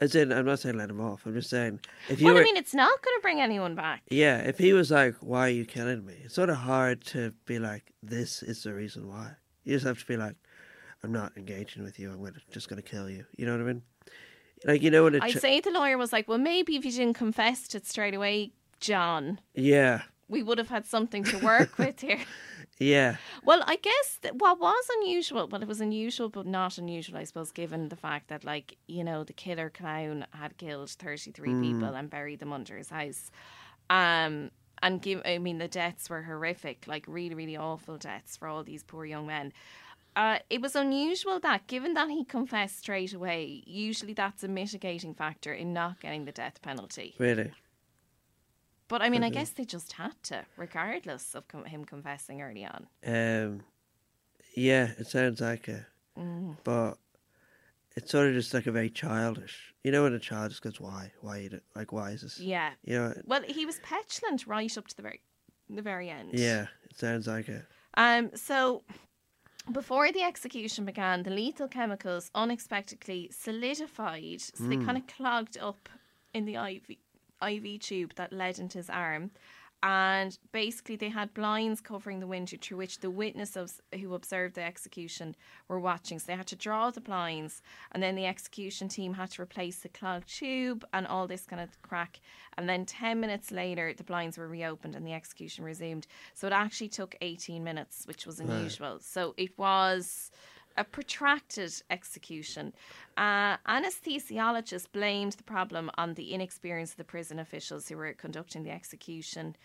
as 0.00 0.14
in, 0.14 0.32
I'm 0.32 0.44
not 0.46 0.58
saying 0.60 0.76
let 0.76 0.90
him 0.90 1.00
off. 1.00 1.24
I'm 1.26 1.34
just 1.34 1.48
saying, 1.50 1.80
if 2.08 2.20
you 2.20 2.26
Well, 2.26 2.34
were. 2.34 2.40
I 2.40 2.44
mean, 2.44 2.56
it's 2.56 2.74
not 2.74 3.02
going 3.02 3.16
to 3.16 3.22
bring 3.22 3.40
anyone 3.40 3.74
back. 3.74 4.02
yeah, 4.10 4.38
if 4.38 4.58
he 4.58 4.72
was 4.72 4.90
like, 4.90 5.14
why 5.20 5.46
are 5.46 5.50
you 5.52 5.64
killing 5.64 6.04
me? 6.04 6.14
It's 6.24 6.34
sort 6.34 6.50
of 6.50 6.56
hard 6.56 7.04
to 7.06 7.32
be 7.46 7.58
like, 7.58 7.92
this 8.02 8.42
is 8.42 8.62
the 8.62 8.74
reason 8.74 9.08
why. 9.08 9.32
You 9.64 9.74
just 9.74 9.86
have 9.86 9.98
to 9.98 10.06
be 10.06 10.16
like, 10.16 10.36
I'm 11.02 11.12
not 11.12 11.32
engaging 11.36 11.82
with 11.84 11.98
you. 11.98 12.10
I'm 12.10 12.18
gonna, 12.18 12.32
just 12.50 12.68
going 12.68 12.82
to 12.82 12.88
kill 12.88 13.08
you. 13.08 13.24
You 13.36 13.46
know 13.46 13.52
what 13.52 13.60
I 13.60 13.64
mean? 13.64 13.82
Like, 14.64 14.82
you 14.82 14.90
know 14.90 15.02
what? 15.02 15.22
I'd 15.22 15.40
say 15.40 15.60
the 15.60 15.70
lawyer 15.70 15.98
was 15.98 16.12
like, 16.12 16.28
well, 16.28 16.38
maybe 16.38 16.76
if 16.76 16.84
you 16.84 16.90
didn't 16.92 17.14
confess 17.14 17.68
to 17.68 17.76
it 17.78 17.86
straight 17.86 18.14
away, 18.14 18.52
John, 18.80 19.40
Yeah. 19.54 20.02
we 20.28 20.42
would 20.42 20.58
have 20.58 20.68
had 20.68 20.86
something 20.86 21.24
to 21.24 21.38
work 21.38 21.78
with 21.78 22.00
here. 22.00 22.20
Yeah. 22.78 23.16
Well, 23.44 23.62
I 23.66 23.76
guess 23.76 24.18
what 24.32 24.60
was 24.60 24.84
unusual, 24.98 25.48
well, 25.48 25.62
it 25.62 25.68
was 25.68 25.80
unusual, 25.80 26.28
but 26.28 26.46
not 26.46 26.78
unusual, 26.78 27.16
I 27.16 27.24
suppose, 27.24 27.50
given 27.50 27.88
the 27.88 27.96
fact 27.96 28.28
that, 28.28 28.44
like, 28.44 28.76
you 28.86 29.02
know, 29.02 29.24
the 29.24 29.32
killer 29.32 29.70
clown 29.70 30.26
had 30.32 30.58
killed 30.58 30.90
33 30.90 31.54
people 31.60 31.94
and 31.94 32.10
buried 32.10 32.40
them 32.40 32.52
under 32.52 32.76
his 32.76 32.90
house. 32.90 33.30
Um, 33.88 34.50
and 34.82 35.00
give, 35.00 35.22
I 35.24 35.38
mean, 35.38 35.58
the 35.58 35.68
deaths 35.68 36.10
were 36.10 36.22
horrific, 36.22 36.84
like, 36.86 37.06
really, 37.08 37.34
really 37.34 37.56
awful 37.56 37.96
deaths 37.96 38.36
for 38.36 38.46
all 38.46 38.62
these 38.62 38.82
poor 38.82 39.06
young 39.06 39.26
men. 39.26 39.52
Uh, 40.14 40.38
it 40.48 40.60
was 40.60 40.74
unusual 40.74 41.38
that, 41.40 41.66
given 41.66 41.94
that 41.94 42.08
he 42.08 42.24
confessed 42.24 42.78
straight 42.78 43.12
away, 43.12 43.62
usually 43.66 44.14
that's 44.14 44.42
a 44.42 44.48
mitigating 44.48 45.14
factor 45.14 45.52
in 45.52 45.72
not 45.72 46.00
getting 46.00 46.24
the 46.24 46.32
death 46.32 46.60
penalty. 46.62 47.14
Really. 47.18 47.52
But 48.88 49.02
I 49.02 49.08
mean, 49.10 49.24
I 49.24 49.30
guess 49.30 49.50
they 49.50 49.64
just 49.64 49.92
had 49.94 50.14
to, 50.24 50.44
regardless 50.56 51.34
of 51.34 51.48
com- 51.48 51.64
him 51.64 51.84
confessing 51.84 52.40
early 52.40 52.64
on. 52.64 52.86
Um, 53.04 53.62
yeah, 54.54 54.90
it 54.98 55.06
sounds 55.08 55.40
like 55.40 55.68
it, 55.68 55.84
Mm. 56.16 56.56
but 56.64 56.98
it's 57.96 58.10
sort 58.10 58.28
of 58.28 58.34
just 58.34 58.54
like 58.54 58.66
a 58.66 58.72
very 58.72 58.90
childish. 58.90 59.74
You 59.82 59.90
know, 59.90 60.04
when 60.04 60.12
a 60.14 60.18
child 60.18 60.50
just 60.50 60.62
goes, 60.62 60.80
"Why? 60.80 61.12
Why 61.20 61.48
like? 61.74 61.92
Why 61.92 62.10
is 62.10 62.22
this?" 62.22 62.38
Yeah. 62.40 62.70
You 62.84 62.98
know. 62.98 63.14
Well, 63.24 63.42
he 63.42 63.66
was 63.66 63.78
petulant 63.80 64.46
right 64.46 64.76
up 64.78 64.86
to 64.88 64.96
the 64.96 65.02
very, 65.02 65.20
the 65.68 65.82
very 65.82 66.08
end. 66.10 66.30
Yeah, 66.32 66.66
it 66.90 66.96
sounds 66.96 67.26
like 67.26 67.48
it. 67.48 67.64
Um. 67.94 68.30
So, 68.34 68.82
before 69.72 70.12
the 70.12 70.22
execution 70.22 70.84
began, 70.84 71.22
the 71.24 71.30
lethal 71.30 71.68
chemicals 71.68 72.30
unexpectedly 72.34 73.30
solidified. 73.32 74.40
So 74.40 74.64
they 74.64 74.76
kind 74.76 74.96
of 74.96 75.06
clogged 75.06 75.58
up 75.58 75.88
in 76.32 76.44
the 76.44 76.54
IV 76.56 76.96
IV 77.42 77.80
tube 77.80 78.14
that 78.16 78.32
led 78.32 78.58
into 78.58 78.78
his 78.78 78.90
arm. 78.90 79.30
And 79.82 80.36
basically, 80.52 80.96
they 80.96 81.10
had 81.10 81.34
blinds 81.34 81.80
covering 81.80 82.18
the 82.18 82.26
window 82.26 82.56
through 82.60 82.78
which 82.78 83.00
the 83.00 83.10
witnesses 83.10 83.80
who 84.00 84.14
observed 84.14 84.54
the 84.54 84.62
execution 84.62 85.36
were 85.68 85.78
watching. 85.78 86.18
So 86.18 86.24
they 86.26 86.36
had 86.36 86.46
to 86.48 86.56
draw 86.56 86.90
the 86.90 87.00
blinds, 87.00 87.62
and 87.92 88.02
then 88.02 88.16
the 88.16 88.26
execution 88.26 88.88
team 88.88 89.14
had 89.14 89.30
to 89.32 89.42
replace 89.42 89.80
the 89.80 89.90
clogged 89.90 90.34
tube 90.34 90.84
and 90.92 91.06
all 91.06 91.26
this 91.26 91.44
kind 91.44 91.62
of 91.62 91.80
crack. 91.82 92.20
And 92.56 92.68
then 92.68 92.86
10 92.86 93.20
minutes 93.20 93.52
later, 93.52 93.92
the 93.94 94.02
blinds 94.02 94.38
were 94.38 94.48
reopened 94.48 94.96
and 94.96 95.06
the 95.06 95.12
execution 95.12 95.62
resumed. 95.62 96.06
So 96.34 96.46
it 96.46 96.54
actually 96.54 96.88
took 96.88 97.14
18 97.20 97.62
minutes, 97.62 98.06
which 98.06 98.26
was 98.26 98.40
unusual. 98.40 98.98
So 99.00 99.34
it 99.36 99.56
was 99.58 100.30
a 100.76 100.84
protracted 100.84 101.72
execution. 101.90 102.72
Uh, 103.16 103.56
anesthesiologists 103.68 104.90
blamed 104.92 105.32
the 105.32 105.42
problem 105.44 105.90
on 105.96 106.14
the 106.14 106.32
inexperience 106.32 106.92
of 106.92 106.96
the 106.96 107.04
prison 107.04 107.38
officials 107.38 107.88
who 107.88 107.96
were 107.96 108.12
conducting 108.12 108.62
the 108.62 108.70
execution. 108.70 109.56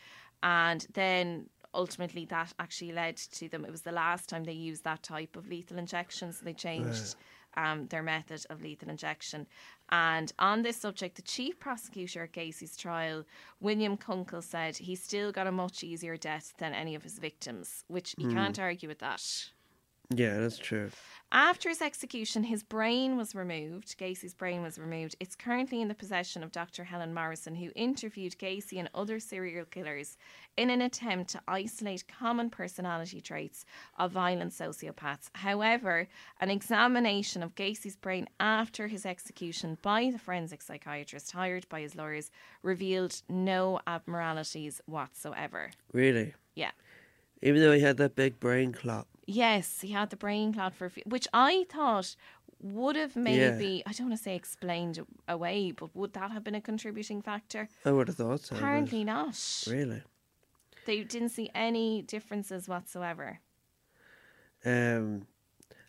And 0.43 0.88
then 0.93 1.49
ultimately 1.74 2.26
that 2.26 2.53
actually 2.59 2.91
led 2.91 3.18
to 3.18 3.47
them. 3.49 3.66
It 3.66 3.72
was 3.72 3.82
the 3.82 3.91
last 3.91 4.30
time 4.30 4.43
they 4.43 4.51
used 4.51 4.84
that 4.84 5.03
type 5.03 5.36
of 5.36 5.47
lethal 5.47 5.78
injection, 5.78 6.34
so 6.34 6.43
they 6.43 6.53
changed 6.53 7.16
um, 7.55 7.88
their 7.88 8.03
method 8.03 8.45
of 8.49 8.62
lethal 8.62 8.89
injection. 8.89 9.47
And 9.89 10.32
on 10.39 10.62
this 10.62 10.78
subject, 10.78 11.16
the 11.16 11.22
chief 11.22 11.59
prosecutor 11.59 12.24
at 12.24 12.32
Gacy's 12.32 12.78
trial, 12.78 13.26
William 13.59 13.97
Kunkel, 13.97 14.41
said 14.41 14.78
he 14.78 14.95
still 14.95 15.32
got 15.32 15.47
a 15.47 15.51
much 15.51 15.84
easier 15.84 16.18
death 16.18 16.53
than 16.57 16.74
any 16.74 16.95
of 16.95 17.03
his 17.03 17.20
victims, 17.20 17.84
which 17.88 18.16
you 18.18 18.30
can't 18.30 18.59
argue 18.59 18.88
with 18.88 18.99
that. 18.99 19.22
Yeah, 20.16 20.39
that's 20.39 20.57
true. 20.57 20.89
After 21.34 21.70
his 21.70 21.82
execution, 21.82 22.43
his 22.43 22.62
brain 22.62 23.16
was 23.16 23.34
removed. 23.34 23.97
Gacy's 23.97 24.34
brain 24.34 24.62
was 24.62 24.78
removed. 24.78 25.16
It's 25.22 25.34
currently 25.38 25.82
in 25.82 25.88
the 25.88 25.95
possession 25.95 26.43
of 26.43 26.51
Dr. 26.51 26.84
Helen 26.84 27.14
Morrison, 27.14 27.55
who 27.55 27.72
interviewed 27.74 28.38
Gacy 28.38 28.78
and 28.80 28.89
other 28.93 29.18
serial 29.18 29.64
killers 29.64 30.18
in 30.57 30.70
an 30.70 30.82
attempt 30.82 31.30
to 31.30 31.41
isolate 31.47 32.03
common 32.09 32.49
personality 32.49 33.22
traits 33.22 33.64
of 33.97 34.12
violent 34.12 34.51
sociopaths. 34.51 35.30
However, 35.34 36.09
an 36.41 36.49
examination 36.49 37.43
of 37.43 37.55
Gacy's 37.55 37.95
brain 37.95 38.28
after 38.41 38.88
his 38.89 39.05
execution 39.05 39.78
by 39.82 40.09
the 40.12 40.20
forensic 40.20 40.62
psychiatrist 40.62 41.32
hired 41.32 41.66
by 41.70 41.80
his 41.80 41.95
lawyers 41.95 42.30
revealed 42.62 43.22
no 43.30 43.80
abnormalities 43.88 44.82
whatsoever. 44.86 45.72
Really, 45.93 46.34
Yeah. 46.55 46.72
even 47.41 47.62
though 47.62 47.72
he 47.72 47.80
had 47.80 47.95
that 47.97 48.16
big 48.16 48.38
brain 48.41 48.74
clot. 48.74 49.07
Yes, 49.32 49.82
he 49.82 49.91
had 49.91 50.09
the 50.09 50.15
brain 50.17 50.53
clot 50.53 50.73
for, 50.75 50.86
a 50.86 50.89
few- 50.89 51.03
which 51.05 51.27
I 51.34 51.65
thought 51.69 52.15
would 52.61 52.95
have 52.95 53.15
maybe, 53.15 53.82
I 53.86 53.91
don't 53.93 54.09
want 54.09 54.19
to 54.19 54.23
say 54.23 54.36
explained 54.36 54.99
away, 55.27 55.71
but 55.71 55.95
would 55.95 56.13
that 56.13 56.32
have 56.32 56.43
been 56.43 56.55
a 56.55 56.61
contributing 56.61 57.21
factor? 57.21 57.69
I 57.86 57.91
would 57.91 58.07
have 58.07 58.17
thought 58.17 58.41
so. 58.41 58.55
Apparently 58.55 59.03
not. 59.03 59.63
Really. 59.67 60.03
They 60.86 61.03
didn't 61.03 61.29
see 61.29 61.49
any 61.55 62.01
differences 62.01 62.67
whatsoever. 62.67 63.39
Um, 64.63 65.27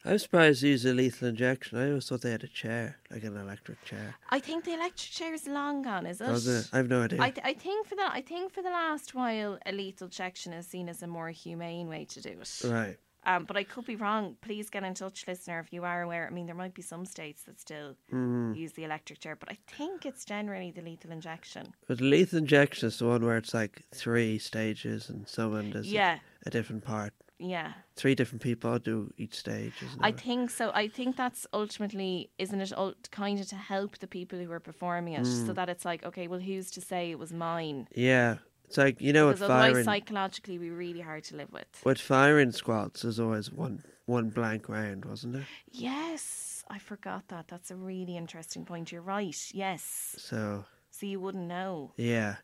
I'm 0.05 0.19
surprised 0.19 0.63
they 0.63 0.69
used 0.69 0.87
a 0.87 0.93
lethal 0.95 1.29
injection. 1.29 1.79
I 1.79 1.89
always 1.89 2.09
thought 2.09 2.23
they 2.23 2.31
had 2.33 2.43
a 2.43 2.49
chair, 2.49 2.97
like 3.11 3.23
an 3.23 3.37
electric 3.37 3.85
chair. 3.85 4.17
I 4.31 4.41
think 4.41 4.65
the 4.65 4.73
electric 4.75 5.11
chair 5.13 5.33
is 5.35 5.47
long 5.47 5.83
gone, 5.83 6.07
is 6.07 6.21
it? 6.21 6.47
It? 6.47 6.69
I've 6.73 6.89
no 6.89 7.03
idea. 7.03 7.21
I, 7.23 7.31
th- 7.31 7.47
I 7.47 7.55
think 7.55 7.87
for 7.87 7.95
the 7.95 8.11
I 8.11 8.23
think 8.23 8.53
for 8.53 8.63
the 8.63 8.71
last 8.71 9.15
while, 9.15 9.59
a 9.65 9.73
lethal 9.73 10.07
injection 10.07 10.53
is 10.53 10.67
seen 10.67 10.89
as 10.89 11.03
a 11.03 11.07
more 11.07 11.29
humane 11.31 11.89
way 11.89 12.05
to 12.07 12.21
do 12.21 12.31
it. 12.31 12.63
right. 12.65 12.97
Um, 13.25 13.45
but 13.45 13.57
I 13.57 13.63
could 13.65 13.85
be 13.87 13.95
wrong. 13.97 14.37
Please 14.41 14.69
get 14.69 14.83
in 14.83 14.95
touch, 14.95 15.27
listener, 15.29 15.61
if 15.61 15.73
you 15.73 15.85
are 15.85 16.03
aware. 16.03 16.27
I 16.27 16.31
mean, 16.31 16.47
there 16.47 16.55
might 16.57 16.75
be 16.75 16.83
some 16.83 17.05
states 17.05 17.45
that 17.45 17.61
still 17.61 17.97
Mm-hmm. 18.13 18.55
use 18.55 18.73
the 18.73 18.85
electric 18.85 19.21
chair, 19.21 19.37
but 19.37 19.49
I 19.51 19.59
think 19.69 20.05
it's 20.05 20.25
generally 20.25 20.71
the 20.71 20.83
lethal 20.83 21.13
injection. 21.13 21.73
But 21.87 21.99
the 21.99 22.05
lethal 22.05 22.39
injection 22.39 22.89
is 22.89 22.99
the 22.99 23.07
one 23.07 23.25
where 23.25 23.37
it's 23.37 23.55
like 23.55 23.83
three 23.95 24.39
stages 24.39 25.09
and 25.09 25.29
someone 25.29 25.71
does 25.71 25.87
a- 25.87 25.91
Yeah, 25.91 26.19
a, 26.47 26.51
different 26.51 26.85
part. 26.85 27.13
yeah. 27.39 27.73
Three 27.97 28.15
different 28.15 28.43
people 28.43 28.79
do 28.79 29.13
each 29.17 29.35
stage, 29.37 29.75
isn't 29.83 30.05
I 30.05 30.09
it? 30.09 30.21
think 30.21 30.51
so. 30.51 30.71
I 30.75 30.89
think 30.89 31.17
that's 31.17 31.47
ultimately, 31.53 32.31
isn't 32.39 32.61
it, 32.61 32.73
ult- 32.77 33.11
kind 33.11 33.39
of 33.41 33.47
to 33.49 33.57
help 33.57 33.99
the 33.99 34.07
people 34.09 34.39
who 34.39 34.51
are 34.51 34.61
performing 34.61 35.15
it, 35.15 35.27
so 35.27 35.53
that 35.53 35.69
it's 35.69 35.85
like, 35.85 36.05
okay, 36.05 36.27
well, 36.29 36.41
who's 36.41 36.71
to 36.73 36.81
say 36.81 37.11
it 37.11 37.19
was 37.19 37.33
mine? 37.33 37.87
yeah. 37.95 38.37
It's 38.73 38.79
like, 38.79 39.03
you 39.03 39.13
know, 39.13 39.27
with 39.27 39.39
firing, 39.41 39.85
psychologically, 39.85 40.59
we're 40.59 40.75
really 40.75 41.03
hard 41.03 41.25
to 41.25 41.37
live 41.37 41.53
with. 41.53 41.67
with 41.85 42.01
firing 42.01 42.53
squads, 42.53 43.03
there's 43.03 43.21
always 43.21 43.53
one 43.53 43.85
one 44.07 44.31
blank 44.31 44.67
round, 44.67 45.05
wasn't 45.05 45.35
there? 45.35 45.47
Yes, 45.71 46.65
I 46.71 46.79
forgot 46.79 47.29
that. 47.29 47.49
That's 47.49 47.71
a 47.71 47.77
really 47.77 48.17
interesting 48.17 48.65
point. 48.65 48.91
You're 48.91 49.03
right. 49.03 49.37
Yes. 49.53 50.17
So, 50.17 50.65
So 50.91 51.05
you 51.05 51.21
wouldn't 51.21 51.47
know. 51.49 51.93
yeah. 51.99 52.37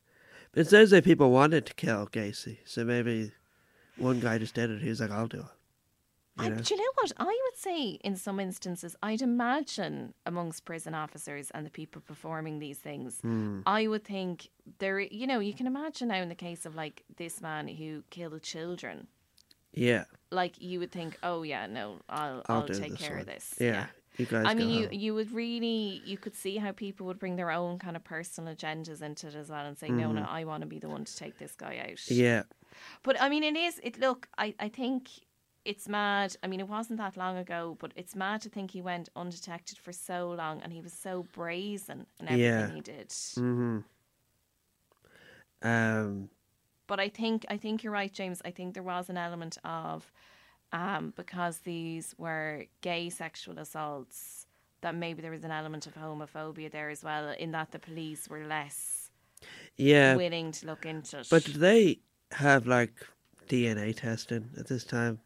But 0.52 0.60
it 0.62 0.68
sounds 0.68 0.92
like 0.92 1.04
people 1.04 1.30
wanted 1.30 1.64
to 1.64 1.74
kill 1.74 2.06
Gacy. 2.08 2.58
So 2.66 2.84
maybe 2.84 3.32
one 3.96 4.20
guy 4.20 4.36
just 4.36 4.54
did 4.54 4.70
it. 4.70 4.82
He 4.82 4.88
was 4.90 5.00
like, 5.00 5.10
I'll 5.10 5.28
do 5.28 5.40
it. 5.40 5.46
I, 6.38 6.44
You 6.44 6.50
know? 6.50 6.56
do 6.56 6.74
you 6.74 6.80
know 6.80 6.92
what? 7.00 7.12
I 7.18 7.24
would 7.24 7.56
say 7.56 7.82
in 8.04 8.16
some 8.16 8.38
instances, 8.40 8.94
I'd 9.02 9.22
imagine 9.22 10.14
amongst 10.26 10.64
prison 10.64 10.94
officers 10.94 11.50
and 11.52 11.66
the 11.66 11.70
people 11.70 12.00
performing 12.00 12.58
these 12.58 12.78
things, 12.78 13.20
Hmm. 13.20 13.60
I 13.66 13.86
would 13.86 14.04
think 14.04 14.48
there, 14.78 15.00
you 15.00 15.26
know, 15.26 15.40
you 15.40 15.54
can 15.54 15.66
imagine 15.66 16.08
now 16.08 16.22
in 16.22 16.28
the 16.28 16.34
case 16.34 16.64
of 16.66 16.74
like 16.74 17.04
this 17.16 17.40
man 17.40 17.68
who 17.68 18.02
killed 18.10 18.42
children, 18.42 19.06
Yeah. 19.72 20.04
like 20.30 20.60
you 20.60 20.78
would 20.80 20.92
think, 20.92 21.18
oh 21.22 21.42
yeah, 21.42 21.66
no, 21.66 21.96
I'll, 22.08 22.42
I'll 22.48 22.60
I'll, 22.62 22.68
take 22.68 22.96
care 22.96 23.12
one. 23.12 23.20
of 23.20 23.26
this. 23.26 23.54
Yeah. 23.60 23.86
You 24.16 24.26
guys 24.26 24.46
I 24.48 24.54
mean, 24.54 24.68
you 24.70 24.82
home. 24.88 24.92
you 24.92 25.14
would 25.14 25.30
really 25.30 26.02
you 26.04 26.18
could 26.18 26.34
see 26.34 26.56
how 26.56 26.72
people 26.72 27.06
would 27.06 27.20
bring 27.20 27.36
their 27.36 27.52
own 27.52 27.78
kind 27.78 27.94
of 27.94 28.02
personal 28.02 28.52
agendas 28.52 29.00
into 29.00 29.28
it 29.28 29.36
as 29.36 29.48
well 29.48 29.64
and 29.64 29.78
say, 29.78 29.90
no, 29.90 30.10
no, 30.10 30.22
I 30.28 30.42
want 30.42 30.62
to 30.62 30.66
be 30.66 30.80
the 30.80 30.88
one 30.88 31.04
to 31.04 31.16
take 31.16 31.38
this 31.38 31.54
guy 31.54 31.78
out. 31.88 31.98
Mm-hmm. 31.98 32.14
Yeah. 32.20 32.42
But 33.04 33.20
I 33.22 33.28
mean, 33.28 33.44
it 33.44 33.56
is. 33.56 33.78
It 33.82 34.00
look. 34.00 34.28
I 34.36 34.54
I 34.58 34.68
think 34.70 35.08
it's 35.68 35.86
mad. 35.86 36.34
I 36.42 36.46
mean, 36.46 36.60
it 36.60 36.68
wasn't 36.68 36.98
that 36.98 37.16
long 37.16 37.36
ago, 37.36 37.76
but 37.78 37.92
it's 37.94 38.16
mad 38.16 38.40
to 38.42 38.48
think 38.48 38.70
he 38.70 38.80
went 38.80 39.10
undetected 39.14 39.76
for 39.78 39.92
so 39.92 40.30
long, 40.30 40.62
and 40.62 40.72
he 40.72 40.80
was 40.80 40.94
so 40.94 41.26
brazen 41.34 42.06
in 42.18 42.26
everything 42.26 42.68
Yeah. 42.68 42.74
he 42.74 42.80
did. 42.80 43.12
hmm 43.34 43.78
Um, 45.60 46.30
But 46.86 47.00
I 47.00 47.08
think 47.10 47.44
I 47.54 47.58
think 47.58 47.82
you're 47.82 47.92
right, 47.92 48.12
James. 48.20 48.40
I 48.44 48.50
think 48.50 48.72
there 48.74 48.88
was 48.94 49.10
an 49.10 49.18
element 49.18 49.58
of 49.64 50.10
um, 50.72 51.12
because 51.16 51.58
these 51.58 52.14
were 52.16 52.64
gay 52.80 53.10
sexual 53.10 53.58
assaults 53.58 54.46
that 54.80 54.94
maybe 54.94 55.20
there 55.22 55.32
was 55.32 55.44
an 55.44 55.50
element 55.50 55.86
of 55.86 55.94
homophobia 55.94 56.70
there 56.70 56.88
as 56.88 57.02
well. 57.04 57.28
In 57.44 57.50
that 57.52 57.72
the 57.72 57.78
police 57.78 58.28
were 58.28 58.44
less 58.46 59.10
yeah. 59.76 60.14
willing 60.16 60.52
to 60.52 60.66
look 60.66 60.86
into 60.86 61.18
it. 61.20 61.28
But 61.30 61.44
they 61.44 61.98
have 62.32 62.66
like 62.66 62.94
DNA 63.48 63.92
testing 63.94 64.50
at 64.58 64.66
this 64.68 64.84
time? 64.84 65.18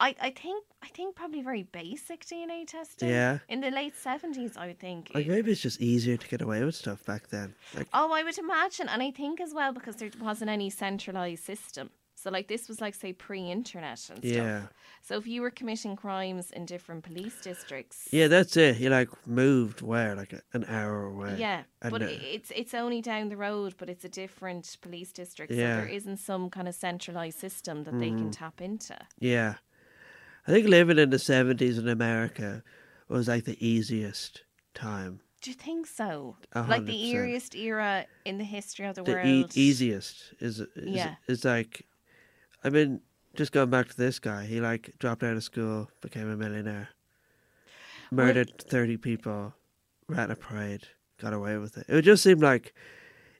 I, 0.00 0.14
I 0.20 0.30
think 0.30 0.64
I 0.82 0.88
think 0.88 1.14
probably 1.14 1.40
very 1.42 1.62
basic 1.62 2.24
DNA 2.26 2.66
testing. 2.66 3.08
Yeah. 3.08 3.38
In 3.48 3.60
the 3.60 3.70
late 3.70 3.96
seventies, 3.96 4.56
I 4.56 4.66
would 4.66 4.80
think. 4.80 5.10
Like 5.14 5.26
maybe 5.28 5.52
it's 5.52 5.60
just 5.60 5.80
easier 5.80 6.16
to 6.16 6.28
get 6.28 6.42
away 6.42 6.64
with 6.64 6.74
stuff 6.74 7.04
back 7.04 7.28
then. 7.28 7.54
Like 7.74 7.88
oh, 7.92 8.12
I 8.12 8.22
would 8.24 8.38
imagine, 8.38 8.88
and 8.88 9.02
I 9.02 9.10
think 9.10 9.40
as 9.40 9.54
well 9.54 9.72
because 9.72 9.96
there 9.96 10.10
wasn't 10.20 10.50
any 10.50 10.68
centralized 10.70 11.44
system. 11.44 11.90
So 12.16 12.30
like 12.30 12.48
this 12.48 12.68
was 12.68 12.80
like 12.80 12.94
say 12.94 13.12
pre-internet 13.12 14.08
and 14.08 14.18
stuff. 14.18 14.24
yeah, 14.24 14.62
So 15.02 15.16
if 15.18 15.26
you 15.26 15.42
were 15.42 15.50
committing 15.50 15.94
crimes 15.94 16.50
in 16.50 16.64
different 16.64 17.04
police 17.04 17.38
districts. 17.42 18.08
yeah, 18.12 18.28
that's 18.28 18.56
it. 18.56 18.78
You 18.78 18.88
like 18.88 19.10
moved 19.26 19.82
where 19.82 20.14
like 20.16 20.32
an 20.54 20.64
hour 20.66 21.04
away. 21.04 21.36
Yeah, 21.38 21.64
And, 21.82 21.90
but 21.90 22.02
uh, 22.02 22.06
it's 22.08 22.50
it's 22.54 22.72
only 22.72 23.02
down 23.02 23.28
the 23.28 23.36
road, 23.36 23.74
but 23.76 23.90
it's 23.90 24.04
a 24.04 24.08
different 24.08 24.76
police 24.80 25.12
district, 25.12 25.52
Yeah. 25.52 25.58
so 25.76 25.80
there 25.82 25.94
isn't 25.94 26.16
some 26.16 26.48
kind 26.50 26.66
of 26.68 26.74
centralized 26.74 27.38
system 27.38 27.84
that 27.84 27.98
they 27.98 28.08
Mm-hmm. 28.08 28.18
can 28.18 28.30
tap 28.30 28.60
into. 28.62 28.96
Yeah, 29.18 29.54
I 30.46 30.52
think 30.52 30.68
living 30.68 30.98
in 30.98 31.10
the 31.10 31.18
seventies 31.18 31.78
in 31.78 31.88
America 31.88 32.62
was 33.08 33.28
like 33.28 33.44
the 33.44 33.56
easiest 33.66 34.42
time. 34.74 35.20
Do 35.40 35.50
you 35.50 35.54
think 35.56 35.86
so? 35.86 36.36
A 36.52 36.62
Like 36.62 36.86
the 36.86 36.92
eeriest 36.92 37.54
era 37.54 38.06
in 38.24 38.38
the 38.38 38.44
history 38.44 38.86
of 38.86 38.94
the, 38.94 39.02
The 39.02 39.12
world. 39.12 39.26
e- 39.56 39.60
easiest 39.60 40.34
is 40.40 40.60
is, 40.60 40.68
Yeah. 40.76 41.14
is 41.28 41.44
like, 41.44 41.86
I 42.62 42.70
mean, 42.70 43.00
just 43.34 43.52
going 43.52 43.68
back 43.70 43.88
to 43.88 43.96
this 43.96 44.18
guy, 44.18 44.46
he 44.46 44.60
like 44.60 44.94
dropped 44.98 45.22
out 45.22 45.36
of 45.36 45.44
school, 45.44 45.90
became 46.00 46.30
a 46.30 46.36
millionaire, 46.36 46.88
Well- 48.10 48.26
murdered 48.26 48.58
thirty 48.58 48.96
people, 48.96 49.54
ran 50.08 50.30
a 50.30 50.36
parade, 50.36 50.88
got 51.18 51.32
away 51.34 51.58
with 51.58 51.76
it. 51.78 51.86
It 51.88 51.94
would 51.94 52.04
just 52.04 52.22
seem 52.22 52.38
like 52.40 52.74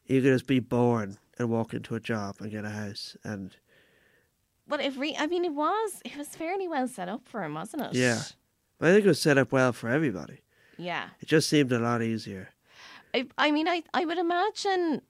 you 0.06 0.20
could 0.20 0.28
just 0.32 0.46
be 0.46 0.60
born 0.60 1.18
and 1.38 1.48
walk 1.50 1.72
into 1.74 1.94
a 1.94 2.00
job 2.00 2.36
and 2.40 2.50
get 2.50 2.64
a 2.64 2.70
house, 2.70 3.16
and 3.24 3.56
Well, 4.68 4.80
it 4.80 4.96
re- 4.96 5.16
I 5.18 5.26
mean, 5.26 5.44
it 5.44 5.54
was 5.54 6.00
it 6.04 6.16
was 6.16 6.28
fairly 6.28 6.68
well 6.68 6.88
set 6.88 7.08
up 7.08 7.22
for 7.28 7.42
him, 7.44 7.54
wasn't 7.54 7.82
it? 7.82 7.94
Yeah. 7.94 8.22
but 8.78 8.88
I 8.90 8.92
think 8.94 9.04
it 9.04 9.08
was 9.08 9.20
set 9.20 9.38
up 9.38 9.52
well 9.52 9.72
for 9.72 9.88
everybody. 9.88 10.40
Yeah. 10.78 11.08
It 11.20 11.26
just 11.28 11.48
seemed 11.48 11.70
a 11.72 11.78
lot 11.78 12.02
easier. 12.02 12.48
I, 13.14 13.26
I 13.38 13.50
mean, 13.52 13.68
I, 13.68 13.82
I 13.92 14.04
would 14.04 14.18
imagine 14.18 15.02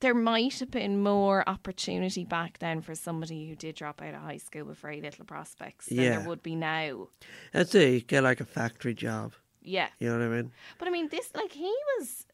there 0.00 0.14
might 0.14 0.58
have 0.60 0.70
been 0.70 1.02
more 1.02 1.48
opportunity 1.48 2.24
back 2.24 2.58
then 2.58 2.82
for 2.82 2.94
somebody 2.94 3.48
who 3.48 3.56
did 3.56 3.74
drop 3.76 4.02
out 4.02 4.14
of 4.14 4.20
high 4.20 4.36
school 4.36 4.64
with 4.64 4.78
very 4.78 5.00
little 5.00 5.24
prospects 5.24 5.86
than 5.86 5.98
Yeah. 5.98 6.18
there 6.18 6.28
would 6.28 6.42
be 6.42 6.54
now. 6.54 7.08
That's 7.52 7.74
it. 7.74 7.88
You 7.94 8.00
get 8.02 8.22
like 8.22 8.40
a 8.40 8.44
factory 8.44 8.94
job. 8.94 9.32
Yeah. 9.62 9.88
You 9.98 10.08
know 10.10 10.18
what 10.18 10.24
I 10.26 10.28
mean? 10.42 10.52
But 10.78 10.88
I 10.88 10.90
mean, 10.90 11.08
this, 11.08 11.30
like, 11.34 11.52
he 11.52 11.74
was, 11.98 12.26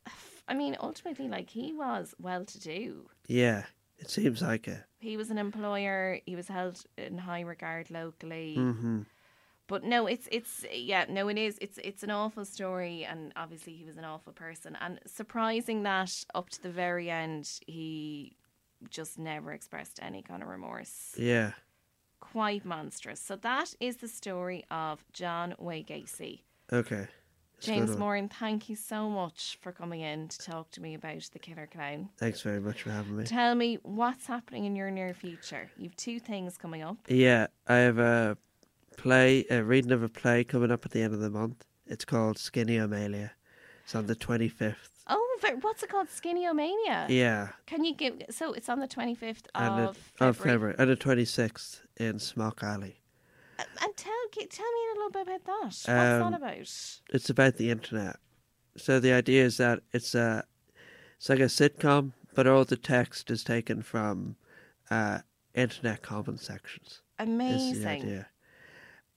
I 0.48 0.54
mean, 0.54 0.76
ultimately, 0.80 1.28
like, 1.28 1.50
he 1.50 1.72
was 1.72 2.14
well 2.18 2.44
to 2.44 2.58
do. 2.60 3.08
Yeah, 3.28 3.64
it 4.04 4.10
seems 4.10 4.42
like 4.42 4.68
it. 4.68 4.82
He 4.98 5.16
was 5.16 5.30
an 5.30 5.38
employer, 5.38 6.20
he 6.26 6.36
was 6.36 6.48
held 6.48 6.84
in 6.96 7.18
high 7.18 7.40
regard 7.40 7.90
locally. 7.90 8.54
hmm 8.54 9.02
But 9.66 9.82
no, 9.84 10.06
it's 10.06 10.28
it's 10.30 10.64
yeah, 10.72 11.06
no, 11.08 11.28
it 11.28 11.38
is. 11.38 11.58
It's 11.60 11.78
it's 11.82 12.02
an 12.02 12.10
awful 12.10 12.44
story, 12.44 13.04
and 13.04 13.32
obviously 13.34 13.74
he 13.74 13.84
was 13.84 13.96
an 13.96 14.04
awful 14.04 14.32
person, 14.32 14.76
and 14.80 15.00
surprising 15.06 15.82
that 15.84 16.24
up 16.34 16.50
to 16.50 16.62
the 16.62 16.70
very 16.70 17.10
end 17.10 17.60
he 17.66 18.36
just 18.90 19.18
never 19.18 19.52
expressed 19.52 19.98
any 20.02 20.22
kind 20.22 20.42
of 20.42 20.48
remorse. 20.48 21.14
Yeah. 21.16 21.52
Quite 22.20 22.64
monstrous. 22.64 23.20
So 23.20 23.36
that 23.36 23.74
is 23.80 23.96
the 23.96 24.08
story 24.08 24.64
of 24.70 25.04
John 25.12 25.54
Wayne 25.58 25.84
Gacy. 25.84 26.40
Okay. 26.72 27.06
That's 27.56 27.68
a 27.68 27.70
good 27.70 27.86
James. 27.86 27.96
Moran, 27.96 28.28
thank 28.28 28.68
you 28.68 28.76
so 28.76 29.08
much 29.08 29.58
for 29.60 29.72
coming 29.72 30.00
in 30.00 30.28
to 30.28 30.38
talk 30.38 30.70
to 30.72 30.80
me 30.80 30.94
about 30.94 31.28
the 31.32 31.38
Killer 31.38 31.66
Clown. 31.70 32.08
Thanks 32.18 32.42
very 32.42 32.60
much 32.60 32.82
for 32.82 32.90
having 32.90 33.16
me. 33.16 33.24
Tell 33.24 33.54
me 33.54 33.78
what's 33.82 34.26
happening 34.26 34.64
in 34.64 34.76
your 34.76 34.90
near 34.90 35.14
future. 35.14 35.70
You've 35.76 35.96
two 35.96 36.18
things 36.20 36.56
coming 36.58 36.82
up. 36.82 36.96
Yeah, 37.08 37.46
I 37.66 37.76
have 37.76 37.98
a 37.98 38.36
play, 38.96 39.44
a 39.50 39.62
reading 39.62 39.92
of 39.92 40.02
a 40.02 40.08
play 40.08 40.44
coming 40.44 40.70
up 40.70 40.84
at 40.84 40.92
the 40.92 41.02
end 41.02 41.14
of 41.14 41.20
the 41.20 41.30
month. 41.30 41.64
It's 41.86 42.04
called 42.04 42.38
Skinny 42.38 42.76
Amelia. 42.76 43.32
It's 43.84 43.94
on 43.94 44.06
the 44.06 44.16
25th. 44.16 44.74
Oh, 45.06 45.38
what's 45.60 45.82
it 45.82 45.90
called? 45.90 46.08
Skinny 46.08 46.46
Omania. 46.46 47.06
Yeah, 47.08 47.48
Can 47.66 47.84
you 47.84 47.94
give? 47.94 48.22
So 48.30 48.52
it's 48.54 48.68
on 48.68 48.80
the 48.80 48.86
twenty 48.86 49.14
fifth 49.14 49.46
of 49.54 49.78
of 49.78 49.96
February. 50.16 50.34
February. 50.34 50.74
And 50.78 50.90
the 50.90 50.96
26th 50.96 51.80
in 51.98 52.18
Smock 52.18 52.62
Alley. 52.62 53.00
Uh, 53.58 53.64
And 53.82 53.96
tell 53.96 54.12
tell 54.32 54.72
me 54.72 54.80
a 54.92 54.94
little 54.96 55.10
bit 55.10 55.22
about 55.22 55.44
that. 55.44 55.64
What's 55.64 55.88
Um, 55.88 56.30
that 56.32 56.34
about? 56.34 56.58
It's 57.14 57.30
about 57.30 57.56
the 57.56 57.70
internet. 57.70 58.16
So 58.76 58.98
the 59.00 59.12
idea 59.12 59.44
is 59.44 59.56
that 59.58 59.80
it's 59.92 60.14
a, 60.14 60.44
it's 61.16 61.28
like 61.28 61.38
a 61.40 61.44
sitcom, 61.44 62.12
but 62.34 62.46
all 62.46 62.64
the 62.64 62.76
text 62.76 63.30
is 63.30 63.44
taken 63.44 63.82
from 63.82 64.36
uh, 64.90 65.18
internet 65.54 66.02
comment 66.02 66.40
sections. 66.40 67.00
Is 67.18 67.26
the 67.26 67.32
Amazing. 67.32 67.86
idea. 67.86 68.28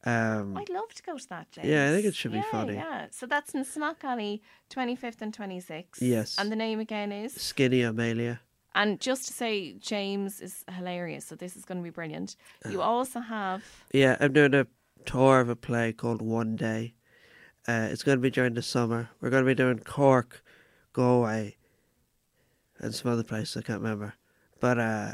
Um, 0.06 0.56
I'd 0.56 0.70
love 0.70 0.94
to 0.94 1.04
go 1.04 1.18
to 1.18 1.30
that, 1.30 1.52
James. 1.52 1.68
Yeah, 1.68 1.90
I 1.90 1.92
think 1.92 2.06
it 2.06 2.16
should 2.16 2.32
be 2.32 2.38
Yeah, 2.38 2.52
funny. 2.52 2.74
Yeah, 2.76 3.08
so 3.12 3.26
that's 3.26 3.54
in 3.56 3.66
Smock 3.66 4.04
Alley, 4.04 4.42
25th 4.70 5.22
and 5.22 5.34
26th. 5.36 6.00
Yes. 6.02 6.38
And 6.38 6.52
the 6.52 6.56
name 6.56 6.80
again 6.80 7.12
is? 7.12 7.34
Skinny 7.34 7.82
Amelia. 7.82 8.40
And 8.78 9.00
just 9.00 9.26
to 9.28 9.34
say, 9.34 9.74
James 9.80 10.40
is 10.40 10.64
hilarious, 10.72 11.26
so 11.26 11.36
this 11.36 11.56
is 11.56 11.66
going 11.66 11.80
to 11.80 11.84
be 11.84 11.90
brilliant. 11.90 12.36
You 12.70 12.82
also 12.84 13.20
have. 13.20 13.64
Yeah, 13.92 14.18
I'm 14.20 14.34
doing 14.34 14.54
a 14.54 14.68
tour 15.06 15.40
of 15.40 15.50
a 15.50 15.56
play 15.56 15.92
called 15.94 16.22
One 16.22 16.56
Day. 16.56 16.94
Uh, 17.68 17.88
it's 17.92 18.04
going 18.04 18.20
to 18.20 18.22
be 18.22 18.30
during 18.30 18.54
the 18.54 18.62
summer. 18.62 19.10
We're 19.20 19.32
going 19.32 19.44
to 19.44 19.50
be 19.50 19.56
doing 19.56 19.80
Cork, 19.80 20.44
Galway, 20.94 21.58
and 22.80 22.94
some 22.94 23.12
other 23.12 23.24
places 23.24 23.58
I 23.58 23.62
can't 23.62 23.82
remember. 23.82 24.14
But 24.60 24.78
uh, 24.80 25.12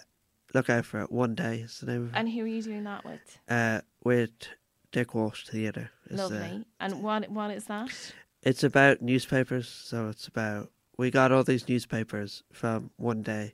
look 0.54 0.70
out 0.70 0.84
for 0.86 1.02
it. 1.02 1.10
One 1.12 1.34
day 1.34 1.60
is 1.60 1.80
the 1.80 1.86
name 1.88 2.02
of 2.04 2.10
it. 2.10 2.18
And 2.18 2.30
who 2.30 2.42
are 2.44 2.48
you 2.48 2.62
doing 2.62 2.84
that 2.84 3.06
with? 3.06 3.40
Uh, 3.48 3.80
with 4.04 4.32
Dick 4.92 5.16
Walsh 5.16 5.48
Theatre. 5.48 5.90
the- 6.10 6.18
Lovely. 6.18 6.66
And 6.82 7.02
what 7.02 7.30
what 7.30 7.50
is 7.52 7.64
that? 7.66 7.90
It's 8.42 8.64
about 8.66 9.02
newspapers, 9.02 9.70
so 9.70 10.10
it's 10.10 10.28
about 10.28 10.70
we 10.98 11.12
got 11.12 11.32
all 11.32 11.44
these 11.44 11.68
newspapers 11.68 12.44
from 12.52 12.92
one 12.98 13.22
day, 13.22 13.54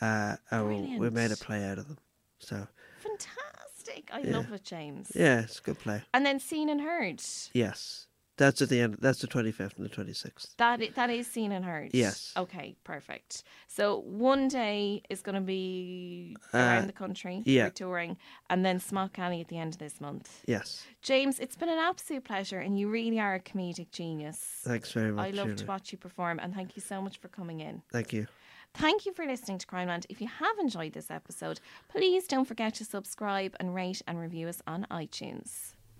uh, 0.00 0.36
and 0.50 0.98
we 0.98 1.10
made 1.10 1.32
a 1.32 1.36
play 1.36 1.64
out 1.64 1.78
of 1.78 1.88
them. 1.88 1.98
So 2.38 2.66
Fantastic. 2.98 4.10
I 4.12 4.20
Yeah. 4.20 4.36
love 4.38 4.52
it, 4.52 4.64
James. 4.64 5.12
yeah, 5.14 5.40
it's 5.40 5.58
a 5.58 5.62
good 5.62 5.78
play. 5.78 6.02
And 6.12 6.26
then 6.26 6.40
seen 6.40 6.68
and 6.68 6.80
heard. 6.80 7.22
Yes, 7.52 8.06
that's 8.36 8.60
at 8.62 8.68
the 8.68 8.80
end. 8.80 8.98
That's 9.00 9.20
the 9.20 9.26
twenty 9.26 9.52
fifth 9.52 9.76
and 9.76 9.84
the 9.84 9.88
twenty 9.88 10.12
sixth. 10.12 10.54
That 10.58 10.80
that 10.94 11.10
is 11.10 11.26
seen 11.26 11.52
and 11.52 11.64
heard. 11.64 11.90
Yes. 11.94 12.32
Okay, 12.36 12.76
perfect. 12.84 13.42
So 13.66 14.00
one 14.00 14.48
day 14.48 15.02
is 15.10 15.22
going 15.22 15.34
to 15.34 15.40
be 15.40 16.36
Uh, 16.54 16.58
around 16.58 16.86
the 16.86 16.92
country 16.92 17.42
yeah. 17.44 17.68
for 17.68 17.74
touring, 17.74 18.16
and 18.50 18.64
then 18.64 18.80
Smock 18.80 19.18
Alley 19.18 19.40
at 19.40 19.48
the 19.48 19.58
end 19.58 19.74
of 19.74 19.78
this 19.78 20.00
month. 20.00 20.42
Yes, 20.46 20.84
James, 21.02 21.38
it's 21.38 21.56
been 21.56 21.68
an 21.68 21.78
absolute 21.78 22.24
pleasure, 22.24 22.58
and 22.60 22.78
you 22.78 22.88
really 22.88 23.18
are 23.20 23.34
a 23.34 23.40
comedic 23.40 23.90
genius. 23.90 24.38
thanks 24.64 24.92
very 24.92 25.12
much. 25.12 25.26
I 25.26 25.30
love 25.30 25.56
to 25.56 25.66
watch 25.66 25.92
you 25.92 25.98
perform, 25.98 26.38
and 26.38 26.54
thank 26.54 26.76
you 26.76 26.82
so 26.82 27.00
much 27.02 27.18
for 27.18 27.28
coming 27.28 27.60
in. 27.60 27.82
Thank 27.92 28.12
you. 28.12 28.26
Thank 28.74 29.06
you 29.06 29.12
for 29.14 29.24
listening 29.24 29.56
to 29.58 29.66
Crimeland. 29.66 30.04
If 30.10 30.20
you 30.20 30.28
have 30.28 30.58
enjoyed 30.58 30.92
this 30.92 31.10
episode, 31.10 31.60
please 31.88 32.26
don't 32.26 32.44
forget 32.44 32.74
to 32.74 32.84
subscribe 32.84 33.56
and 33.58 33.74
rate 33.74 34.02
and 34.06 34.20
review 34.20 34.48
us 34.48 34.60
on 34.66 34.86
iTunes. 34.90 35.75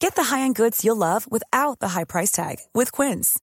Get 0.00 0.14
the 0.14 0.24
high-end 0.24 0.54
goods 0.54 0.84
you'll 0.84 0.96
love 0.96 1.30
without 1.30 1.78
the 1.80 1.88
high 1.88 2.04
price 2.04 2.30
tag 2.30 2.58
with 2.74 2.92
Quince. 2.92 3.38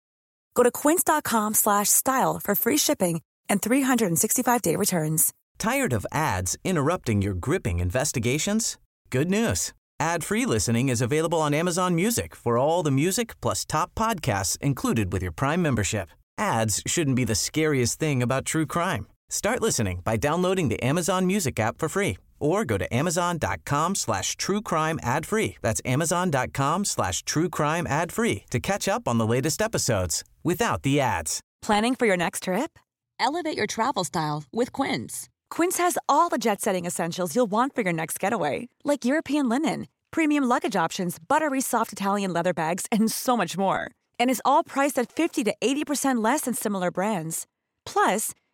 Go 0.55 0.63
to 0.63 0.71
quince.com 0.71 1.53
slash 1.53 1.89
style 1.89 2.39
for 2.39 2.55
free 2.55 2.77
shipping 2.77 3.21
and 3.49 3.61
365-day 3.61 4.75
returns. 4.75 5.33
Tired 5.57 5.93
of 5.93 6.05
ads 6.11 6.57
interrupting 6.63 7.21
your 7.21 7.33
gripping 7.33 7.79
investigations? 7.79 8.77
Good 9.09 9.29
news. 9.29 9.73
Ad-free 9.99 10.45
listening 10.45 10.89
is 10.89 11.01
available 11.01 11.39
on 11.39 11.53
Amazon 11.53 11.95
Music 11.95 12.35
for 12.35 12.57
all 12.57 12.81
the 12.83 12.91
music 12.91 13.39
plus 13.41 13.65
top 13.65 13.93
podcasts 13.95 14.57
included 14.61 15.13
with 15.13 15.21
your 15.21 15.31
Prime 15.31 15.61
membership. 15.61 16.09
Ads 16.37 16.81
shouldn't 16.87 17.15
be 17.15 17.23
the 17.23 17.35
scariest 17.35 17.99
thing 17.99 18.23
about 18.23 18.45
true 18.45 18.65
crime. 18.65 19.07
Start 19.29 19.61
listening 19.61 20.01
by 20.03 20.17
downloading 20.17 20.69
the 20.69 20.81
Amazon 20.83 21.27
Music 21.27 21.59
app 21.59 21.77
for 21.77 21.87
free 21.87 22.17
or 22.41 22.65
go 22.65 22.77
to 22.77 22.93
amazon.com 22.93 23.95
slash 23.95 24.35
true 24.35 24.61
crime 24.61 24.99
ad 25.03 25.25
free. 25.25 25.57
That's 25.61 25.81
amazon.com 25.85 26.85
slash 26.85 27.23
true 27.23 27.49
crime 27.49 27.87
ad 27.87 28.11
free 28.11 28.43
to 28.49 28.59
catch 28.59 28.87
up 28.87 29.07
on 29.07 29.17
the 29.17 29.27
latest 29.27 29.61
episodes 29.61 30.23
without 30.43 30.81
the 30.81 30.99
ads. 30.99 31.41
Planning 31.61 31.95
for 31.95 32.07
your 32.07 32.17
next 32.17 32.43
trip? 32.43 32.79
Elevate 33.19 33.55
your 33.55 33.67
travel 33.67 34.03
style 34.03 34.43
with 34.51 34.73
Quince. 34.73 35.29
Quince 35.51 35.77
has 35.77 35.97
all 36.09 36.29
the 36.29 36.39
jet 36.39 36.59
setting 36.59 36.85
essentials 36.85 37.35
you'll 37.35 37.51
want 37.51 37.75
for 37.75 37.81
your 37.81 37.93
next 37.93 38.19
getaway, 38.19 38.67
like 38.83 39.05
European 39.05 39.47
linen, 39.47 39.87
premium 40.09 40.43
luggage 40.45 40.75
options, 40.75 41.19
buttery 41.19 41.61
soft 41.61 41.93
Italian 41.93 42.33
leather 42.33 42.53
bags, 42.53 42.87
and 42.91 43.11
so 43.11 43.37
much 43.37 43.57
more. 43.57 43.91
And 44.19 44.29
is 44.29 44.41
all 44.43 44.63
priced 44.63 44.97
at 44.97 45.11
50 45.11 45.43
to 45.43 45.53
80% 45.61 46.23
less 46.23 46.41
than 46.41 46.55
similar 46.55 46.89
brands. 46.89 47.45
Plus, 47.85 48.33